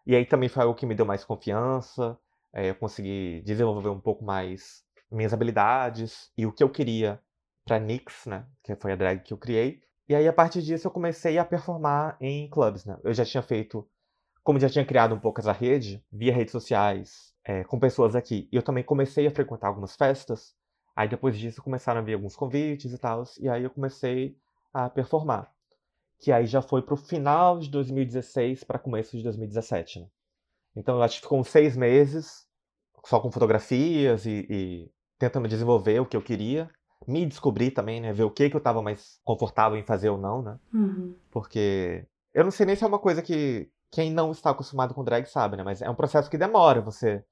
E 0.05 0.15
aí 0.15 0.25
também 0.25 0.49
foi 0.49 0.63
algo 0.63 0.75
que 0.75 0.85
me 0.85 0.95
deu 0.95 1.05
mais 1.05 1.23
confiança, 1.23 2.17
é, 2.53 2.69
eu 2.69 2.75
consegui 2.75 3.41
desenvolver 3.45 3.89
um 3.89 3.99
pouco 3.99 4.23
mais 4.23 4.83
minhas 5.11 5.33
habilidades 5.33 6.31
e 6.37 6.45
o 6.45 6.51
que 6.51 6.63
eu 6.63 6.69
queria 6.69 7.19
para 7.65 7.79
Nix, 7.79 8.25
né, 8.25 8.45
que 8.63 8.75
foi 8.75 8.91
a 8.91 8.95
drag 8.95 9.21
que 9.21 9.33
eu 9.33 9.37
criei. 9.37 9.81
E 10.09 10.15
aí 10.15 10.27
a 10.27 10.33
partir 10.33 10.63
disso 10.63 10.87
eu 10.87 10.91
comecei 10.91 11.37
a 11.37 11.45
performar 11.45 12.17
em 12.19 12.49
clubes, 12.49 12.83
né? 12.83 12.97
Eu 13.03 13.13
já 13.13 13.23
tinha 13.23 13.43
feito, 13.43 13.87
como 14.43 14.59
já 14.59 14.67
tinha 14.67 14.83
criado 14.83 15.13
um 15.13 15.19
pouco 15.19 15.39
essa 15.39 15.51
rede 15.51 16.03
via 16.11 16.33
redes 16.33 16.51
sociais, 16.51 17.31
é, 17.45 17.63
com 17.63 17.79
pessoas 17.79 18.15
aqui. 18.15 18.49
E 18.51 18.55
eu 18.55 18.63
também 18.63 18.83
comecei 18.83 19.27
a 19.27 19.31
frequentar 19.31 19.67
algumas 19.67 19.95
festas. 19.95 20.55
Aí 20.95 21.07
depois 21.07 21.37
disso 21.37 21.61
começaram 21.61 22.01
a 22.01 22.03
vir 22.03 22.15
alguns 22.15 22.35
convites 22.35 22.91
e 22.91 22.97
tal, 22.97 23.23
e 23.39 23.47
aí 23.47 23.63
eu 23.63 23.69
comecei 23.69 24.35
a 24.73 24.89
performar. 24.89 25.53
Que 26.19 26.31
aí 26.31 26.47
já 26.47 26.61
foi 26.61 26.81
pro 26.81 26.97
final 26.97 27.59
de 27.59 27.69
2016 27.69 28.63
para 28.63 28.79
começo 28.79 29.15
de 29.15 29.21
2017, 29.21 29.99
né? 29.99 30.07
Então 30.75 30.95
eu 30.95 31.03
acho 31.03 31.17
que 31.17 31.21
ficou 31.21 31.39
uns 31.39 31.49
seis 31.49 31.77
meses 31.77 32.47
só 33.05 33.19
com 33.19 33.31
fotografias 33.31 34.25
e, 34.25 34.45
e 34.49 34.91
tentando 35.19 35.47
desenvolver 35.47 35.99
o 35.99 36.05
que 36.05 36.17
eu 36.17 36.21
queria. 36.21 36.67
Me 37.09 37.25
descobrir 37.25 37.71
também, 37.71 37.99
né? 37.99 38.13
Ver 38.13 38.23
o 38.23 38.31
que, 38.31 38.49
que 38.49 38.55
eu 38.55 38.59
estava 38.59 38.81
mais 38.81 39.19
confortável 39.23 39.77
em 39.77 39.83
fazer 39.83 40.09
ou 40.09 40.17
não, 40.17 40.43
né? 40.43 40.59
Uhum. 40.71 41.15
Porque 41.31 42.05
eu 42.33 42.43
não 42.43 42.51
sei 42.51 42.65
nem 42.65 42.75
se 42.75 42.83
é 42.83 42.87
uma 42.87 42.99
coisa 42.99 43.21
que 43.21 43.71
quem 43.91 44.11
não 44.11 44.31
está 44.31 44.51
acostumado 44.51 44.93
com 44.93 45.03
drag 45.03 45.25
sabe, 45.25 45.57
né? 45.57 45.63
Mas 45.63 45.81
é 45.81 45.89
um 45.89 45.95
processo 45.95 46.29
que 46.29 46.37
demora 46.37 46.81
você 46.81 47.23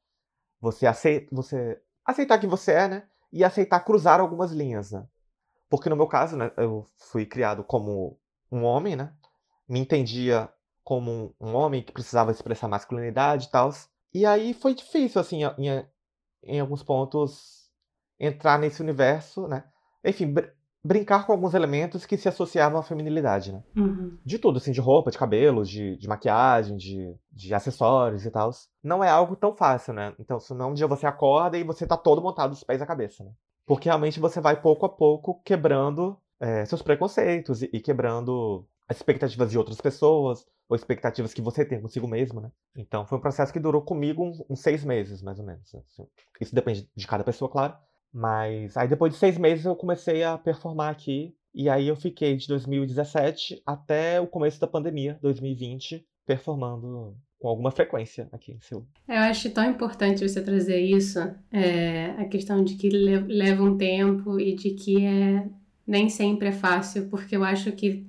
você 0.60 0.88
aceita, 0.88 1.28
você 1.32 1.80
aceitar 2.04 2.40
que 2.40 2.48
você 2.48 2.72
é, 2.72 2.88
né? 2.88 3.04
E 3.32 3.44
aceitar 3.44 3.82
cruzar 3.82 4.20
algumas 4.20 4.52
linhas, 4.52 4.92
né? 4.92 5.06
Porque 5.70 5.90
no 5.90 5.96
meu 5.96 6.08
caso, 6.08 6.36
né, 6.36 6.52
eu 6.58 6.86
fui 6.98 7.26
criado 7.26 7.64
como 7.64 8.18
um 8.52 8.64
homem, 8.64 8.96
né? 8.96 9.14
Me 9.68 9.80
entendia 9.80 10.50
como 10.84 11.36
um 11.40 11.54
homem 11.54 11.84
que 11.84 11.92
precisava 11.92 12.32
expressar 12.32 12.68
masculinidade 12.68 13.48
e 13.48 13.52
tal. 13.52 13.72
E 14.14 14.26
aí 14.26 14.54
foi 14.54 14.74
difícil, 14.74 15.20
assim, 15.20 15.42
em, 15.58 15.86
em 16.44 16.60
alguns 16.60 16.82
pontos, 16.82 17.67
entrar 18.20 18.58
nesse 18.60 18.82
universo, 18.82 19.48
né? 19.48 19.64
Enfim, 20.04 20.34
br 20.34 20.46
brincar 20.84 21.26
com 21.26 21.34
alguns 21.34 21.54
elementos 21.54 22.06
que 22.06 22.16
se 22.16 22.30
associavam 22.30 22.80
à 22.80 22.84
feminilidade, 22.84 23.52
né? 23.52 23.62
Uhum. 23.76 24.18
De 24.24 24.40
tudo, 24.40 24.58
assim, 24.58 24.72
de 24.72 24.80
roupa, 24.80 25.12
de 25.12 25.18
cabelo, 25.18 25.66
de, 25.66 25.98
de 25.98 26.08
maquiagem, 26.08 26.78
de, 26.78 27.14
de 27.30 27.54
acessórios 27.54 28.26
e 28.26 28.32
tal. 28.32 28.52
Não 28.82 29.04
é 29.04 29.10
algo 29.10 29.36
tão 29.36 29.54
fácil, 29.54 29.94
né? 29.94 30.14
Então, 30.18 30.40
se 30.40 30.54
não 30.54 30.72
um 30.72 30.74
dia 30.74 30.88
você 30.88 31.06
acorda 31.06 31.58
e 31.58 31.64
você 31.64 31.86
tá 31.86 31.98
todo 31.98 32.22
montado 32.22 32.52
dos 32.52 32.64
pés 32.64 32.82
à 32.82 32.86
cabeça, 32.86 33.22
né? 33.22 33.32
Porque 33.66 33.90
realmente 33.90 34.18
você 34.18 34.40
vai 34.40 34.62
pouco 34.62 34.86
a 34.86 34.90
pouco 34.90 35.42
quebrando 35.44 36.18
é, 36.40 36.64
seus 36.64 36.82
preconceitos 36.82 37.64
e, 37.64 37.70
e 37.74 37.82
quebrando 37.82 38.66
as 38.88 38.96
expectativas 38.96 39.52
de 39.52 39.58
outras 39.58 39.82
pessoas, 39.82 40.46
ou 40.70 40.76
expectativas 40.76 41.34
que 41.34 41.42
você 41.42 41.66
tem 41.66 41.82
consigo 41.82 42.08
mesmo, 42.08 42.42
né? 42.42 42.52
Então 42.76 43.06
foi 43.06 43.18
um 43.18 43.22
processo 43.22 43.52
que 43.52 43.60
durou 43.60 43.82
comigo 43.82 44.24
uns, 44.24 44.44
uns 44.50 44.62
seis 44.62 44.84
meses, 44.84 45.22
mais 45.22 45.40
ou 45.40 45.46
menos. 45.46 45.74
Assim. 45.76 46.08
Isso 46.40 46.56
depende 46.56 46.90
de 46.96 47.08
cada 47.08 47.24
pessoa, 47.24 47.50
claro. 47.50 47.74
Mas 48.18 48.76
aí 48.76 48.88
depois 48.88 49.14
de 49.14 49.20
seis 49.20 49.38
meses 49.38 49.64
eu 49.64 49.76
comecei 49.76 50.24
a 50.24 50.40
performar 50.40 50.90
aqui. 50.90 51.36
E 51.54 51.70
aí 51.70 51.88
eu 51.88 51.96
fiquei 51.96 52.36
de 52.36 52.48
2017 52.48 53.62
até 53.64 54.20
o 54.20 54.26
começo 54.26 54.60
da 54.60 54.66
pandemia, 54.66 55.20
2020, 55.22 56.04
performando 56.26 57.16
com 57.40 57.48
alguma 57.48 57.70
frequência 57.70 58.28
aqui 58.32 58.54
em 58.54 58.60
Seul. 58.60 58.88
Eu 59.08 59.18
acho 59.18 59.52
tão 59.52 59.70
importante 59.70 60.28
você 60.28 60.42
trazer 60.42 60.80
isso, 60.80 61.20
é, 61.52 62.16
a 62.18 62.26
questão 62.26 62.64
de 62.64 62.74
que 62.74 62.90
leva 62.90 63.64
um 63.64 63.78
tempo 63.78 64.40
e 64.40 64.56
de 64.56 64.72
que 64.72 65.06
é, 65.06 65.48
nem 65.86 66.10
sempre 66.10 66.48
é 66.48 66.52
fácil, 66.52 67.10
porque 67.10 67.36
eu 67.36 67.44
acho 67.44 67.72
que 67.72 68.08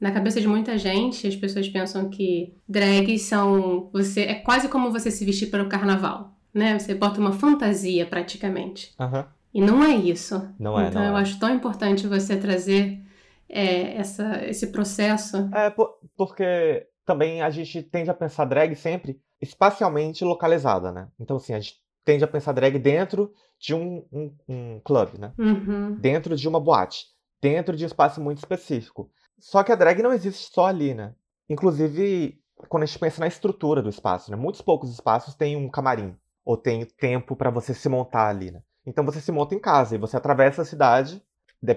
na 0.00 0.10
cabeça 0.10 0.40
de 0.40 0.48
muita 0.48 0.78
gente, 0.78 1.26
as 1.26 1.36
pessoas 1.36 1.68
pensam 1.68 2.08
que 2.08 2.54
drags 2.66 3.22
são 3.22 3.90
você 3.92 4.22
é 4.22 4.34
quase 4.36 4.68
como 4.68 4.90
você 4.90 5.10
se 5.10 5.24
vestir 5.24 5.50
para 5.50 5.62
o 5.62 5.68
carnaval, 5.68 6.34
né? 6.52 6.78
Você 6.78 6.94
bota 6.94 7.20
uma 7.20 7.32
fantasia 7.32 8.06
praticamente. 8.06 8.94
Uhum. 8.98 9.24
E 9.54 9.60
não 9.60 9.84
é 9.84 9.94
isso. 9.94 10.52
Não 10.58 10.78
é. 10.78 10.88
Então 10.88 11.00
não 11.00 11.10
eu 11.10 11.16
é. 11.16 11.20
acho 11.20 11.38
tão 11.38 11.54
importante 11.54 12.08
você 12.08 12.36
trazer 12.36 13.00
é, 13.48 13.96
essa, 13.96 14.44
esse 14.44 14.66
processo. 14.66 15.48
É 15.54 15.70
por, 15.70 15.96
porque 16.16 16.88
também 17.06 17.40
a 17.40 17.48
gente 17.50 17.80
tende 17.82 18.10
a 18.10 18.14
pensar 18.14 18.46
drag 18.46 18.74
sempre 18.74 19.20
espacialmente 19.40 20.24
localizada, 20.24 20.90
né? 20.90 21.08
Então 21.20 21.36
assim 21.36 21.54
a 21.54 21.60
gente 21.60 21.76
tende 22.04 22.24
a 22.24 22.28
pensar 22.28 22.52
drag 22.52 22.78
dentro 22.78 23.32
de 23.58 23.74
um, 23.74 24.04
um, 24.12 24.34
um 24.48 24.80
clube, 24.80 25.18
né? 25.18 25.32
Uhum. 25.38 25.94
Dentro 25.94 26.34
de 26.34 26.48
uma 26.48 26.58
boate, 26.58 27.06
dentro 27.40 27.76
de 27.76 27.84
um 27.84 27.86
espaço 27.86 28.20
muito 28.20 28.38
específico. 28.38 29.08
Só 29.38 29.62
que 29.62 29.70
a 29.70 29.76
drag 29.76 30.02
não 30.02 30.12
existe 30.12 30.52
só 30.52 30.66
ali, 30.66 30.94
né? 30.94 31.14
Inclusive, 31.48 32.40
quando 32.68 32.82
a 32.82 32.86
gente 32.86 32.98
pensa 32.98 33.20
na 33.20 33.28
estrutura 33.28 33.80
do 33.82 33.88
espaço, 33.88 34.30
né? 34.30 34.36
Muitos 34.36 34.62
poucos 34.62 34.90
espaços 34.90 35.34
têm 35.34 35.56
um 35.56 35.68
camarim. 35.68 36.16
Ou 36.44 36.56
tem 36.56 36.84
tempo 36.84 37.34
para 37.36 37.50
você 37.50 37.72
se 37.72 37.88
montar 37.88 38.28
ali, 38.28 38.50
né? 38.50 38.60
Então 38.86 39.04
você 39.04 39.20
se 39.20 39.32
monta 39.32 39.54
em 39.54 39.58
casa 39.58 39.94
e 39.94 39.98
você 39.98 40.16
atravessa 40.16 40.62
a 40.62 40.64
cidade. 40.64 41.22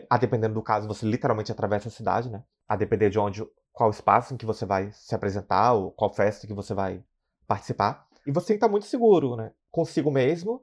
A 0.10 0.18
dependendo 0.18 0.54
do 0.54 0.62
caso, 0.62 0.88
você 0.88 1.06
literalmente 1.06 1.52
atravessa 1.52 1.88
a 1.88 1.92
cidade, 1.92 2.30
né? 2.30 2.44
A 2.68 2.76
depender 2.76 3.10
de 3.10 3.18
onde, 3.18 3.48
qual 3.72 3.90
espaço 3.90 4.34
em 4.34 4.38
que 4.38 4.46
você 4.46 4.66
vai 4.66 4.92
se 4.92 5.16
apresentar, 5.16 5.74
ou 5.74 5.92
qual 5.92 6.14
festa 6.14 6.46
que 6.46 6.54
você 6.54 6.74
vai 6.74 7.02
participar. 7.48 8.06
E 8.26 8.32
você 8.32 8.56
estar 8.56 8.68
muito 8.68 8.86
seguro, 8.86 9.38
né? 9.38 9.54
Consigo 9.72 10.12
mesmo. 10.12 10.62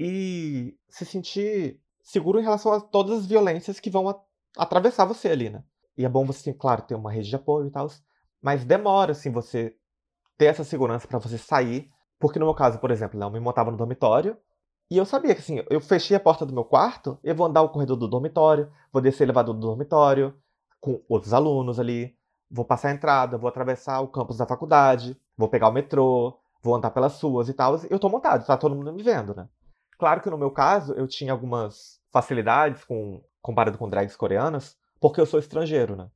E 0.00 0.76
se 0.88 1.04
sentir 1.04 1.78
seguro 2.02 2.40
em 2.40 2.42
relação 2.42 2.72
a 2.72 2.80
todas 2.80 3.18
as 3.18 3.26
violências 3.26 3.78
que 3.78 3.90
vão 3.90 4.22
atravessar 4.56 5.04
você 5.04 5.28
ali, 5.28 5.50
né? 5.50 5.62
E 5.96 6.04
é 6.04 6.08
bom 6.08 6.24
você, 6.24 6.52
claro, 6.52 6.82
ter 6.82 6.94
uma 6.94 7.12
rede 7.12 7.28
de 7.28 7.36
apoio 7.36 7.66
e 7.66 7.70
tal. 7.70 7.88
Mas 8.40 8.64
demora, 8.64 9.12
assim, 9.12 9.30
você 9.30 9.76
ter 10.38 10.46
essa 10.46 10.64
segurança 10.64 11.06
para 11.06 11.18
você 11.18 11.36
sair. 11.36 11.90
Porque 12.18 12.38
no 12.38 12.46
meu 12.46 12.54
caso, 12.54 12.78
por 12.78 12.90
exemplo, 12.90 13.18
né, 13.18 13.26
eu 13.26 13.30
me 13.30 13.40
montava 13.40 13.70
no 13.70 13.76
dormitório. 13.76 14.36
E 14.90 14.96
eu 14.96 15.04
sabia 15.04 15.34
que, 15.34 15.40
assim, 15.40 15.62
eu 15.70 15.80
fechei 15.80 16.16
a 16.16 16.20
porta 16.20 16.44
do 16.44 16.52
meu 16.52 16.64
quarto, 16.64 17.18
eu 17.24 17.34
vou 17.34 17.46
andar 17.46 17.62
o 17.62 17.68
corredor 17.68 17.96
do 17.96 18.06
dormitório, 18.06 18.70
vou 18.92 19.00
descer 19.00 19.24
o 19.24 19.26
elevador 19.26 19.54
do 19.54 19.60
dormitório, 19.60 20.34
com 20.80 21.00
outros 21.08 21.32
alunos 21.32 21.80
ali, 21.80 22.14
vou 22.50 22.64
passar 22.64 22.88
a 22.88 22.92
entrada, 22.92 23.38
vou 23.38 23.48
atravessar 23.48 24.00
o 24.00 24.08
campus 24.08 24.36
da 24.36 24.46
faculdade, 24.46 25.16
vou 25.36 25.48
pegar 25.48 25.68
o 25.68 25.72
metrô, 25.72 26.38
vou 26.62 26.74
andar 26.74 26.90
pelas 26.90 27.20
ruas 27.20 27.48
e 27.48 27.54
tal. 27.54 27.80
Eu 27.88 27.98
tô 27.98 28.08
montado, 28.08 28.46
tá 28.46 28.56
todo 28.56 28.74
mundo 28.74 28.92
me 28.92 29.02
vendo, 29.02 29.34
né? 29.34 29.48
Claro 29.98 30.20
que 30.20 30.30
no 30.30 30.38
meu 30.38 30.50
caso, 30.50 30.92
eu 30.92 31.06
tinha 31.08 31.32
algumas 31.32 32.00
facilidades 32.12 32.84
com 32.84 33.22
comparado 33.40 33.76
com 33.76 33.88
drags 33.88 34.16
coreanas, 34.16 34.76
porque 35.00 35.20
eu 35.20 35.26
sou 35.26 35.38
estrangeiro, 35.38 35.96
né? 35.96 36.08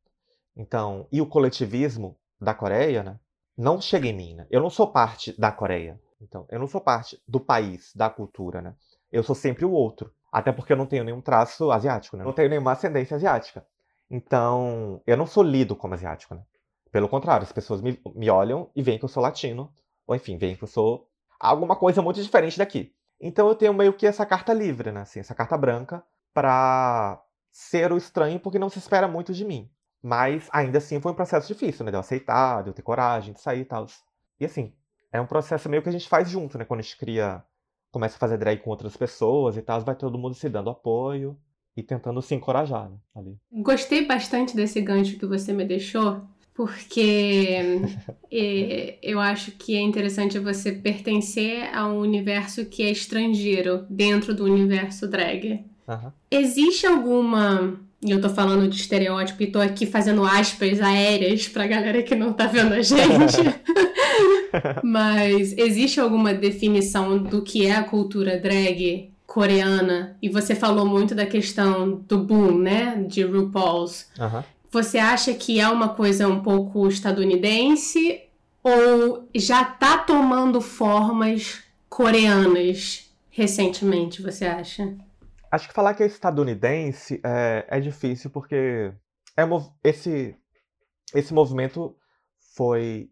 Então, 0.57 1.07
e 1.12 1.20
o 1.20 1.26
coletivismo 1.26 2.16
da 2.40 2.54
Coreia, 2.54 3.02
né? 3.02 3.20
Não 3.57 3.81
chega 3.81 4.09
em 4.09 4.12
mim, 4.12 4.35
né? 4.35 4.46
Eu 4.50 4.61
não 4.61 4.70
sou 4.70 4.90
parte 4.90 5.38
da 5.38 5.52
Coreia. 5.52 6.00
Então, 6.20 6.46
eu 6.50 6.59
não 6.59 6.66
sou 6.66 6.81
parte 6.81 7.20
do 7.26 7.38
país, 7.38 7.92
da 7.94 8.11
cultura, 8.11 8.61
né? 8.61 8.74
Eu 9.11 9.22
sou 9.22 9.35
sempre 9.35 9.64
o 9.64 9.70
outro. 9.70 10.12
Até 10.31 10.52
porque 10.52 10.72
eu 10.72 10.76
não 10.76 10.87
tenho 10.87 11.04
nenhum 11.04 11.20
traço 11.20 11.70
asiático, 11.70 12.16
né? 12.16 12.24
Não 12.24 12.33
tenho 12.33 12.50
nenhuma 12.50 12.72
ascendência 12.72 13.16
asiática. 13.16 13.66
Então, 14.11 15.00
eu 15.07 15.16
não 15.16 15.26
sou 15.26 15.42
lido 15.42 15.76
como 15.76 15.94
asiático, 15.94 16.35
né? 16.35 16.42
Pelo 16.90 17.09
contrário, 17.09 17.44
as 17.44 17.52
pessoas 17.52 17.81
me, 17.81 18.00
me 18.14 18.31
olham 18.31 18.70
e 18.74 18.83
veem 18.83 18.98
que 18.98 19.04
eu 19.04 19.09
sou 19.09 19.22
latino. 19.22 19.72
Ou 20.07 20.16
enfim, 20.16 20.38
veem 20.38 20.57
que 20.57 20.64
eu 20.64 20.68
sou 20.68 21.09
alguma 21.38 21.76
coisa 21.76 22.02
muito 22.02 22.22
diferente 22.22 22.59
daqui. 22.59 22.94
Então 23.20 23.48
eu 23.48 23.54
tenho 23.54 23.74
meio 23.74 23.92
que 23.92 24.07
essa 24.07 24.24
carta 24.24 24.52
livre, 24.52 24.90
né? 24.90 25.02
Assim, 25.02 25.20
essa 25.20 25.35
carta 25.35 25.57
branca 25.57 26.02
para 26.33 27.22
ser 27.50 27.92
o 27.92 27.96
estranho 27.96 28.40
porque 28.40 28.59
não 28.59 28.70
se 28.70 28.78
espera 28.78 29.09
muito 29.09 29.33
de 29.33 29.44
mim. 29.44 29.70
Mas 30.02 30.48
ainda 30.52 30.78
assim 30.78 31.00
foi 31.00 31.12
um 31.12 31.14
processo 31.14 31.48
difícil, 31.48 31.85
né? 31.85 31.90
De 31.90 31.96
eu 31.96 32.00
aceitar, 32.00 32.62
de 32.62 32.70
eu 32.70 32.74
ter 32.74 32.83
coragem 32.83 33.35
de 33.35 33.40
sair 33.40 33.61
e 33.61 33.64
tal. 33.64 33.87
E 34.40 34.46
assim, 34.46 34.72
é 35.12 35.21
um 35.21 35.27
processo 35.27 35.68
meio 35.68 35.83
que 35.83 35.88
a 35.88 35.92
gente 35.92 36.09
faz 36.09 36.31
junto, 36.31 36.59
né? 36.59 36.64
Quando 36.64 36.81
a 36.81 36.83
gente 36.83 36.97
cria, 36.97 37.42
começa 37.90 38.16
a 38.16 38.18
fazer 38.18 38.38
drag 38.38 38.61
com 38.61 38.71
outras 38.71 38.97
pessoas 38.97 39.57
e 39.57 39.62
tal, 39.62 39.81
vai 39.81 39.94
todo 39.94 40.18
mundo 40.18 40.35
se 40.35 40.49
dando 40.49 40.71
apoio 40.71 41.37
e 41.77 41.83
tentando 41.83 42.21
se 42.21 42.35
encorajar 42.35 42.90
né? 42.90 42.97
ali. 43.14 43.37
Gostei 43.63 44.04
bastante 44.04 44.54
desse 44.54 44.81
gancho 44.81 45.17
que 45.17 45.27
você 45.27 45.52
me 45.52 45.65
deixou, 45.65 46.23
porque 46.52 47.90
é, 48.33 48.98
eu 49.02 49.21
acho 49.21 49.52
que 49.52 49.77
é 49.77 49.81
interessante 49.81 50.38
você 50.38 50.73
pertencer 50.73 51.73
a 51.75 51.87
um 51.87 51.98
universo 52.00 52.67
que 52.67 52.83
é 52.83 52.90
estrangeiro 52.90 53.87
dentro 53.88 54.35
do 54.35 54.44
universo 54.44 55.06
drag. 55.06 55.65
Uhum. 55.87 56.13
Existe 56.31 56.87
alguma. 56.87 57.81
E 58.02 58.11
eu 58.11 58.21
tô 58.21 58.29
falando 58.29 58.69
de 58.69 58.77
estereótipo 58.77 59.42
e 59.42 59.50
tô 59.50 59.61
aqui 59.61 59.85
fazendo 59.85 60.25
aspas 60.25 60.81
aéreas 60.81 61.48
pra 61.48 61.67
galera 61.67 62.02
que 62.02 62.15
não 62.15 62.33
tá 62.33 62.46
vendo 62.46 62.75
a 62.75 62.83
gente. 62.83 62.98
Mas 64.83 65.53
existe 65.57 66.01
alguma 66.01 66.33
definição 66.35 67.19
do 67.19 67.42
que 67.42 67.67
é 67.67 67.77
a 67.77 67.85
cultura 67.85 68.38
drag 68.38 69.13
coreana? 69.27 70.17
E 70.23 70.29
você 70.29 70.55
falou 70.55 70.87
muito 70.87 71.15
da 71.15 71.27
questão 71.27 71.90
do 72.09 72.19
boom, 72.19 72.59
né? 72.59 73.05
De 73.07 73.23
RuPaul's. 73.23 74.09
Uhum. 74.19 74.42
Você 74.71 74.99
acha 74.99 75.33
que 75.35 75.61
é 75.61 75.69
uma 75.69 75.90
coisa 75.90 76.29
um 76.29 76.40
pouco 76.40 76.87
estadunidense 76.88 78.23
ou 78.63 79.29
já 79.35 79.65
tá 79.65 79.99
tomando 79.99 80.61
formas 80.61 81.63
coreanas 81.88 83.11
recentemente, 83.31 84.21
você 84.21 84.44
acha? 84.44 84.96
Acho 85.51 85.69
que 85.69 85.75
falar 85.75 85.94
que 85.94 86.03
é 86.03 86.07
estadunidense 86.07 87.21
é, 87.25 87.65
é 87.69 87.81
difícil 87.81 88.31
porque 88.31 88.92
é 89.37 89.42
esse, 89.83 90.37
esse 91.15 91.33
movimento 91.33 91.96
foi 92.55 93.09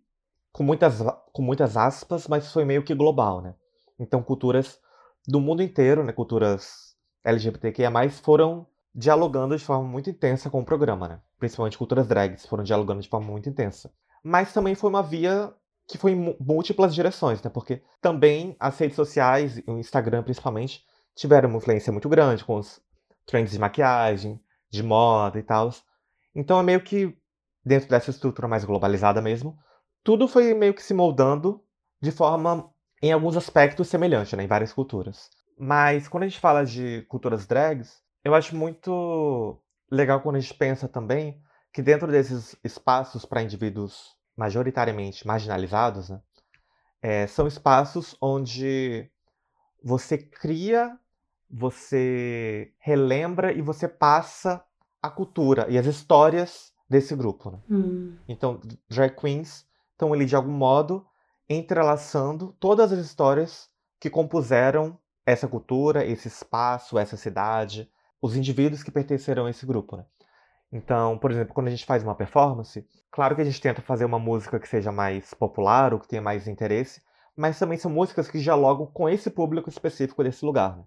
com 0.56 0.64
muitas, 0.64 1.02
com 1.34 1.42
muitas 1.42 1.76
aspas, 1.76 2.26
mas 2.26 2.50
foi 2.50 2.64
meio 2.64 2.82
que 2.82 2.94
global, 2.94 3.42
né? 3.42 3.54
Então, 4.00 4.22
culturas 4.22 4.80
do 5.28 5.38
mundo 5.38 5.62
inteiro, 5.62 6.02
né, 6.02 6.12
culturas 6.12 6.96
LGBTQIA+, 7.22 7.90
foram 8.10 8.66
dialogando 8.94 9.54
de 9.54 9.62
forma 9.62 9.86
muito 9.86 10.08
intensa 10.08 10.48
com 10.48 10.60
o 10.60 10.64
programa, 10.64 11.08
né? 11.08 11.20
Principalmente 11.38 11.76
culturas 11.76 12.08
drags 12.08 12.46
foram 12.46 12.64
dialogando 12.64 13.02
de 13.02 13.08
forma 13.08 13.30
muito 13.30 13.50
intensa. 13.50 13.92
Mas 14.24 14.54
também 14.54 14.74
foi 14.74 14.88
uma 14.88 15.02
via 15.02 15.52
que 15.86 15.98
foi 15.98 16.12
em 16.12 16.36
múltiplas 16.40 16.94
direções, 16.94 17.42
né? 17.42 17.50
Porque 17.50 17.82
também 18.00 18.56
as 18.58 18.78
redes 18.78 18.96
sociais, 18.96 19.62
o 19.66 19.72
Instagram 19.72 20.22
principalmente, 20.22 20.82
tiveram 21.14 21.50
uma 21.50 21.58
influência 21.58 21.92
muito 21.92 22.08
grande 22.08 22.42
com 22.42 22.56
os 22.56 22.80
trends 23.26 23.52
de 23.52 23.58
maquiagem, 23.58 24.40
de 24.70 24.82
moda 24.82 25.38
e 25.38 25.42
tal. 25.42 25.70
Então 26.34 26.58
é 26.58 26.62
meio 26.62 26.80
que 26.80 27.14
dentro 27.62 27.90
dessa 27.90 28.08
estrutura 28.08 28.48
mais 28.48 28.64
globalizada 28.64 29.20
mesmo, 29.20 29.58
tudo 30.06 30.28
foi 30.28 30.54
meio 30.54 30.72
que 30.72 30.84
se 30.84 30.94
moldando 30.94 31.60
de 32.00 32.12
forma 32.12 32.72
em 33.02 33.10
alguns 33.10 33.36
aspectos 33.36 33.88
semelhante, 33.88 34.36
né, 34.36 34.44
em 34.44 34.46
várias 34.46 34.72
culturas. 34.72 35.28
Mas 35.58 36.06
quando 36.06 36.22
a 36.22 36.28
gente 36.28 36.38
fala 36.38 36.64
de 36.64 37.02
culturas 37.08 37.44
drags, 37.44 38.04
eu 38.22 38.32
acho 38.32 38.54
muito 38.54 39.60
legal 39.90 40.20
quando 40.20 40.36
a 40.36 40.38
gente 40.38 40.54
pensa 40.54 40.86
também 40.86 41.42
que 41.72 41.82
dentro 41.82 42.06
desses 42.06 42.54
espaços 42.62 43.24
para 43.24 43.42
indivíduos 43.42 44.16
majoritariamente 44.36 45.26
marginalizados, 45.26 46.08
né, 46.08 46.20
é, 47.02 47.26
são 47.26 47.48
espaços 47.48 48.16
onde 48.20 49.10
você 49.82 50.16
cria, 50.16 50.96
você 51.50 52.72
relembra 52.78 53.52
e 53.52 53.60
você 53.60 53.88
passa 53.88 54.64
a 55.02 55.10
cultura 55.10 55.66
e 55.68 55.76
as 55.76 55.86
histórias 55.86 56.72
desse 56.88 57.16
grupo. 57.16 57.50
Né? 57.50 57.58
Hum. 57.68 58.16
Então, 58.28 58.60
drag 58.88 59.16
queens 59.16 59.65
estão 59.96 60.12
ali 60.12 60.26
de 60.26 60.36
algum 60.36 60.52
modo 60.52 61.04
entrelaçando 61.48 62.54
todas 62.60 62.92
as 62.92 62.98
histórias 62.98 63.70
que 63.98 64.10
compuseram 64.10 64.98
essa 65.24 65.48
cultura, 65.48 66.04
esse 66.04 66.28
espaço, 66.28 66.98
essa 66.98 67.16
cidade, 67.16 67.90
os 68.20 68.36
indivíduos 68.36 68.82
que 68.82 68.90
pertenceram 68.90 69.46
a 69.46 69.50
esse 69.50 69.64
grupo. 69.64 69.96
Né? 69.96 70.04
Então, 70.70 71.18
por 71.18 71.30
exemplo, 71.30 71.54
quando 71.54 71.68
a 71.68 71.70
gente 71.70 71.86
faz 71.86 72.02
uma 72.02 72.14
performance, 72.14 72.86
claro 73.10 73.34
que 73.34 73.42
a 73.42 73.44
gente 73.44 73.60
tenta 73.60 73.80
fazer 73.80 74.04
uma 74.04 74.18
música 74.18 74.60
que 74.60 74.68
seja 74.68 74.92
mais 74.92 75.32
popular 75.32 75.94
ou 75.94 76.00
que 76.00 76.08
tenha 76.08 76.22
mais 76.22 76.46
interesse, 76.46 77.00
mas 77.34 77.58
também 77.58 77.78
são 77.78 77.90
músicas 77.90 78.28
que 78.28 78.38
dialogam 78.38 78.86
com 78.86 79.08
esse 79.08 79.30
público 79.30 79.68
específico 79.68 80.22
desse 80.22 80.44
lugar. 80.44 80.76
Né? 80.76 80.84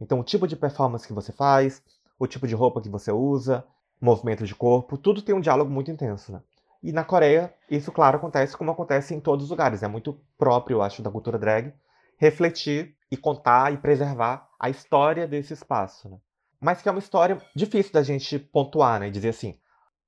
Então, 0.00 0.20
o 0.20 0.24
tipo 0.24 0.46
de 0.46 0.56
performance 0.56 1.06
que 1.06 1.12
você 1.12 1.32
faz, 1.32 1.82
o 2.18 2.26
tipo 2.26 2.46
de 2.46 2.54
roupa 2.54 2.80
que 2.80 2.88
você 2.88 3.10
usa, 3.10 3.64
movimento 4.00 4.46
de 4.46 4.54
corpo, 4.54 4.96
tudo 4.96 5.22
tem 5.22 5.34
um 5.34 5.40
diálogo 5.40 5.70
muito 5.70 5.90
intenso. 5.90 6.32
Né? 6.32 6.40
E 6.84 6.92
na 6.92 7.02
Coreia, 7.02 7.54
isso, 7.70 7.90
claro, 7.90 8.18
acontece 8.18 8.54
como 8.54 8.70
acontece 8.70 9.14
em 9.14 9.20
todos 9.20 9.44
os 9.44 9.50
lugares. 9.50 9.82
É 9.82 9.88
muito 9.88 10.20
próprio, 10.36 10.76
eu 10.76 10.82
acho, 10.82 11.00
da 11.00 11.10
cultura 11.10 11.38
drag 11.38 11.72
refletir 12.18 12.94
e 13.10 13.16
contar 13.16 13.72
e 13.72 13.78
preservar 13.78 14.50
a 14.60 14.68
história 14.68 15.26
desse 15.26 15.54
espaço. 15.54 16.10
Né? 16.10 16.18
Mas 16.60 16.82
que 16.82 16.88
é 16.88 16.92
uma 16.92 16.98
história 16.98 17.40
difícil 17.56 17.90
da 17.90 18.02
gente 18.02 18.38
pontuar, 18.38 19.00
né? 19.00 19.08
E 19.08 19.10
dizer 19.10 19.30
assim, 19.30 19.58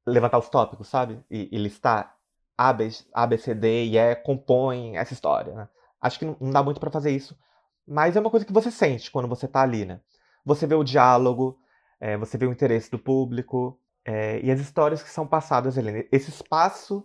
levantar 0.06 0.36
os 0.36 0.50
tópicos, 0.50 0.88
sabe? 0.88 1.18
E, 1.30 1.48
e 1.50 1.56
listar 1.56 2.14
A, 2.58 2.74
B, 2.74 2.90
A, 3.14 3.26
B, 3.26 3.38
C, 3.38 3.54
D 3.54 3.86
e 3.86 3.98
E 3.98 4.14
compõem 4.16 4.98
essa 4.98 5.14
história, 5.14 5.54
né? 5.54 5.68
Acho 5.98 6.18
que 6.18 6.26
não, 6.26 6.36
não 6.38 6.50
dá 6.50 6.62
muito 6.62 6.78
para 6.78 6.90
fazer 6.90 7.10
isso. 7.10 7.34
Mas 7.88 8.16
é 8.16 8.20
uma 8.20 8.30
coisa 8.30 8.44
que 8.44 8.52
você 8.52 8.70
sente 8.70 9.10
quando 9.10 9.28
você 9.28 9.48
tá 9.48 9.62
ali, 9.62 9.86
né? 9.86 9.98
Você 10.44 10.66
vê 10.66 10.74
o 10.74 10.84
diálogo, 10.84 11.58
é, 11.98 12.18
você 12.18 12.36
vê 12.36 12.44
o 12.44 12.52
interesse 12.52 12.90
do 12.90 12.98
público, 12.98 13.80
é, 14.06 14.40
e 14.40 14.50
as 14.52 14.60
histórias 14.60 15.02
que 15.02 15.10
são 15.10 15.26
passadas 15.26 15.76
ali. 15.76 16.08
Esse 16.12 16.30
espaço 16.30 17.04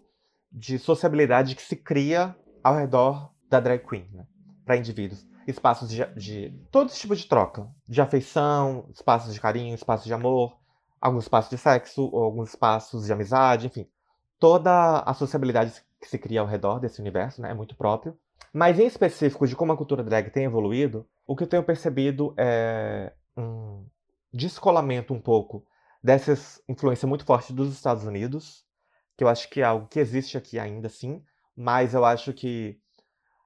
de 0.52 0.78
sociabilidade 0.78 1.56
que 1.56 1.62
se 1.62 1.76
cria 1.76 2.36
ao 2.64 2.76
redor 2.76 3.34
da 3.49 3.60
drag 3.60 3.84
queen, 3.84 4.08
né? 4.14 4.28
para 4.64 4.78
indivíduos. 4.78 5.26
Espaços 5.47 5.89
de, 5.89 6.06
de 6.14 6.52
todo 6.72 6.91
tipo 6.91 7.16
de 7.16 7.26
troca, 7.26 7.68
de 7.88 7.99
afeição, 7.99 8.86
espaços 8.93 9.34
de 9.34 9.41
carinho, 9.41 9.74
espaços 9.74 10.06
de 10.06 10.14
amor, 10.14 10.56
alguns 10.99 11.24
espaços 11.24 11.49
de 11.49 11.58
sexo, 11.58 12.04
alguns 12.16 12.49
espaços 12.49 13.08
de 13.08 13.14
amizade, 13.14 13.66
enfim. 13.66 13.88
Toda 14.39 14.99
a 14.99 15.14
sociabilidade 15.16 15.84
que 15.99 16.08
se 16.08 16.20
cria 16.20 16.41
ao 16.41 16.47
redor 16.47 16.80
desse 16.80 17.02
universo 17.02 17.41
né, 17.41 17.49
é 17.49 17.54
muito 17.56 17.76
próprio. 17.76 18.16
Mas 18.54 18.80
em 18.80 18.86
específico 18.86 19.47
de 19.47 19.56
como 19.56 19.72
a 19.72 19.78
cultura 19.78 20.04
drag 20.04 20.30
tem 20.30 20.43
evoluído, 20.43 21.08
o 21.26 21.36
que 21.36 21.43
eu 21.43 21.47
tenho 21.47 21.64
percebido 21.64 22.36
é 22.38 23.12
um 23.36 23.86
descolamento 24.32 25.14
um 25.14 25.20
pouco 25.20 25.66
dessa 26.04 26.34
influência 26.68 27.08
muito 27.08 27.26
forte 27.26 27.54
dos 27.54 27.74
Estados 27.74 28.04
Unidos, 28.04 28.66
que 29.18 29.24
eu 29.24 29.28
acho 29.28 29.49
que 29.49 29.62
é 29.62 29.64
algo 29.64 29.88
que 29.88 29.99
existe 29.99 30.38
aqui 30.38 30.58
ainda 30.58 30.89
sim, 30.89 31.24
mas 31.56 31.93
eu 31.93 32.04
acho 32.04 32.34
que 32.34 32.80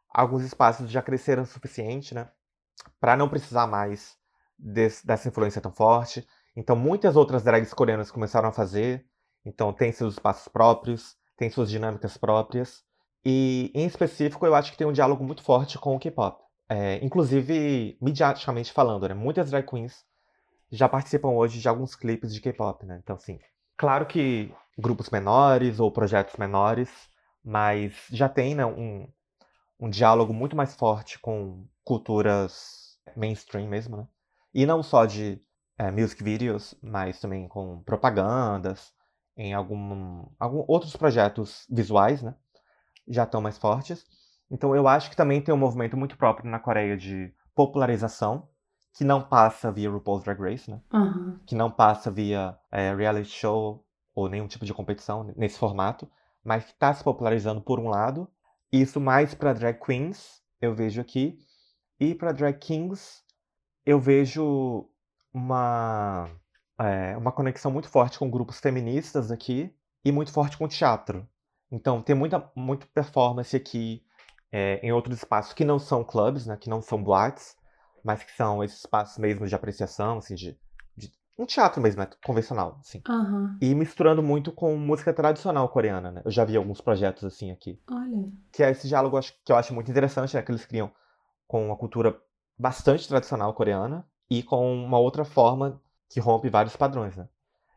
alguns 0.10 0.44
espaços 0.44 0.90
já 0.90 1.02
cresceram 1.02 1.44
o 1.44 1.46
suficiente, 1.46 2.16
né, 2.16 2.30
para 3.00 3.18
não 3.18 3.28
precisar 3.28 3.68
mais 3.68 4.18
desse, 4.58 5.06
dessa 5.06 5.28
influência 5.28 5.62
tão 5.62 5.72
forte. 5.72 6.26
Então 6.56 6.76
muitas 6.76 7.16
outras 7.16 7.44
drags 7.44 7.74
coreanas 7.74 8.10
começaram 8.10 8.48
a 8.48 8.54
fazer, 8.54 9.06
então 9.46 9.74
tem 9.74 9.92
seus 9.92 10.14
espaços 10.14 10.48
próprios, 10.48 11.18
tem 11.36 11.50
suas 11.50 11.70
dinâmicas 11.70 12.18
próprias. 12.18 12.84
E 13.24 13.72
em 13.74 13.86
específico, 13.86 14.46
eu 14.46 14.56
acho 14.56 14.72
que 14.72 14.78
tem 14.78 14.88
um 14.88 14.94
diálogo 14.94 15.24
muito 15.24 15.44
forte 15.44 15.78
com 15.78 15.96
o 15.96 16.00
K-pop. 16.00 16.44
É, 16.70 17.04
inclusive, 17.04 17.98
midiaticamente 18.02 18.72
falando, 18.72 19.08
né? 19.08 19.14
Muitas 19.14 19.50
drag 19.50 19.66
queens 19.68 20.06
já 20.72 20.90
participam 20.90 21.30
hoje 21.30 21.60
de 21.60 21.68
alguns 21.68 21.96
clipes 21.96 22.34
de 22.34 22.42
K-pop, 22.42 22.86
né? 22.86 23.00
Então, 23.04 23.16
assim, 23.16 23.40
claro 23.78 24.06
que 24.06 24.54
grupos 24.78 25.10
menores 25.10 25.80
ou 25.80 25.92
projetos 25.92 26.36
menores, 26.38 26.90
mas 27.44 27.94
já 28.12 28.28
tem 28.28 28.56
né, 28.56 28.66
um, 28.66 29.08
um 29.80 29.90
diálogo 29.90 30.34
muito 30.34 30.56
mais 30.56 30.76
forte 30.76 31.20
com 31.20 31.66
culturas 31.84 32.98
mainstream 33.16 33.68
mesmo, 33.68 33.98
né? 33.98 34.08
E 34.54 34.66
não 34.66 34.82
só 34.82 35.06
de 35.06 35.42
é, 35.78 35.92
music 35.92 36.24
videos, 36.24 36.76
mas 36.82 37.20
também 37.20 37.48
com 37.48 37.82
propagandas, 37.84 38.94
em 39.38 39.54
algum, 39.54 40.26
algum 40.40 40.64
outros 40.68 40.96
projetos 40.96 41.66
visuais, 41.70 42.22
né? 42.22 42.36
Já 43.08 43.24
estão 43.24 43.42
mais 43.42 43.58
fortes. 43.58 44.06
Então 44.50 44.76
eu 44.76 44.88
acho 44.88 45.10
que 45.10 45.16
também 45.16 45.42
tem 45.42 45.54
um 45.54 45.58
movimento 45.58 45.98
muito 45.98 46.18
próprio 46.18 46.50
na 46.50 46.60
Coreia 46.60 46.96
de 46.98 47.34
popularização 47.54 48.48
que 48.96 49.04
não 49.04 49.22
passa 49.22 49.72
via 49.72 49.92
RuPaul's 49.92 50.24
Drag 50.24 50.40
Race, 50.42 50.72
né? 50.72 50.82
Uhum. 50.94 51.38
Que 51.46 51.54
não 51.54 51.70
passa 51.70 52.10
via 52.10 52.58
é, 52.72 52.96
reality 52.96 53.30
show 53.30 53.86
ou 54.16 54.30
nenhum 54.30 54.48
tipo 54.48 54.66
de 54.66 54.74
competição 54.74 55.34
nesse 55.36 55.60
formato, 55.60 56.10
mas 56.42 56.64
que 56.64 56.72
está 56.72 56.94
se 56.94 57.04
popularizando 57.04 57.62
por 57.62 57.78
um 57.78 57.90
lado. 57.90 58.28
Isso 58.72 59.02
mais 59.02 59.36
para 59.36 59.54
drag 59.54 59.80
queens, 59.80 60.42
eu 60.62 60.74
vejo 60.74 61.02
aqui. 61.02 61.38
E 62.00 62.16
para 62.16 62.32
drag 62.32 62.58
kings, 62.58 63.22
eu 63.86 64.00
vejo 64.00 64.90
uma, 65.34 66.30
é, 66.80 67.18
uma 67.18 67.34
conexão 67.34 67.70
muito 67.70 67.90
forte 67.90 68.18
com 68.18 68.30
grupos 68.30 68.60
feministas 68.62 69.30
aqui 69.30 69.76
e 70.06 70.12
muito 70.12 70.32
forte 70.32 70.58
com 70.58 70.70
teatro. 70.70 71.28
Então, 71.70 72.02
tem 72.02 72.16
muita, 72.16 72.50
muita 72.56 72.88
performance 72.94 73.56
aqui 73.56 74.06
é, 74.52 74.80
em 74.82 74.94
outros 74.94 75.18
espaços 75.18 75.52
que 75.52 75.66
não 75.66 75.80
são 75.80 76.02
clubs, 76.02 76.46
né, 76.46 76.56
que 76.56 76.70
não 76.70 76.82
são 76.82 77.04
boates, 77.04 77.58
mas 78.06 78.24
que 78.24 78.32
são 78.34 78.64
esses 78.64 78.82
espaços 78.82 79.18
mesmo 79.18 79.48
de 79.48 79.56
apreciação, 79.56 80.20
assim, 80.20 80.36
de, 80.36 80.56
de 80.96 81.12
um 81.36 81.44
teatro 81.44 81.82
mesmo, 81.82 82.02
né, 82.02 82.08
convencional, 82.24 82.78
assim. 82.80 83.02
Uhum. 83.10 83.58
E 83.60 83.74
misturando 83.74 84.22
muito 84.22 84.52
com 84.52 84.78
música 84.78 85.12
tradicional 85.12 85.68
coreana, 85.70 86.12
né? 86.12 86.22
Eu 86.24 86.30
já 86.30 86.46
vi 86.46 86.56
alguns 86.56 86.80
projetos 86.80 87.24
assim 87.24 87.50
aqui. 87.50 87.82
Olha. 87.90 88.32
Que 88.52 88.62
é 88.62 88.70
esse 88.70 88.88
diálogo 88.88 89.20
que 89.44 89.52
eu 89.52 89.56
acho 89.56 89.74
muito 89.74 89.90
interessante, 89.90 90.36
né? 90.36 90.44
Que 90.44 90.52
eles 90.52 90.68
criam 90.68 90.92
com 91.48 91.66
uma 91.66 91.76
cultura 91.76 92.16
bastante 92.56 93.08
tradicional 93.08 93.52
coreana 93.56 94.08
e 94.30 94.44
com 94.44 94.72
uma 94.72 95.00
outra 95.00 95.26
forma 95.26 95.82
que 96.08 96.20
rompe 96.20 96.48
vários 96.48 96.76
padrões, 96.76 97.18
né? 97.18 97.28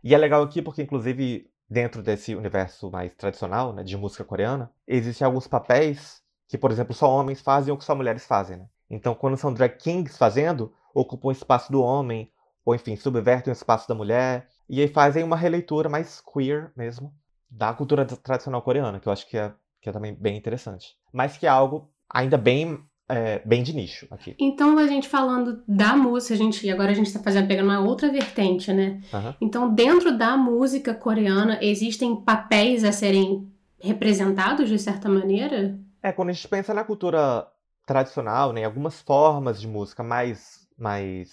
E 0.05 0.15
é 0.15 0.19
legal 0.19 0.43
aqui 0.43 0.61
porque, 0.61 0.83
inclusive, 0.83 1.51
dentro 1.69 2.03
desse 2.03 2.35
universo 2.35 2.91
mais 2.91 3.15
tradicional, 3.15 3.73
né, 3.73 3.83
de 3.83 3.97
música 3.97 4.25
coreana, 4.25 4.71
existem 4.87 5.25
alguns 5.25 5.47
papéis 5.47 6.23
que, 6.47 6.59
por 6.59 6.71
exemplo, 6.71 6.93
só 6.93 7.11
homens 7.11 7.41
fazem 7.41 7.73
ou 7.73 7.79
que 7.79 7.85
só 7.85 7.95
mulheres 7.95 8.27
fazem, 8.27 8.59
né? 8.59 8.67
Então, 8.91 9.15
quando 9.15 9.37
são 9.37 9.53
drag 9.53 9.77
kings 9.77 10.17
fazendo, 10.17 10.73
ocupam 10.95 11.29
o 11.29 11.33
espaço 11.33 11.71
do 11.71 11.83
homem, 11.83 12.31
ou 12.65 12.75
enfim, 12.75 12.97
subvertem 12.97 13.53
o 13.53 13.57
espaço 13.57 13.89
da 13.89 13.95
mulher, 13.95 14.49
e 14.69 14.81
aí 14.81 14.89
fazem 14.89 15.23
uma 15.23 15.37
releitura 15.37 15.89
mais 15.89 16.21
queer 16.21 16.71
mesmo 16.77 17.13
da 17.51 17.73
cultura 17.73 18.05
tradicional 18.05 18.61
coreana, 18.63 19.01
que 19.01 19.09
eu 19.09 19.13
acho 19.13 19.27
que 19.29 19.37
é, 19.37 19.53
que 19.81 19.89
é 19.89 19.93
também 19.93 20.15
bem 20.15 20.37
interessante. 20.37 20.97
Mas 21.13 21.37
que 21.37 21.47
é 21.47 21.49
algo 21.49 21.91
ainda 22.11 22.37
bem 22.37 22.83
é, 23.09 23.41
bem 23.45 23.63
de 23.63 23.75
nicho 23.75 24.07
aqui. 24.11 24.37
Então, 24.39 24.79
a 24.79 24.87
gente 24.87 25.09
falando 25.09 25.63
da 25.67 25.97
música, 25.97 26.35
a 26.35 26.37
gente, 26.37 26.71
agora 26.71 26.91
a 26.91 26.95
gente 26.95 27.07
está 27.07 27.19
fazendo, 27.21 27.49
pegando 27.49 27.71
uma 27.71 27.81
outra 27.81 28.11
vertente, 28.13 28.71
né? 28.71 29.01
Uhum. 29.13 29.35
Então, 29.41 29.75
dentro 29.75 30.17
da 30.17 30.37
música 30.37 30.93
coreana, 30.93 31.59
existem 31.63 32.15
papéis 32.17 32.85
a 32.85 32.93
serem 32.93 33.51
representados 33.81 34.69
de 34.69 34.79
certa 34.79 35.09
maneira? 35.09 35.79
É, 36.03 36.13
quando 36.13 36.29
a 36.29 36.33
gente 36.33 36.47
pensa 36.49 36.75
na 36.75 36.85
cultura 36.85 37.47
tradicional, 37.89 38.53
né, 38.53 38.65
algumas 38.65 39.01
formas 39.01 39.59
de 39.59 39.67
música 39.67 40.03
mais, 40.03 40.69
mais 40.79 41.31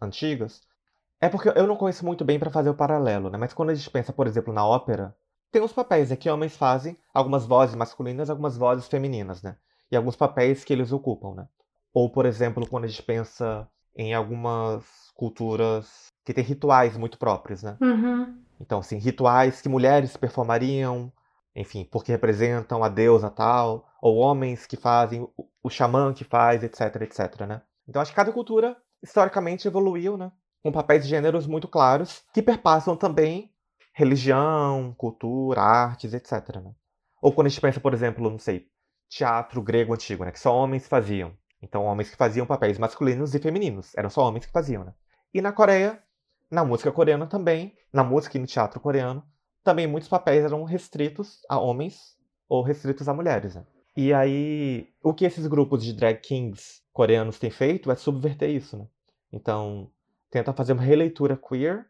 antigas, 0.00 0.60
é 1.20 1.28
porque 1.28 1.48
eu 1.48 1.68
não 1.68 1.76
conheço 1.76 2.04
muito 2.04 2.24
bem 2.24 2.36
para 2.36 2.50
fazer 2.50 2.68
o 2.68 2.74
paralelo, 2.74 3.30
né? 3.30 3.38
Mas 3.38 3.54
quando 3.54 3.70
a 3.70 3.74
gente 3.74 3.88
pensa, 3.88 4.12
por 4.12 4.26
exemplo, 4.26 4.52
na 4.52 4.66
ópera, 4.66 5.16
tem 5.52 5.62
os 5.62 5.72
papéis 5.72 6.10
é 6.10 6.16
que 6.16 6.28
homens 6.28 6.56
fazem, 6.56 6.98
algumas 7.14 7.46
vozes 7.46 7.76
masculinas, 7.76 8.28
algumas 8.28 8.56
vozes 8.56 8.88
femininas, 8.88 9.40
né? 9.40 9.56
E 9.90 9.96
alguns 9.96 10.16
papéis 10.16 10.64
que 10.64 10.72
eles 10.72 10.90
ocupam, 10.90 11.34
né? 11.34 11.46
Ou, 11.92 12.10
por 12.10 12.26
exemplo, 12.26 12.68
quando 12.68 12.84
a 12.84 12.88
gente 12.88 13.02
pensa 13.04 13.66
em 13.96 14.12
algumas 14.12 14.84
culturas 15.14 16.08
que 16.24 16.34
têm 16.34 16.42
rituais 16.42 16.96
muito 16.96 17.16
próprios, 17.16 17.62
né? 17.62 17.76
Uhum. 17.80 18.36
Então, 18.60 18.80
assim, 18.80 18.98
rituais 18.98 19.62
que 19.62 19.68
mulheres 19.68 20.16
performariam, 20.16 21.12
enfim, 21.54 21.88
porque 21.90 22.10
representam 22.10 22.82
a 22.82 22.88
deusa 22.88 23.30
tal, 23.30 23.86
ou 24.04 24.18
homens 24.18 24.66
que 24.66 24.76
fazem, 24.76 25.26
o, 25.62 25.70
xamã 25.70 26.12
que 26.12 26.24
faz, 26.24 26.62
etc, 26.62 27.00
etc, 27.00 27.40
né? 27.48 27.62
Então, 27.88 28.02
acho 28.02 28.10
que 28.10 28.16
cada 28.16 28.30
cultura, 28.30 28.76
historicamente, 29.02 29.66
evoluiu, 29.66 30.18
né? 30.18 30.30
Com 30.62 30.70
papéis 30.70 31.04
de 31.04 31.08
gêneros 31.08 31.46
muito 31.46 31.66
claros, 31.66 32.22
que 32.34 32.42
perpassam 32.42 32.98
também 32.98 33.50
religião, 33.94 34.94
cultura, 34.98 35.62
artes, 35.62 36.12
etc, 36.12 36.56
né? 36.62 36.74
Ou 37.22 37.32
quando 37.32 37.46
a 37.46 37.48
gente 37.48 37.62
pensa, 37.62 37.80
por 37.80 37.94
exemplo, 37.94 38.28
não 38.28 38.38
sei, 38.38 38.68
teatro 39.08 39.62
grego 39.62 39.94
antigo, 39.94 40.22
né? 40.22 40.30
Que 40.30 40.38
só 40.38 40.54
homens 40.54 40.86
faziam. 40.86 41.32
Então, 41.62 41.86
homens 41.86 42.10
que 42.10 42.16
faziam 42.16 42.44
papéis 42.44 42.78
masculinos 42.78 43.34
e 43.34 43.38
femininos. 43.38 43.96
Eram 43.96 44.10
só 44.10 44.28
homens 44.28 44.44
que 44.44 44.52
faziam, 44.52 44.84
né? 44.84 44.92
E 45.32 45.40
na 45.40 45.50
Coreia, 45.50 45.98
na 46.50 46.62
música 46.62 46.92
coreana 46.92 47.26
também, 47.26 47.74
na 47.90 48.04
música 48.04 48.36
e 48.36 48.40
no 48.40 48.46
teatro 48.46 48.78
coreano, 48.80 49.24
também 49.62 49.86
muitos 49.86 50.10
papéis 50.10 50.44
eram 50.44 50.62
restritos 50.64 51.40
a 51.48 51.58
homens 51.58 52.18
ou 52.46 52.62
restritos 52.62 53.08
a 53.08 53.14
mulheres. 53.14 53.54
Né? 53.54 53.64
E 53.96 54.12
aí, 54.12 54.88
o 55.02 55.14
que 55.14 55.24
esses 55.24 55.46
grupos 55.46 55.84
de 55.84 55.92
drag 55.92 56.20
kings 56.20 56.82
coreanos 56.92 57.38
têm 57.38 57.50
feito 57.50 57.90
é 57.90 57.94
subverter 57.96 58.50
isso, 58.50 58.76
né? 58.76 58.86
Então, 59.32 59.90
tenta 60.30 60.52
fazer 60.52 60.72
uma 60.72 60.82
releitura 60.82 61.36
queer. 61.36 61.86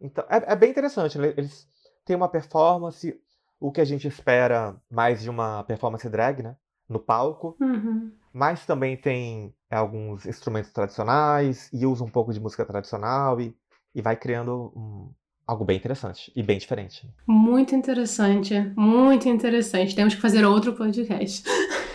Então, 0.00 0.24
é, 0.28 0.52
é 0.52 0.56
bem 0.56 0.70
interessante, 0.70 1.16
né? 1.16 1.32
Eles 1.36 1.68
têm 2.04 2.16
uma 2.16 2.28
performance, 2.28 3.20
o 3.60 3.70
que 3.70 3.80
a 3.80 3.84
gente 3.84 4.08
espera 4.08 4.76
mais 4.90 5.22
de 5.22 5.30
uma 5.30 5.62
performance 5.64 6.08
drag, 6.08 6.42
né? 6.42 6.56
No 6.88 6.98
palco. 6.98 7.56
Uhum. 7.60 8.12
Mas 8.32 8.66
também 8.66 8.96
tem 8.96 9.54
alguns 9.70 10.26
instrumentos 10.26 10.72
tradicionais 10.72 11.70
e 11.72 11.86
usa 11.86 12.02
um 12.02 12.10
pouco 12.10 12.32
de 12.32 12.40
música 12.40 12.64
tradicional 12.64 13.40
e, 13.40 13.56
e 13.94 14.02
vai 14.02 14.16
criando 14.16 14.72
um, 14.76 15.12
algo 15.46 15.64
bem 15.64 15.76
interessante 15.76 16.32
e 16.34 16.42
bem 16.42 16.58
diferente. 16.58 17.06
Muito 17.26 17.74
interessante, 17.74 18.72
muito 18.76 19.28
interessante. 19.28 19.94
Temos 19.94 20.14
que 20.14 20.20
fazer 20.20 20.44
outro 20.44 20.72
podcast. 20.72 21.44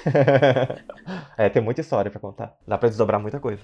é, 1.38 1.50
tem 1.50 1.62
muita 1.62 1.82
história 1.82 2.12
para 2.12 2.20
contar. 2.20 2.56
Dá 2.68 2.78
para 2.78 2.89
desdobrar 2.89 3.20
muita 3.20 3.39
coisa. 3.39 3.64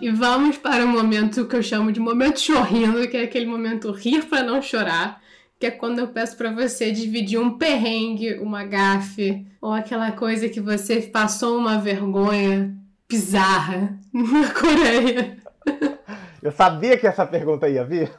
E 0.00 0.10
vamos 0.10 0.56
para 0.56 0.84
o 0.84 0.88
momento 0.88 1.46
que 1.46 1.56
eu 1.56 1.62
chamo 1.62 1.92
de 1.92 2.00
momento 2.00 2.40
chorrindo, 2.40 3.08
que 3.08 3.16
é 3.16 3.24
aquele 3.24 3.46
momento 3.46 3.90
rir 3.90 4.24
para 4.26 4.42
não 4.42 4.62
chorar 4.62 5.20
que 5.58 5.66
é 5.66 5.70
quando 5.72 5.98
eu 5.98 6.06
peço 6.06 6.36
para 6.36 6.52
você 6.52 6.92
dividir 6.92 7.36
um 7.36 7.58
perrengue, 7.58 8.34
uma 8.34 8.62
gafe, 8.62 9.44
ou 9.60 9.72
aquela 9.72 10.12
coisa 10.12 10.48
que 10.48 10.60
você 10.60 11.02
passou 11.02 11.58
uma 11.58 11.78
vergonha 11.78 12.78
bizarra 13.08 13.98
na 14.12 14.52
Coreia. 14.52 15.38
Eu 16.42 16.52
sabia 16.52 16.96
que 16.96 17.06
essa 17.06 17.26
pergunta 17.26 17.68
ia 17.68 17.84
vir. 17.84 18.12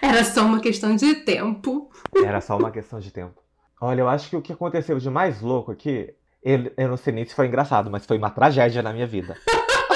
Era 0.00 0.24
só 0.24 0.44
uma 0.44 0.60
questão 0.60 0.96
de 0.96 1.16
tempo. 1.16 1.90
Era 2.24 2.40
só 2.40 2.56
uma 2.56 2.70
questão 2.70 2.98
de 2.98 3.10
tempo. 3.10 3.40
Olha, 3.80 4.00
eu 4.00 4.08
acho 4.08 4.30
que 4.30 4.36
o 4.36 4.42
que 4.42 4.52
aconteceu 4.52 4.98
de 4.98 5.10
mais 5.10 5.40
louco 5.40 5.70
aqui, 5.70 6.14
eu, 6.42 6.72
eu 6.76 6.88
não 6.88 6.96
sei 6.96 7.12
nem 7.12 7.24
se 7.24 7.34
foi 7.34 7.46
engraçado, 7.46 7.90
mas 7.90 8.06
foi 8.06 8.16
uma 8.16 8.30
tragédia 8.30 8.82
na 8.82 8.92
minha 8.92 9.06
vida. 9.06 9.36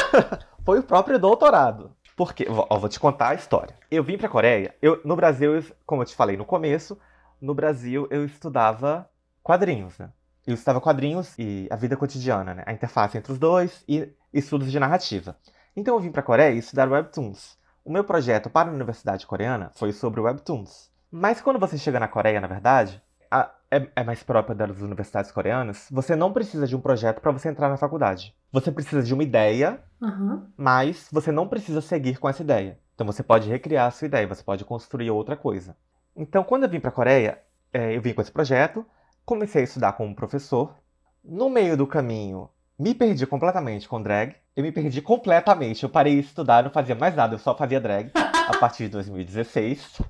foi 0.64 0.80
o 0.80 0.82
próprio 0.82 1.18
doutorado. 1.18 1.90
Porque, 2.14 2.46
ó, 2.48 2.78
vou 2.78 2.88
te 2.88 3.00
contar 3.00 3.30
a 3.30 3.34
história. 3.34 3.74
Eu 3.90 4.02
vim 4.02 4.16
pra 4.16 4.28
Coreia, 4.28 4.74
eu, 4.80 5.00
no 5.04 5.16
Brasil, 5.16 5.62
como 5.84 6.02
eu 6.02 6.06
te 6.06 6.14
falei 6.14 6.36
no 6.36 6.44
começo, 6.44 6.98
no 7.40 7.54
Brasil 7.54 8.06
eu 8.10 8.24
estudava 8.24 9.08
quadrinhos, 9.42 9.98
né? 9.98 10.10
Eu 10.46 10.54
estudava 10.54 10.80
quadrinhos 10.80 11.34
e 11.38 11.66
a 11.70 11.76
vida 11.76 11.96
cotidiana, 11.96 12.54
né? 12.54 12.62
A 12.64 12.72
interface 12.72 13.18
entre 13.18 13.32
os 13.32 13.38
dois 13.38 13.84
e 13.88 14.08
estudos 14.38 14.70
de 14.70 14.78
narrativa. 14.78 15.36
Então 15.76 15.94
eu 15.94 16.00
vim 16.00 16.10
pra 16.10 16.22
Coreia 16.22 16.54
estudar 16.54 16.90
webtoons. 16.90 17.58
O 17.84 17.92
meu 17.92 18.04
projeto 18.04 18.50
para 18.50 18.70
a 18.70 18.72
Universidade 18.72 19.26
Coreana 19.26 19.70
foi 19.74 19.92
sobre 19.92 20.20
webtoons. 20.20 20.90
Mas 21.10 21.40
quando 21.40 21.58
você 21.58 21.78
chega 21.78 22.00
na 22.00 22.08
Coreia, 22.08 22.40
na 22.40 22.46
verdade, 22.46 23.00
a, 23.30 23.50
é, 23.70 23.88
é, 23.96 24.04
mais 24.04 24.22
própria 24.22 24.54
das 24.54 24.80
universidades 24.80 25.30
coreanas, 25.30 25.88
você 25.90 26.16
não 26.16 26.32
precisa 26.32 26.66
de 26.66 26.76
um 26.76 26.80
projeto 26.80 27.20
para 27.20 27.32
você 27.32 27.48
entrar 27.48 27.68
na 27.68 27.76
faculdade. 27.76 28.34
Você 28.52 28.72
precisa 28.72 29.02
de 29.02 29.12
uma 29.12 29.22
ideia, 29.22 29.80
uhum. 30.00 30.46
mas 30.56 31.08
você 31.12 31.30
não 31.30 31.48
precisa 31.48 31.80
seguir 31.80 32.18
com 32.18 32.28
essa 32.28 32.42
ideia. 32.42 32.78
Então 32.94 33.06
você 33.06 33.22
pode 33.22 33.48
recriar 33.48 33.86
a 33.86 33.90
sua 33.90 34.06
ideia, 34.06 34.26
você 34.26 34.42
pode 34.42 34.64
construir 34.64 35.10
outra 35.10 35.36
coisa. 35.36 35.76
Então, 36.16 36.42
quando 36.42 36.62
eu 36.62 36.68
vim 36.68 36.80
para 36.80 36.88
a 36.88 36.92
Coreia, 36.92 37.42
é, 37.72 37.94
eu 37.94 38.00
vim 38.00 38.14
com 38.14 38.22
esse 38.22 38.32
projeto, 38.32 38.86
comecei 39.24 39.60
a 39.60 39.64
estudar 39.64 39.92
com 39.92 40.06
um 40.06 40.14
professor. 40.14 40.74
No 41.22 41.50
meio 41.50 41.76
do 41.76 41.86
caminho, 41.86 42.48
me 42.78 42.94
perdi 42.94 43.26
completamente 43.26 43.88
com 43.88 44.02
drag. 44.02 44.34
Eu 44.54 44.62
me 44.62 44.72
perdi 44.72 45.00
completamente. 45.00 45.82
Eu 45.82 45.88
parei 45.88 46.20
de 46.20 46.26
estudar, 46.26 46.62
não 46.62 46.70
fazia 46.70 46.94
mais 46.94 47.14
nada, 47.14 47.34
eu 47.34 47.38
só 47.38 47.56
fazia 47.56 47.80
drag 47.80 48.10
a 48.14 48.56
partir 48.58 48.84
de 48.84 48.90
2016. 48.90 50.00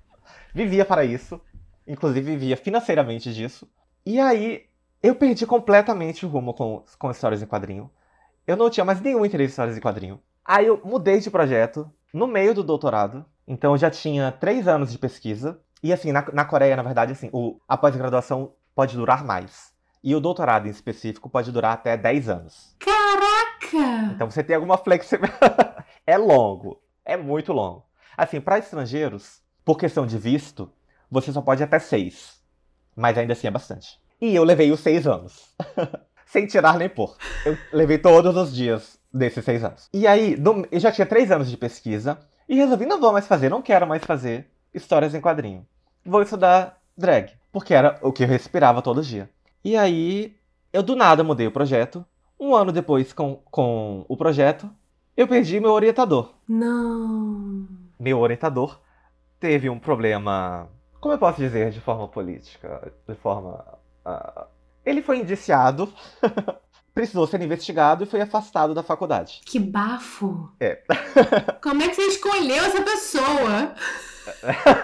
Vivia 0.55 0.85
para 0.85 1.05
isso. 1.05 1.41
Inclusive, 1.87 2.33
vivia 2.33 2.57
financeiramente 2.57 3.33
disso. 3.33 3.69
E 4.05 4.19
aí, 4.19 4.65
eu 5.03 5.15
perdi 5.15 5.47
completamente 5.47 6.27
o 6.27 6.29
rumo 6.29 6.53
com, 6.53 6.85
com 6.99 7.11
histórias 7.11 7.43
em 7.43 7.47
quadrinho. 7.47 7.91
Eu 8.47 8.57
não 8.57 8.71
tinha 8.71 8.85
mais 8.85 9.01
nenhum 9.01 9.25
interesse 9.25 9.51
em 9.51 9.53
histórias 9.53 9.77
em 9.77 9.81
quadrinho. 9.81 10.21
Aí 10.45 10.67
eu 10.67 10.81
mudei 10.85 11.19
de 11.19 11.31
projeto 11.31 11.91
no 12.13 12.27
meio 12.27 12.55
do 12.55 12.63
doutorado. 12.63 13.25
Então 13.47 13.73
eu 13.73 13.79
já 13.79 13.91
tinha 13.91 14.33
três 14.33 14.67
anos 14.67 14.91
de 14.91 14.99
pesquisa. 14.99 15.61
E 15.83 15.93
assim, 15.93 16.11
na, 16.11 16.25
na 16.33 16.45
Coreia, 16.45 16.77
na 16.77 16.83
verdade, 16.83 17.13
assim, 17.13 17.29
o, 17.33 17.61
a 17.69 17.77
pós-graduação 17.77 18.53
pode 18.75 18.97
durar 18.97 19.25
mais. 19.25 19.76
E 20.07 20.15
o 20.15 20.21
doutorado 20.21 20.69
em 20.69 20.71
específico 20.71 21.29
pode 21.29 21.51
durar 21.51 21.73
até 21.73 21.97
10 21.97 22.29
anos. 22.29 22.77
Caraca! 22.79 24.15
Então 24.15 24.31
você 24.31 24.41
tem 24.45 24.55
alguma 24.55 24.79
flexibilidade. 24.79 25.85
é 26.07 26.17
longo. 26.17 26.81
É 27.05 27.17
muito 27.17 27.53
longo. 27.53 27.85
Assim, 28.17 28.41
para 28.41 28.59
estrangeiros, 28.59 29.43
por 29.65 29.77
questão 29.77 30.07
de 30.07 30.17
visto, 30.17 30.71
você 31.11 31.33
só 31.33 31.43
pode 31.43 31.61
até 31.61 31.81
seis. 31.81 32.41
Mas 32.95 33.19
ainda 33.19 33.33
assim 33.33 33.49
é 33.49 33.51
bastante. 33.51 33.99
E 34.21 34.33
eu 34.33 34.45
levei 34.45 34.71
os 34.71 34.79
seis 34.79 35.09
anos. 35.09 35.53
Sem 36.25 36.47
tirar 36.47 36.79
nem 36.79 36.89
pôr. 36.89 37.17
Eu 37.45 37.59
levei 37.73 37.99
todos 37.99 38.37
os 38.37 38.55
dias 38.55 39.01
desses 39.13 39.45
seis 39.45 39.65
anos. 39.65 39.89
E 39.93 40.07
aí, 40.07 40.41
eu 40.71 40.79
já 40.79 40.93
tinha 40.93 41.05
três 41.05 41.33
anos 41.33 41.51
de 41.51 41.57
pesquisa. 41.57 42.17
E 42.49 42.55
resolvi, 42.55 42.87
não 42.87 43.01
vou 43.01 43.13
mais 43.13 43.27
fazer, 43.27 43.49
não 43.49 43.61
quero 43.61 43.89
mais 43.89 44.05
fazer 44.05 44.49
histórias 44.73 45.17
em 45.17 45.21
quadrinho. 45.21 45.67
Vou 46.05 46.23
estudar 46.23 46.81
drag. 46.97 47.33
Porque 47.51 47.75
era 47.75 47.99
o 48.03 48.13
que 48.13 48.23
eu 48.23 48.29
respirava 48.29 48.81
todo 48.81 49.03
dia. 49.03 49.29
E 49.67 49.77
aí, 49.77 50.37
eu 50.73 50.81
do 50.81 50.95
nada 50.95 51.25
mudei 51.25 51.49
o 51.49 51.51
projeto. 51.51 52.07
Um 52.39 52.55
ano 52.55 52.71
depois, 52.71 53.13
com, 53.13 53.43
com 53.51 54.07
o 54.09 54.17
projeto, 54.17 54.71
eu 55.17 55.27
perdi 55.27 55.59
meu 55.59 55.73
orientador. 55.73 56.35
Não. 56.49 57.67
Meu 57.99 58.21
orientador 58.21 58.79
teve 59.41 59.69
um 59.69 59.77
problema 59.77 60.69
como 61.01 61.15
eu 61.15 61.19
posso 61.19 61.41
dizer 61.41 61.73
de 61.73 61.81
forma 61.81 62.07
política, 62.07 62.93
de 63.09 63.17
forma. 63.17 63.65
Uh, 64.07 64.47
ele 64.85 65.03
foi 65.03 65.19
indiciado, 65.19 65.93
precisou 66.95 67.27
ser 67.27 67.43
investigado 67.43 68.05
e 68.05 68.07
foi 68.07 68.21
afastado 68.21 68.73
da 68.73 68.85
faculdade. 68.85 69.41
Que 69.45 69.59
bafo! 69.59 70.49
É. 70.61 70.81
Como 71.61 71.83
é 71.83 71.89
que 71.89 71.97
você 71.97 72.03
escolheu 72.03 72.65
essa 72.65 72.83
pessoa? 72.83 73.75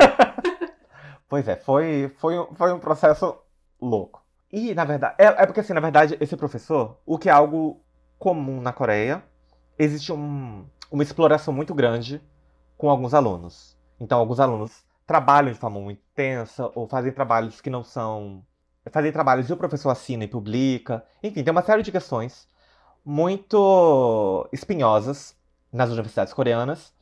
pois 1.28 1.46
é, 1.46 1.54
foi, 1.54 2.12
foi, 2.18 2.34
foi 2.56 2.72
um 2.72 2.80
processo 2.80 3.36
louco. 3.80 4.21
E, 4.52 4.74
na 4.74 4.84
verdade, 4.84 5.14
é, 5.18 5.24
é 5.24 5.46
porque 5.46 5.60
assim, 5.60 5.72
na 5.72 5.80
verdade, 5.80 6.16
esse 6.20 6.36
professor, 6.36 6.98
o 7.06 7.18
que 7.18 7.30
é 7.30 7.32
algo 7.32 7.80
comum 8.18 8.60
na 8.60 8.72
Coreia, 8.72 9.24
existe 9.78 10.12
um, 10.12 10.66
uma 10.90 11.02
exploração 11.02 11.54
muito 11.54 11.74
grande 11.74 12.20
com 12.76 12.90
alguns 12.90 13.14
alunos. 13.14 13.76
Então, 13.98 14.18
alguns 14.18 14.38
alunos 14.38 14.84
trabalham 15.06 15.52
de 15.52 15.58
forma 15.58 15.80
muito 15.80 16.02
intensa 16.12 16.70
ou 16.74 16.86
fazem 16.86 17.12
trabalhos 17.12 17.60
que 17.60 17.70
não 17.70 17.82
são. 17.82 18.44
Fazem 18.90 19.12
trabalhos 19.12 19.48
e 19.48 19.52
o 19.52 19.56
professor 19.56 19.90
assina 19.90 20.24
e 20.24 20.28
publica. 20.28 21.04
Enfim, 21.22 21.42
tem 21.42 21.50
uma 21.50 21.62
série 21.62 21.82
de 21.82 21.92
questões 21.92 22.48
muito 23.04 24.48
espinhosas 24.52 25.36
nas 25.72 25.90
universidades 25.90 26.34
coreanas. 26.34 26.92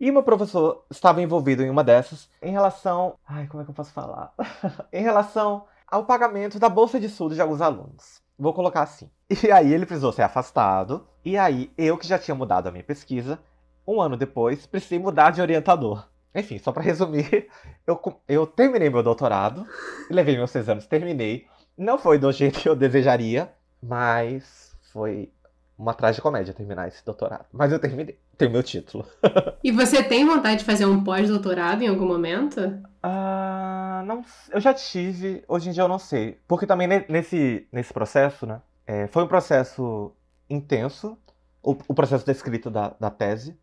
E 0.00 0.10
meu 0.10 0.22
professor 0.22 0.84
estava 0.90 1.22
envolvido 1.22 1.62
em 1.62 1.70
uma 1.70 1.84
dessas 1.84 2.28
em 2.40 2.50
relação. 2.50 3.14
Ai, 3.26 3.46
como 3.46 3.62
é 3.62 3.64
que 3.64 3.70
eu 3.70 3.74
posso 3.74 3.92
falar? 3.92 4.32
em 4.92 5.02
relação 5.02 5.64
ao 5.90 6.04
pagamento 6.04 6.58
da 6.58 6.68
bolsa 6.68 7.00
de 7.00 7.06
estudo 7.06 7.34
de 7.34 7.40
alguns 7.40 7.60
alunos. 7.60 8.20
Vou 8.38 8.52
colocar 8.52 8.82
assim. 8.82 9.10
E 9.42 9.50
aí 9.50 9.72
ele 9.72 9.86
precisou 9.86 10.12
ser 10.12 10.22
afastado. 10.22 11.06
E 11.24 11.36
aí 11.36 11.70
eu, 11.76 11.98
que 11.98 12.06
já 12.06 12.18
tinha 12.18 12.34
mudado 12.34 12.66
a 12.66 12.70
minha 12.70 12.84
pesquisa, 12.84 13.38
um 13.86 14.00
ano 14.00 14.16
depois, 14.16 14.66
precisei 14.66 14.98
mudar 14.98 15.30
de 15.30 15.40
orientador. 15.40 16.08
Enfim, 16.34 16.58
só 16.58 16.72
para 16.72 16.82
resumir, 16.82 17.48
eu, 17.86 18.00
eu 18.28 18.46
terminei 18.46 18.90
meu 18.90 19.02
doutorado, 19.02 19.66
levei 20.10 20.36
meus 20.36 20.54
anos, 20.56 20.86
terminei. 20.86 21.46
Não 21.76 21.98
foi 21.98 22.18
do 22.18 22.30
jeito 22.32 22.60
que 22.60 22.68
eu 22.68 22.76
desejaria, 22.76 23.52
mas 23.82 24.76
foi 24.92 25.32
uma 25.78 25.94
tragicomédia 25.94 26.52
terminar 26.52 26.88
esse 26.88 27.04
doutorado. 27.04 27.46
Mas 27.52 27.70
eu 27.70 27.78
terminei. 27.78 28.18
Tenho 28.36 28.50
meu 28.50 28.62
título. 28.62 29.06
e 29.62 29.70
você 29.70 30.02
tem 30.02 30.26
vontade 30.26 30.58
de 30.58 30.64
fazer 30.64 30.84
um 30.86 31.04
pós-doutorado 31.04 31.82
em 31.82 31.88
algum 31.88 32.06
momento? 32.06 32.82
Ah, 33.00 34.02
não, 34.04 34.24
eu 34.50 34.60
já 34.60 34.74
tive. 34.74 35.44
Hoje 35.46 35.68
em 35.68 35.72
dia 35.72 35.84
eu 35.84 35.88
não 35.88 35.98
sei. 35.98 36.40
Porque 36.48 36.66
também 36.66 36.88
nesse, 37.08 37.68
nesse 37.72 37.92
processo, 37.92 38.44
né? 38.44 38.60
É, 38.84 39.06
foi 39.06 39.22
um 39.22 39.28
processo 39.28 40.12
intenso. 40.50 41.16
O, 41.62 41.76
o 41.86 41.94
processo 41.94 42.26
da 42.26 42.32
escrita 42.32 42.68
da, 42.68 42.94
da 42.98 43.10
tese. 43.10 43.56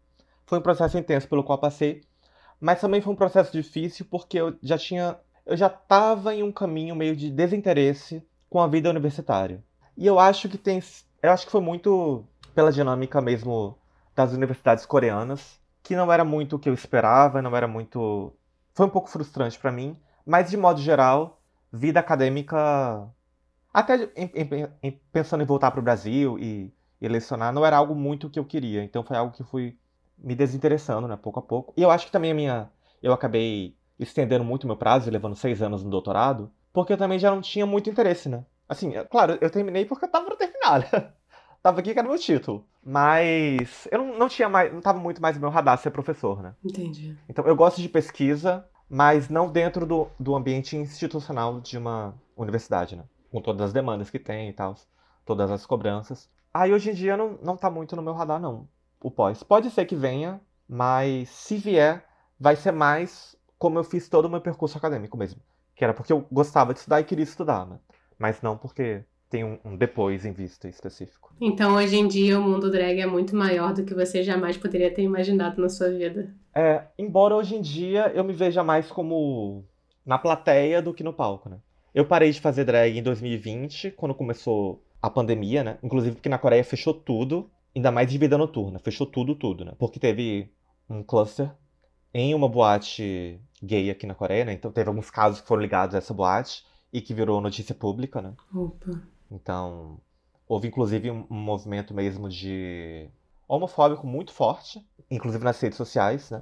Foi 0.45 0.59
um 0.59 0.61
processo 0.61 0.97
intenso 0.97 1.27
pelo 1.27 1.43
qual 1.43 1.57
passei. 1.57 2.01
Mas 2.61 2.79
também 2.79 3.01
foi 3.01 3.11
um 3.11 3.17
processo 3.17 3.51
difícil 3.51 4.05
porque 4.09 4.39
eu 4.39 4.55
já 4.61 4.77
tinha. 4.77 5.17
Eu 5.45 5.57
já 5.57 5.67
estava 5.67 6.33
em 6.33 6.41
um 6.41 6.51
caminho 6.51 6.95
meio 6.95 7.15
de 7.15 7.29
desinteresse 7.29 8.25
com 8.49 8.61
a 8.61 8.67
vida 8.67 8.89
universitária. 8.89 9.61
E 9.97 10.07
eu 10.07 10.17
acho 10.17 10.49
que 10.49 10.57
tem 10.57 10.81
eu 11.27 11.31
acho 11.31 11.45
que 11.45 11.51
foi 11.51 11.61
muito 11.61 12.23
pela 12.53 12.71
dinâmica 12.71 13.21
mesmo 13.21 13.77
das 14.15 14.31
universidades 14.31 14.85
coreanas, 14.85 15.59
que 15.83 15.95
não 15.95 16.11
era 16.11 16.23
muito 16.23 16.55
o 16.55 16.59
que 16.59 16.69
eu 16.69 16.73
esperava, 16.73 17.41
não 17.41 17.55
era 17.55 17.67
muito. 17.67 18.33
Foi 18.73 18.85
um 18.85 18.89
pouco 18.89 19.09
frustrante 19.09 19.59
para 19.59 19.71
mim, 19.71 19.97
mas 20.25 20.49
de 20.49 20.57
modo 20.57 20.81
geral, 20.81 21.39
vida 21.71 21.99
acadêmica, 21.99 23.07
até 23.73 24.09
em, 24.15 24.31
em, 24.33 24.67
em, 24.81 24.91
pensando 25.11 25.43
em 25.43 25.45
voltar 25.45 25.71
para 25.71 25.79
o 25.79 25.83
Brasil 25.83 26.39
e, 26.39 26.73
e 26.99 27.07
lecionar, 27.07 27.53
não 27.53 27.65
era 27.65 27.77
algo 27.77 27.93
muito 27.93 28.29
que 28.29 28.39
eu 28.39 28.45
queria. 28.45 28.83
Então 28.83 29.03
foi 29.03 29.17
algo 29.17 29.33
que 29.33 29.43
fui 29.43 29.77
me 30.17 30.33
desinteressando, 30.33 31.07
né, 31.07 31.15
pouco 31.15 31.39
a 31.39 31.43
pouco. 31.43 31.73
E 31.77 31.81
eu 31.81 31.91
acho 31.91 32.05
que 32.05 32.11
também 32.11 32.31
a 32.31 32.35
minha. 32.35 32.69
Eu 33.03 33.13
acabei 33.13 33.75
estendendo 33.99 34.43
muito 34.43 34.65
meu 34.67 34.77
prazo, 34.77 35.11
levando 35.11 35.35
seis 35.35 35.61
anos 35.61 35.83
no 35.83 35.89
doutorado, 35.89 36.51
porque 36.73 36.93
eu 36.93 36.97
também 36.97 37.19
já 37.19 37.29
não 37.31 37.41
tinha 37.41 37.65
muito 37.65 37.89
interesse, 37.89 38.27
né? 38.29 38.45
Assim, 38.67 38.93
claro, 39.09 39.37
eu 39.41 39.49
terminei 39.49 39.85
porque 39.85 40.05
eu 40.05 40.11
tava 40.11 40.25
pra 40.25 40.35
terminar, 40.35 40.79
né? 40.79 41.11
tava 41.61 41.79
aqui 41.79 41.93
que 41.93 41.99
era 41.99 42.07
meu 42.07 42.17
título. 42.17 42.65
Mas 42.83 43.87
eu 43.91 43.99
não, 43.99 44.19
não 44.19 44.29
tinha 44.29 44.47
mais, 44.47 44.71
não 44.71 44.81
tava 44.81 44.99
muito 44.99 45.21
mais 45.21 45.35
no 45.35 45.41
meu 45.41 45.49
radar 45.49 45.77
ser 45.77 45.91
professor, 45.91 46.41
né? 46.41 46.55
Entendi. 46.63 47.17
Então 47.27 47.45
eu 47.45 47.55
gosto 47.55 47.81
de 47.81 47.89
pesquisa, 47.89 48.67
mas 48.89 49.29
não 49.29 49.51
dentro 49.51 49.85
do, 49.85 50.07
do 50.19 50.35
ambiente 50.35 50.77
institucional 50.77 51.59
de 51.59 51.77
uma 51.77 52.13
universidade, 52.37 52.95
né? 52.95 53.03
Com 53.31 53.41
todas 53.41 53.61
as 53.61 53.73
demandas 53.73 54.09
que 54.09 54.19
tem 54.19 54.49
e 54.49 54.53
tal, 54.53 54.75
todas 55.25 55.49
as 55.49 55.65
cobranças. 55.65 56.29
Aí 56.53 56.71
hoje 56.71 56.91
em 56.91 56.93
dia 56.93 57.17
não, 57.17 57.37
não 57.41 57.57
tá 57.57 57.69
muito 57.69 57.95
no 57.95 58.01
meu 58.01 58.13
radar, 58.13 58.39
não, 58.39 58.67
o 59.01 59.11
pós. 59.11 59.43
Pode 59.43 59.69
ser 59.71 59.85
que 59.85 59.95
venha, 59.95 60.39
mas 60.69 61.29
se 61.29 61.57
vier, 61.57 62.05
vai 62.39 62.55
ser 62.55 62.71
mais 62.71 63.35
como 63.57 63.79
eu 63.79 63.83
fiz 63.83 64.07
todo 64.07 64.25
o 64.25 64.29
meu 64.29 64.41
percurso 64.41 64.77
acadêmico 64.77 65.17
mesmo. 65.17 65.41
Que 65.75 65.83
era 65.83 65.93
porque 65.93 66.13
eu 66.13 66.25
gostava 66.31 66.73
de 66.73 66.79
estudar 66.79 67.01
e 67.01 67.03
queria 67.03 67.23
estudar, 67.23 67.65
né? 67.65 67.79
Mas 68.17 68.41
não 68.41 68.57
porque 68.57 69.03
tem 69.29 69.43
um, 69.43 69.59
um, 69.65 69.75
depois 69.75 70.25
em 70.25 70.31
vista 70.31 70.67
específico. 70.67 71.33
Então, 71.41 71.75
hoje 71.75 71.97
em 71.97 72.07
dia, 72.07 72.39
o 72.39 72.43
mundo 72.43 72.71
drag 72.71 72.99
é 72.99 73.05
muito 73.05 73.35
maior 73.35 73.73
do 73.73 73.83
que 73.83 73.93
você 73.93 74.23
jamais 74.23 74.57
poderia 74.57 74.93
ter 74.93 75.01
imaginado 75.01 75.61
na 75.61 75.69
sua 75.69 75.89
vida. 75.89 76.33
É, 76.53 76.83
embora 76.97 77.35
hoje 77.35 77.55
em 77.55 77.61
dia 77.61 78.11
eu 78.15 78.23
me 78.23 78.33
veja 78.33 78.63
mais 78.63 78.89
como 78.89 79.65
na 80.05 80.17
plateia 80.17 80.81
do 80.81 80.93
que 80.93 81.03
no 81.03 81.11
palco, 81.11 81.49
né? 81.49 81.57
Eu 81.93 82.05
parei 82.05 82.31
de 82.31 82.39
fazer 82.39 82.65
drag 82.65 82.97
em 82.97 83.03
2020, 83.03 83.91
quando 83.91 84.13
começou 84.13 84.83
a 85.01 85.09
pandemia, 85.09 85.63
né? 85.63 85.77
Inclusive 85.83 86.15
porque 86.15 86.29
na 86.29 86.37
Coreia 86.37 86.63
fechou 86.63 86.93
tudo, 86.93 87.49
ainda 87.75 87.91
mais 87.91 88.09
de 88.09 88.17
vida 88.17 88.37
noturna, 88.37 88.79
fechou 88.79 89.05
tudo, 89.05 89.35
tudo, 89.35 89.65
né? 89.65 89.73
Porque 89.77 89.99
teve 89.99 90.51
um 90.89 91.03
cluster 91.03 91.51
em 92.13 92.33
uma 92.33 92.47
boate 92.47 93.39
gay 93.61 93.89
aqui 93.89 94.05
na 94.05 94.15
Coreia, 94.15 94.45
né? 94.45 94.53
Então 94.53 94.71
teve 94.71 94.87
alguns 94.87 95.09
casos 95.09 95.41
que 95.41 95.47
foram 95.47 95.61
ligados 95.61 95.95
a 95.95 95.97
essa 95.97 96.13
boate 96.13 96.63
e 96.95 97.01
que 97.01 97.13
virou 97.13 97.41
notícia 97.41 97.75
pública, 97.75 98.21
né? 98.21 98.33
Opa. 98.53 99.01
Então, 99.29 99.99
houve 100.47 100.69
inclusive 100.69 101.11
um, 101.11 101.25
movimento 101.29 101.93
mesmo 101.93 102.29
de 102.29 103.09
homofóbico 103.49 104.07
muito 104.07 104.31
forte, 104.31 104.81
inclusive 105.11 105.43
nas 105.43 105.59
redes 105.59 105.77
sociais, 105.77 106.31
né? 106.31 106.41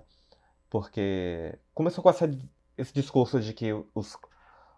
Porque 0.69 1.57
começou 1.73 2.03
com 2.03 2.09
essa, 2.11 2.29
esse 2.77 2.93
discurso 2.93 3.39
de 3.39 3.51
que 3.51 3.73
os, 3.95 4.15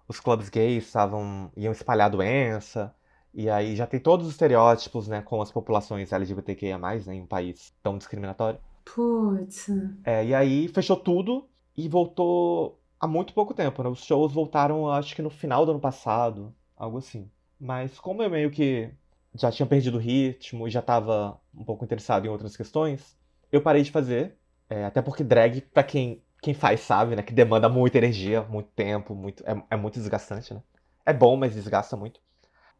os 0.07 0.21
clubes 0.21 0.47
gays 0.47 0.86
estavam 0.86 1.51
iam 1.57 1.73
espalhar 1.73 2.09
doença, 2.09 2.95
e 3.34 3.49
aí 3.49 3.76
já 3.76 3.86
tem 3.86 3.99
todos 3.99 4.28
os 4.28 4.32
estereótipos, 4.32 5.09
né, 5.09 5.21
com 5.21 5.41
as 5.41 5.51
populações 5.51 6.13
LGBTQIA+, 6.13 6.78
né, 6.78 7.15
em 7.15 7.21
um 7.21 7.28
país 7.28 7.73
tão 7.84 7.97
discriminatório. 7.97 8.61
Putz. 8.86 9.67
É, 10.05 10.26
e 10.26 10.34
aí 10.34 10.69
fechou 10.69 10.95
tudo 10.95 11.49
e 11.76 11.89
voltou 11.89 12.80
há 13.00 13.08
muito 13.08 13.34
pouco 13.34 13.54
tempo, 13.54 13.84
né? 13.84 13.89
Os 13.89 14.04
shows 14.06 14.34
voltaram, 14.34 14.89
acho 14.91 15.16
que 15.16 15.22
no 15.22 15.30
final 15.30 15.66
do 15.66 15.72
ano 15.72 15.80
passado, 15.80 16.54
algo 16.76 16.98
assim. 16.98 17.30
Mas 17.60 18.00
como 18.00 18.22
eu 18.24 18.30
meio 18.30 18.52
que 18.52 18.91
já 19.34 19.52
tinha 19.52 19.66
perdido 19.66 19.96
o 19.98 20.00
ritmo 20.00 20.68
e 20.68 20.72
já 20.72 20.80
estava 20.80 21.39
um 21.54 21.64
pouco 21.64 21.84
interessado 21.84 22.26
em 22.26 22.30
outras 22.30 22.56
questões, 22.56 23.18
eu 23.52 23.62
parei 23.62 23.84
de 23.84 23.91
fazer. 23.91 24.38
É, 24.70 24.86
até 24.86 25.02
porque 25.02 25.24
drag, 25.24 25.62
pra 25.62 25.84
quem, 25.84 26.24
quem 26.41 26.54
faz, 26.54 26.80
sabe, 26.82 27.16
né? 27.16 27.22
Que 27.24 27.34
demanda 27.34 27.70
muita 27.70 27.98
energia, 27.98 28.41
muito 28.43 28.70
tempo, 28.72 29.14
muito, 29.16 29.43
é, 29.46 29.64
é 29.72 29.76
muito 29.76 29.96
desgastante, 30.00 30.54
né? 30.54 30.62
É 31.06 31.14
bom, 31.14 31.36
mas 31.38 31.54
desgasta 31.54 31.96
muito. 31.96 32.20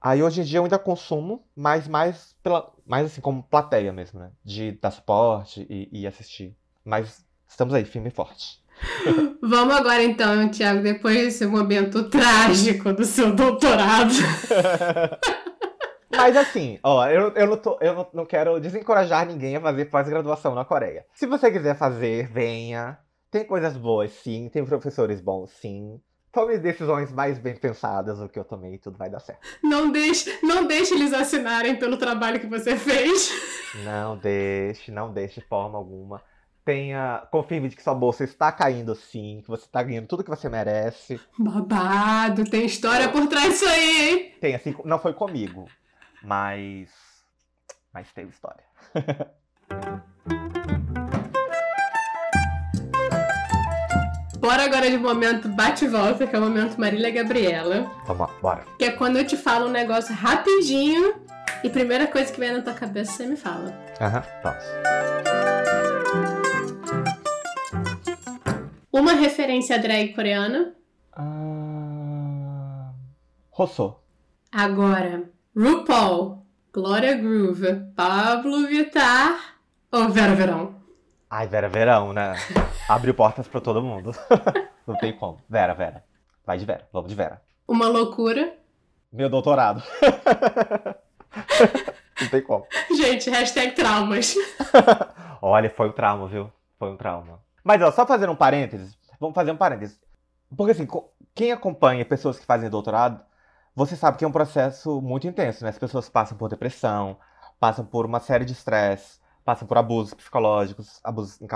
Aí 0.02 0.22
hoje 0.24 0.42
em 0.42 0.44
dia 0.44 0.60
eu 0.60 0.64
ainda 0.64 0.80
consumo, 0.80 1.44
mas 1.56 1.88
mais 1.88 2.36
pela. 2.44 2.72
Mais 2.86 3.08
assim, 3.08 3.22
como 3.22 3.44
plateia 3.44 3.92
mesmo, 3.92 4.20
né? 4.20 4.32
De 4.44 4.74
dar 4.74 4.92
suporte 4.92 5.66
e, 5.70 5.90
e 6.02 6.08
assistir. 6.08 6.56
Mas 6.84 7.26
estamos 7.48 7.74
aí, 7.74 7.86
firme 7.86 8.10
e 8.10 8.12
forte. 8.12 8.64
Vamos 9.42 9.76
agora 9.76 10.04
então, 10.04 10.50
Tiago, 10.50 10.82
depois 10.82 11.16
desse 11.16 11.46
momento 11.46 12.10
trágico 12.10 12.94
do 12.94 13.06
seu 13.06 13.34
doutorado. 13.34 14.14
Mas 16.16 16.38
assim, 16.38 16.80
ó, 16.82 17.06
eu, 17.08 17.30
eu, 17.36 17.48
não, 17.48 17.58
tô, 17.58 17.78
eu 17.82 18.08
não, 18.14 18.26
quero 18.26 18.60
desencorajar 18.60 19.26
ninguém 19.26 19.56
a 19.58 19.62
fazer 19.62 19.86
pós-graduação 19.86 20.56
na 20.56 20.64
Coreia. 20.64 21.06
Se 21.14 21.28
você 21.28 21.52
quiser 21.52 21.76
fazer, 21.76 22.28
venha. 22.28 22.98
Tem 23.30 23.44
coisas 23.44 23.76
boas, 23.76 24.12
sim. 24.12 24.50
Tem 24.50 24.64
professores 24.66 25.20
bons, 25.20 25.52
sim. 25.52 26.00
Tome 26.32 26.58
decisões 26.58 27.12
mais 27.12 27.38
bem 27.38 27.56
pensadas 27.56 28.20
do 28.20 28.30
que 28.30 28.40
eu 28.40 28.46
tomei 28.46 28.76
e 28.76 28.78
tudo 28.78 28.98
vai 28.98 29.10
dar 29.10 29.20
certo. 29.20 29.42
Não 29.64 29.92
deixe, 29.92 30.38
não 30.42 30.66
deixe 30.66 30.94
eles 30.94 31.14
assinarem 31.14 31.76
pelo 31.78 31.98
trabalho 31.98 32.40
que 32.40 32.48
você 32.48 32.78
fez. 32.78 33.30
Não 33.84 34.18
deixe, 34.18 34.92
não 34.92 35.12
deixe 35.12 35.42
de 35.42 35.48
forma 35.48 35.78
alguma 35.78 36.22
tenha. 36.66 37.26
Confirme 37.32 37.70
de 37.70 37.76
que 37.76 37.84
sua 37.84 37.94
bolsa 37.94 38.24
está 38.24 38.52
caindo 38.52 38.96
sim, 38.96 39.42
que 39.44 39.48
você 39.48 39.66
está 39.66 39.82
ganhando 39.84 40.08
tudo 40.08 40.24
que 40.24 40.30
você 40.30 40.50
merece. 40.50 41.22
Babado, 41.38 42.44
tem 42.44 42.66
história 42.66 43.08
por 43.08 43.28
trás 43.28 43.54
disso 43.54 43.68
aí, 43.68 44.10
hein? 44.10 44.34
Tem, 44.42 44.56
assim, 44.56 44.76
não 44.84 45.00
foi 45.00 45.14
comigo. 45.14 45.70
Mas. 46.24 46.90
Mas 47.94 48.12
tem 48.12 48.28
história. 48.28 48.64
Bora 54.40 54.64
agora 54.64 54.92
de 54.92 54.98
momento 54.98 55.50
bate 55.50 55.86
e 55.86 55.88
volta, 55.88 56.28
que 56.28 56.36
é 56.36 56.38
o 56.38 56.42
momento 56.44 56.80
Marília 56.80 57.10
Gabriela. 57.10 57.92
Vamos 58.06 58.28
lá, 58.28 58.34
bora. 58.40 58.64
Que 58.78 58.86
é 58.86 58.92
quando 58.92 59.18
eu 59.18 59.26
te 59.26 59.36
falo 59.36 59.66
um 59.68 59.72
negócio 59.72 60.14
rapidinho 60.14 61.16
e 61.64 61.70
primeira 61.70 62.06
coisa 62.06 62.32
que 62.32 62.40
vem 62.40 62.54
na 62.54 62.62
tua 62.62 62.74
cabeça 62.74 63.14
você 63.14 63.26
me 63.26 63.38
fala. 63.38 63.74
Aham, 64.00 64.24
vamos. 64.44 65.35
Uma 68.96 69.12
referência 69.12 69.78
drag 69.78 70.14
coreana. 70.14 70.74
Ah... 71.12 72.94
Rousseau. 73.52 74.02
Agora, 74.50 75.30
RuPaul, 75.54 76.46
Glória 76.74 77.18
Groove, 77.18 77.92
Pablo 77.94 78.66
Vittar 78.68 79.58
ou 79.92 80.08
Vera 80.08 80.34
Verão? 80.34 80.76
Ai, 81.30 81.46
Vera 81.46 81.68
Verão, 81.68 82.14
né? 82.14 82.36
Abriu 82.88 83.14
portas 83.14 83.50
pra 83.50 83.60
todo 83.60 83.84
mundo. 83.84 84.16
Não 84.88 84.96
tem 84.96 85.12
como. 85.12 85.42
Vera, 85.50 85.74
Vera. 85.74 86.02
Vai 86.46 86.58
de 86.58 86.64
Vera. 86.64 86.88
Vamos 86.94 87.10
de 87.10 87.16
Vera. 87.16 87.42
Uma 87.68 87.90
loucura. 87.90 88.54
Meu 89.12 89.30
doutorado. 89.30 89.84
Não 92.22 92.30
tem 92.30 92.42
como. 92.42 92.66
Gente, 92.96 93.30
hashtag 93.30 93.76
traumas. 93.76 94.36
Olha, 95.42 95.70
foi 95.70 95.90
um 95.90 95.92
trauma, 95.92 96.30
viu? 96.30 96.50
Foi 96.80 96.90
um 96.90 96.96
trauma. 96.96 97.44
Mas, 97.66 97.82
ó, 97.82 97.92
só 97.92 98.06
fazendo 98.06 98.32
um 98.32 98.36
parênteses, 98.36 98.96
vamos 99.20 99.34
fazer 99.34 99.52
um 99.52 99.58
parênteses. 99.58 100.00
Porque, 100.56 100.72
assim, 100.72 100.88
quem 101.34 101.52
acompanha 101.52 102.06
pessoas 102.06 102.38
que 102.38 102.46
fazem 102.46 102.70
doutorado, 102.70 103.20
você 103.76 103.96
sabe 103.96 104.20
que 104.20 104.24
é 104.24 104.28
um 104.28 104.32
processo 104.32 105.02
muito 105.02 105.26
intenso, 105.26 105.64
né? 105.64 105.72
As 105.72 105.80
pessoas 105.80 106.08
passam 106.08 106.38
por 106.38 106.48
depressão, 106.48 107.18
passam 107.60 107.84
por 107.84 108.06
uma 108.06 108.20
série 108.20 108.46
de 108.46 108.52
estresse, 108.54 109.20
passam 109.44 109.68
por 109.68 109.80
abusos 109.80 110.14
psicológicos, 110.14 111.00
abusos 111.04 111.42
em 111.42 111.48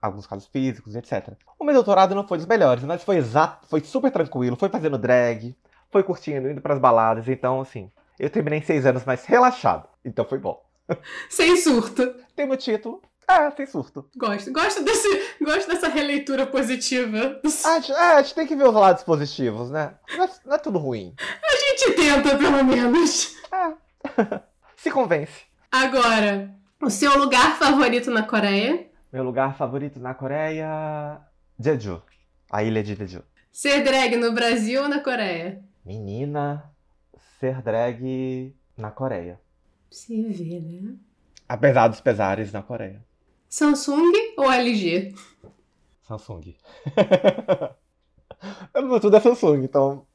alguns 0.00 0.24
casos 0.28 0.46
físicos, 0.46 0.94
etc. 0.94 1.34
O 1.58 1.64
meu 1.64 1.74
doutorado 1.74 2.14
não 2.14 2.26
foi 2.26 2.38
dos 2.38 2.46
melhores, 2.46 2.84
mas 2.84 3.02
foi 3.02 3.16
exato, 3.16 3.66
foi 3.68 3.80
super 3.80 4.12
tranquilo, 4.12 4.54
foi 4.54 4.68
fazendo 4.68 4.96
drag, 4.96 5.56
foi 5.90 6.04
curtindo, 6.04 6.48
indo 6.48 6.60
pras 6.60 6.78
baladas, 6.78 7.28
então, 7.28 7.60
assim, 7.60 7.90
eu 8.20 8.30
terminei 8.30 8.60
em 8.60 8.62
seis 8.62 8.86
anos 8.86 9.04
mais 9.04 9.24
relaxado, 9.24 9.88
então 10.04 10.24
foi 10.24 10.38
bom. 10.38 10.64
Sem 11.28 11.56
surto. 11.56 12.14
Tem 12.36 12.46
meu 12.46 12.56
título, 12.56 13.02
é, 13.28 13.50
tem 13.50 13.66
surto. 13.66 14.08
Gosto. 14.16 14.52
Gosto, 14.52 14.84
desse, 14.84 15.08
gosto 15.42 15.68
dessa 15.68 15.88
releitura 15.88 16.46
positiva. 16.46 17.40
A 17.64 17.80
gente, 17.80 17.92
é, 17.92 18.12
a 18.12 18.22
gente 18.22 18.34
tem 18.34 18.46
que 18.46 18.54
ver 18.54 18.68
os 18.68 18.74
lados 18.74 19.02
positivos, 19.02 19.70
né? 19.70 19.94
Não 20.16 20.24
é, 20.24 20.30
não 20.44 20.54
é 20.54 20.58
tudo 20.58 20.78
ruim. 20.78 21.14
A 21.18 21.56
gente 21.56 21.96
tenta, 21.96 22.36
pelo 22.36 22.64
menos. 22.64 23.34
É. 23.52 24.40
Se 24.76 24.90
convence. 24.90 25.44
Agora, 25.72 26.54
o 26.80 26.88
seu 26.88 27.18
lugar 27.18 27.58
favorito 27.58 28.10
na 28.10 28.22
Coreia? 28.22 28.86
Meu 29.12 29.24
lugar 29.24 29.56
favorito 29.56 29.98
na 29.98 30.14
Coreia. 30.14 31.20
Jeju. 31.58 32.02
A 32.50 32.62
ilha 32.62 32.82
de 32.82 32.94
Jeju. 32.94 33.24
Ser 33.50 33.82
drag 33.82 34.16
no 34.16 34.32
Brasil 34.32 34.82
ou 34.82 34.88
na 34.88 35.00
Coreia? 35.00 35.64
Menina, 35.84 36.70
ser 37.40 37.60
drag 37.62 38.54
na 38.76 38.90
Coreia. 38.90 39.40
Você 39.90 40.22
vê, 40.22 40.60
né? 40.60 40.94
Apesar 41.48 41.88
dos 41.88 42.00
pesares 42.00 42.52
na 42.52 42.62
Coreia. 42.62 43.02
Samsung 43.48 44.12
ou 44.36 44.50
LG? 44.50 45.14
Samsung. 46.02 46.54
Meu 48.74 49.00
tudo 49.00 49.16
é 49.16 49.20
Samsung, 49.20 49.64
então. 49.64 50.06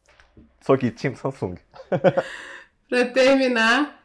Sou 0.61 0.75
aqui, 0.75 0.91
time 0.91 1.15
Samsung. 1.15 1.55
pra 2.89 3.05
terminar, 3.05 4.03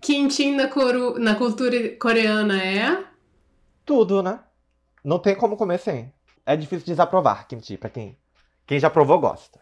quintim 0.00 0.54
na, 0.54 0.68
coru... 0.68 1.18
na 1.18 1.34
cultura 1.34 1.96
coreana 1.96 2.62
é? 2.62 3.04
Tudo, 3.84 4.22
né? 4.22 4.40
Não 5.02 5.18
tem 5.18 5.34
como 5.34 5.56
comer 5.56 5.78
sem. 5.78 6.12
É 6.44 6.56
difícil 6.56 6.86
desaprovar 6.86 7.48
kimchi, 7.48 7.76
pra 7.76 7.90
quem, 7.90 8.16
quem 8.66 8.78
já 8.78 8.90
provou 8.90 9.18
gosta. 9.18 9.60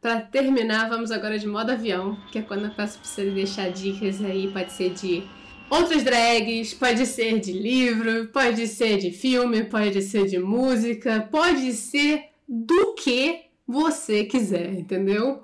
Para 0.00 0.20
terminar, 0.20 0.88
vamos 0.88 1.10
agora 1.10 1.38
de 1.38 1.46
modo 1.46 1.70
avião, 1.70 2.16
que 2.30 2.38
é 2.38 2.42
quando 2.42 2.64
eu 2.66 2.74
peço 2.74 2.98
pra 2.98 3.08
você 3.08 3.30
deixar 3.30 3.70
dicas 3.70 4.22
aí, 4.22 4.52
pode 4.52 4.72
ser 4.72 4.90
de 4.90 5.26
outras 5.70 6.02
drags, 6.02 6.74
pode 6.74 7.06
ser 7.06 7.40
de 7.40 7.52
livro, 7.52 8.28
pode 8.28 8.66
ser 8.68 8.98
de 8.98 9.10
filme, 9.10 9.64
pode 9.64 10.00
ser 10.02 10.26
de 10.26 10.38
música, 10.38 11.28
pode 11.30 11.72
ser 11.72 12.30
do 12.48 12.94
que 12.94 13.46
você 13.66 14.24
quiser, 14.24 14.72
entendeu? 14.72 15.42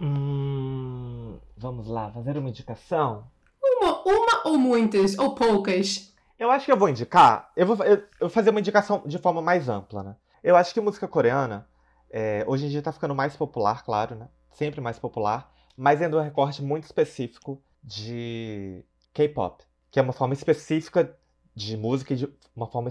Hum, 0.00 1.38
vamos 1.56 1.88
lá, 1.88 2.10
fazer 2.10 2.36
uma 2.36 2.48
indicação? 2.48 3.26
Uma, 3.62 4.02
uma 4.04 4.48
ou 4.48 4.58
muitas, 4.58 5.18
ou 5.18 5.34
poucas? 5.34 6.14
Eu 6.38 6.50
acho 6.50 6.66
que 6.66 6.72
eu 6.72 6.76
vou 6.76 6.88
indicar. 6.88 7.50
Eu 7.56 7.66
vou, 7.66 7.76
eu, 7.84 7.94
eu 7.94 8.06
vou 8.20 8.28
fazer 8.28 8.50
uma 8.50 8.60
indicação 8.60 9.02
de 9.06 9.18
forma 9.18 9.40
mais 9.40 9.68
ampla, 9.68 10.02
né? 10.02 10.16
Eu 10.42 10.56
acho 10.56 10.74
que 10.74 10.80
música 10.80 11.08
coreana 11.08 11.66
é, 12.10 12.44
hoje 12.46 12.66
em 12.66 12.68
dia 12.68 12.82
tá 12.82 12.92
ficando 12.92 13.14
mais 13.14 13.34
popular, 13.36 13.82
claro, 13.82 14.14
né? 14.14 14.28
Sempre 14.52 14.80
mais 14.80 14.98
popular, 14.98 15.50
mas 15.76 16.02
ainda 16.02 16.18
um 16.18 16.22
recorte 16.22 16.62
muito 16.62 16.84
específico 16.84 17.60
de 17.82 18.84
K-pop, 19.14 19.64
que 19.90 19.98
é 19.98 20.02
uma 20.02 20.12
forma 20.12 20.34
específica 20.34 21.16
de 21.54 21.76
música, 21.76 22.14
de, 22.16 22.28
uma 22.54 22.66
forma 22.66 22.90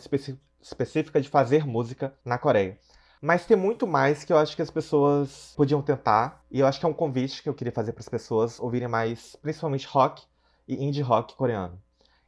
específica 0.62 1.22
de 1.22 1.30
fazer 1.30 1.68
música 1.68 2.14
na 2.24 2.38
Coreia. 2.38 2.80
Mas 3.22 3.46
tem 3.46 3.56
muito 3.56 3.86
mais 3.86 4.24
que 4.24 4.34
eu 4.34 4.38
acho 4.38 4.56
que 4.56 4.62
as 4.62 4.72
pessoas 4.72 5.54
podiam 5.56 5.82
tentar, 5.82 6.44
e 6.50 6.60
eu 6.60 6.68
acho 6.68 6.80
que 6.80 6.86
é 6.86 6.90
um 6.90 6.94
convite 6.94 7.44
que 7.44 7.50
eu 7.50 7.54
queria 7.54 7.72
fazer 7.72 7.92
para 7.92 8.02
as 8.02 8.10
pessoas 8.10 8.60
ouvirem 8.60 8.88
mais, 8.88 9.36
principalmente 9.42 9.86
rock 9.86 10.24
e 10.68 10.84
indie 10.84 11.02
rock 11.02 11.36
coreano. 11.36 11.80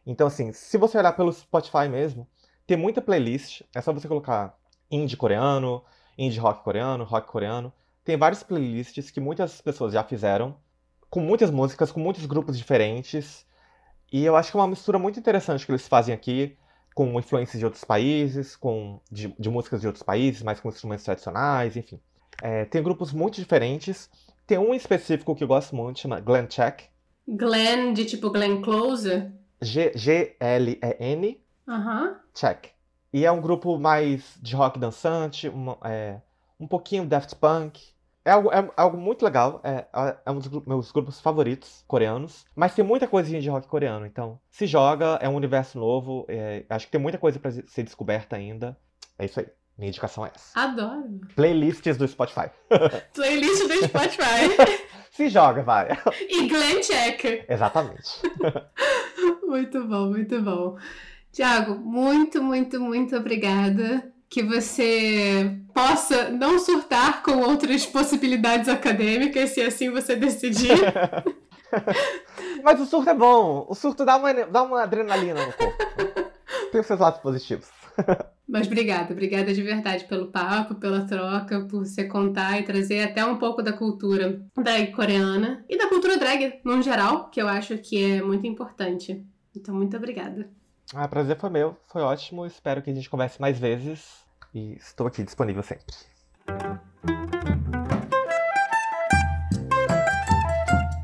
Então, 0.06 0.28
assim, 0.28 0.54
se 0.54 0.78
você 0.78 0.98
olhar 0.98 1.14
pelo 1.14 1.34
Spotify 1.34 1.90
mesmo, 1.90 2.28
tem 2.68 2.78
muita 2.78 3.02
playlist, 3.02 3.62
é 3.74 3.82
só 3.82 3.92
você 3.92 4.08
colocar 4.08 4.58
indie 4.92 5.18
coreano, 5.18 5.84
indie 6.18 6.40
rock 6.40 6.64
coreano, 6.64 7.04
rock 7.04 7.28
coreano. 7.28 7.74
Tem 8.04 8.18
várias 8.18 8.44
playlists 8.44 9.10
que 9.10 9.20
muitas 9.20 9.62
pessoas 9.62 9.94
já 9.94 10.04
fizeram, 10.04 10.56
com 11.10 11.20
muitas 11.20 11.50
músicas, 11.50 11.92
com 11.92 12.00
muitos 12.00 12.26
grupos 12.26 12.58
diferentes. 12.58 13.46
E 14.12 14.24
eu 14.24 14.36
acho 14.36 14.52
que 14.52 14.58
é 14.58 14.60
uma 14.60 14.68
mistura 14.68 15.00
muito 15.00 15.20
interessante 15.20 15.66
que 15.66 15.72
eles 15.72 15.88
fazem 15.88 16.14
aqui, 16.14 16.58
com 16.94 17.20
influências 17.20 17.60
de 17.60 17.66
outros 17.66 17.84
países, 17.84 18.56
com 18.56 19.02
de, 19.12 19.36
de 19.38 19.50
músicas 19.50 19.82
de 19.82 19.88
outros 19.88 20.04
países, 20.04 20.42
mas 20.42 20.60
com 20.60 20.70
instrumentos 20.70 21.04
tradicionais, 21.04 21.76
enfim. 21.76 22.00
É, 22.42 22.66
tem 22.66 22.82
grupos 22.82 23.12
muito 23.12 23.36
diferentes. 23.36 24.10
Tem 24.48 24.58
um 24.58 24.74
específico 24.74 25.36
que 25.36 25.44
eu 25.44 25.48
gosto 25.48 25.76
muito, 25.76 26.00
chama 26.00 26.20
Glenn 26.20 26.48
Check. 26.48 26.84
Glenn, 27.28 27.94
de 27.94 28.06
tipo 28.06 28.30
Glenn 28.30 28.62
Close? 28.62 29.32
G-L-E-N. 29.62 31.42
Aham. 31.68 32.20
Check. 32.34 32.70
E 33.12 33.26
é 33.26 33.32
um 33.32 33.42
grupo 33.42 33.80
mais 33.80 34.38
de 34.42 34.56
rock 34.56 34.78
dançante, 34.78 35.50
uma, 35.50 35.78
é, 35.84 36.20
um 36.60 36.68
pouquinho 36.68 37.06
Daft 37.06 37.36
Punk. 37.36 37.95
É 38.26 38.32
algo, 38.32 38.52
é 38.52 38.72
algo 38.76 38.98
muito 38.98 39.24
legal, 39.24 39.62
é, 39.64 39.86
é 40.26 40.32
um 40.32 40.40
dos 40.40 40.66
meus 40.66 40.92
grupos 40.92 41.22
favoritos 41.22 41.84
coreanos. 41.88 42.44
Mas 42.56 42.74
tem 42.74 42.84
muita 42.84 43.08
coisinha 43.08 43.40
de 43.40 43.48
rock 43.50 43.68
coreano, 43.68 44.04
então 44.04 44.40
se 44.50 44.66
joga, 44.66 45.20
é 45.22 45.30
um 45.30 45.36
universo 45.36 45.78
novo. 45.78 46.26
É, 46.28 46.66
acho 46.68 46.88
que 46.88 46.92
tem 46.92 47.00
muita 47.00 47.20
coisa 47.20 47.40
para 47.40 47.52
ser 47.52 47.84
descoberta 47.84 48.36
ainda. 48.36 48.76
É 49.20 49.26
isso 49.26 49.40
aí. 49.40 49.46
Minha 49.78 49.90
indicação 49.90 50.26
é 50.26 50.32
essa. 50.34 50.60
Adoro. 50.60 51.22
Playlists 51.36 51.98
do 51.98 52.08
Spotify. 52.08 52.50
Playlist 53.14 53.68
do 53.68 53.88
Spotify. 53.88 54.86
Se 55.12 55.30
joga, 55.30 55.62
vai. 55.62 55.90
E 56.28 56.48
Glenn 56.48 56.82
Check. 56.82 57.46
Exatamente. 57.48 58.22
muito 59.44 59.86
bom, 59.86 60.08
muito 60.08 60.42
bom. 60.42 60.78
Tiago, 61.32 61.76
muito, 61.76 62.42
muito, 62.42 62.80
muito 62.80 63.16
obrigada. 63.16 64.12
Que 64.36 64.44
você 64.44 65.58
possa 65.74 66.30
não 66.30 66.60
surtar 66.60 67.24
com 67.24 67.38
outras 67.38 67.86
possibilidades 67.86 68.68
acadêmicas, 68.68 69.52
se 69.52 69.62
assim 69.62 69.90
você 69.90 70.14
decidir. 70.14 70.78
Mas 72.62 72.82
o 72.82 72.86
surto 72.86 73.10
é 73.12 73.14
bom. 73.14 73.66
O 73.70 73.74
surto 73.74 74.04
dá 74.04 74.18
uma, 74.18 74.34
dá 74.34 74.62
uma 74.64 74.84
adrenalina 74.84 75.40
no 75.46 75.54
corpo. 75.54 75.78
Tem 76.70 76.82
os 76.82 76.86
seus 76.86 77.00
lados 77.00 77.22
positivos. 77.22 77.70
Mas 78.46 78.68
obrigada, 78.68 79.14
obrigada 79.14 79.54
de 79.54 79.62
verdade 79.62 80.04
pelo 80.04 80.28
papo, 80.28 80.76
pela 80.76 81.08
troca, 81.08 81.62
por 81.62 81.86
você 81.86 82.04
contar 82.04 82.60
e 82.60 82.64
trazer 82.64 83.04
até 83.04 83.26
um 83.26 83.38
pouco 83.38 83.64
da 83.64 83.72
cultura 83.72 84.46
drag 84.54 84.92
coreana 84.92 85.64
e 85.70 85.78
da 85.78 85.88
cultura 85.88 86.18
drag 86.18 86.60
no 86.66 86.82
geral, 86.82 87.30
que 87.30 87.42
eu 87.42 87.48
acho 87.48 87.78
que 87.78 88.04
é 88.04 88.22
muito 88.22 88.46
importante. 88.46 89.26
Então, 89.56 89.74
muito 89.74 89.96
obrigada. 89.96 90.50
Ah, 90.94 91.08
prazer 91.08 91.38
foi 91.40 91.50
meu, 91.50 91.78
foi 91.88 92.02
ótimo. 92.02 92.46
Espero 92.46 92.82
que 92.82 92.90
a 92.90 92.94
gente 92.94 93.10
converse 93.10 93.40
mais 93.40 93.58
vezes. 93.58 94.25
E 94.56 94.78
estou 94.78 95.06
aqui 95.06 95.22
disponível 95.22 95.62
sempre. 95.62 95.94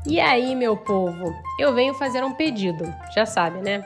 E 0.06 0.18
aí, 0.18 0.54
meu 0.54 0.74
povo? 0.74 1.34
Eu 1.58 1.74
venho 1.74 1.92
fazer 1.92 2.24
um 2.24 2.32
pedido, 2.32 2.82
já 3.14 3.26
sabe, 3.26 3.60
né? 3.60 3.84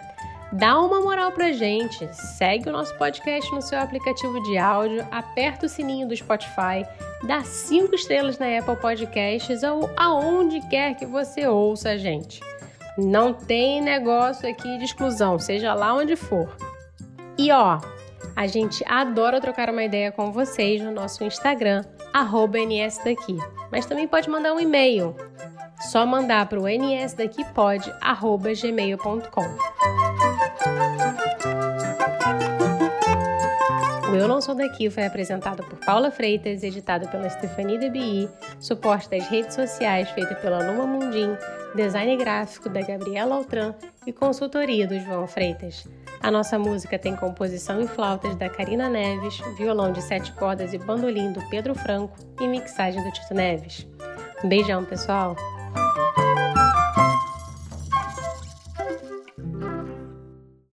Dá 0.53 0.79
uma 0.79 1.01
moral 1.01 1.33
pra 1.33 1.51
gente, 1.51 2.09
segue 2.15 2.69
o 2.69 2.73
nosso 2.73 2.97
podcast 2.97 3.53
no 3.53 3.61
seu 3.61 3.81
aplicativo 3.81 4.41
de 4.45 4.57
áudio, 4.57 5.05
aperta 5.11 5.67
o 5.67 5.69
sininho 5.69 6.07
do 6.07 6.17
Spotify, 6.17 6.87
dá 7.25 7.43
cinco 7.43 7.97
estrelas 7.97 8.39
na 8.39 8.47
Apple 8.57 8.77
Podcasts 8.77 9.65
ou 9.65 9.91
aonde 9.97 10.61
quer 10.69 10.95
que 10.95 11.05
você 11.05 11.49
ouça 11.49 11.91
a 11.91 11.97
gente. 11.97 12.41
Não 12.97 13.35
tem 13.35 13.83
negócio 13.83 14.49
aqui 14.49 14.79
de 14.79 14.85
exclusão, 14.85 15.41
seja 15.41 15.75
lá 15.75 15.93
onde 15.93 16.15
for. 16.15 16.57
E 17.37 17.51
ó, 17.51 17.81
a 18.37 18.47
gente 18.47 18.85
adora 18.87 19.41
trocar 19.41 19.71
uma 19.71 19.83
ideia 19.83 20.13
com 20.13 20.31
vocês 20.31 20.83
no 20.83 20.91
nosso 20.91 21.25
Instagram, 21.25 21.83
nsdaqui. 22.15 23.39
Mas 23.73 23.87
também 23.87 24.07
pode 24.07 24.29
mandar 24.29 24.53
um 24.53 24.61
e-mail. 24.61 25.17
Só 25.81 26.05
mandar 26.05 26.47
para 26.47 26.61
o 26.61 26.69
nsdaqui.pod@gmail.com. 26.69 29.47
O 34.11 34.15
Eu 34.15 34.29
Não 34.29 34.41
Sou 34.41 34.55
Daqui 34.55 34.89
foi 34.91 35.07
apresentado 35.07 35.65
por 35.65 35.79
Paula 35.85 36.11
Freitas, 36.11 36.63
editado 36.63 37.09
pela 37.09 37.29
Stephanie 37.29 37.79
DBI, 37.79 38.31
suporte 38.61 39.11
das 39.11 39.29
redes 39.29 39.55
sociais 39.55 40.09
feito 40.11 40.35
pela 40.37 40.59
Luma 40.59 40.87
Mundim, 40.87 41.37
design 41.77 42.17
gráfico 42.17 42.69
da 42.69 42.81
Gabriela 42.81 43.37
Altran 43.37 43.75
e 44.07 44.13
consultoria 44.13 44.87
do 44.87 44.99
João 44.99 45.27
Freitas. 45.27 45.87
A 46.21 46.31
nossa 46.31 46.59
música 46.59 46.99
tem 46.99 47.15
composição 47.15 47.81
em 47.81 47.87
flautas 47.87 48.35
da 48.35 48.49
Karina 48.49 48.89
Neves, 48.89 49.41
violão 49.57 49.93
de 49.93 50.03
sete 50.03 50.33
cordas 50.33 50.73
e 50.73 50.79
bandolim 50.79 51.33
do 51.33 51.47
Pedro 51.49 51.75
Franco 51.75 52.17
e 52.41 52.49
mixagem 52.49 53.05
do 53.05 53.13
Tito 53.13 53.35
Neves. 53.35 53.87
Um 54.43 54.49
beijão, 54.49 54.85
pessoal! 54.85 55.37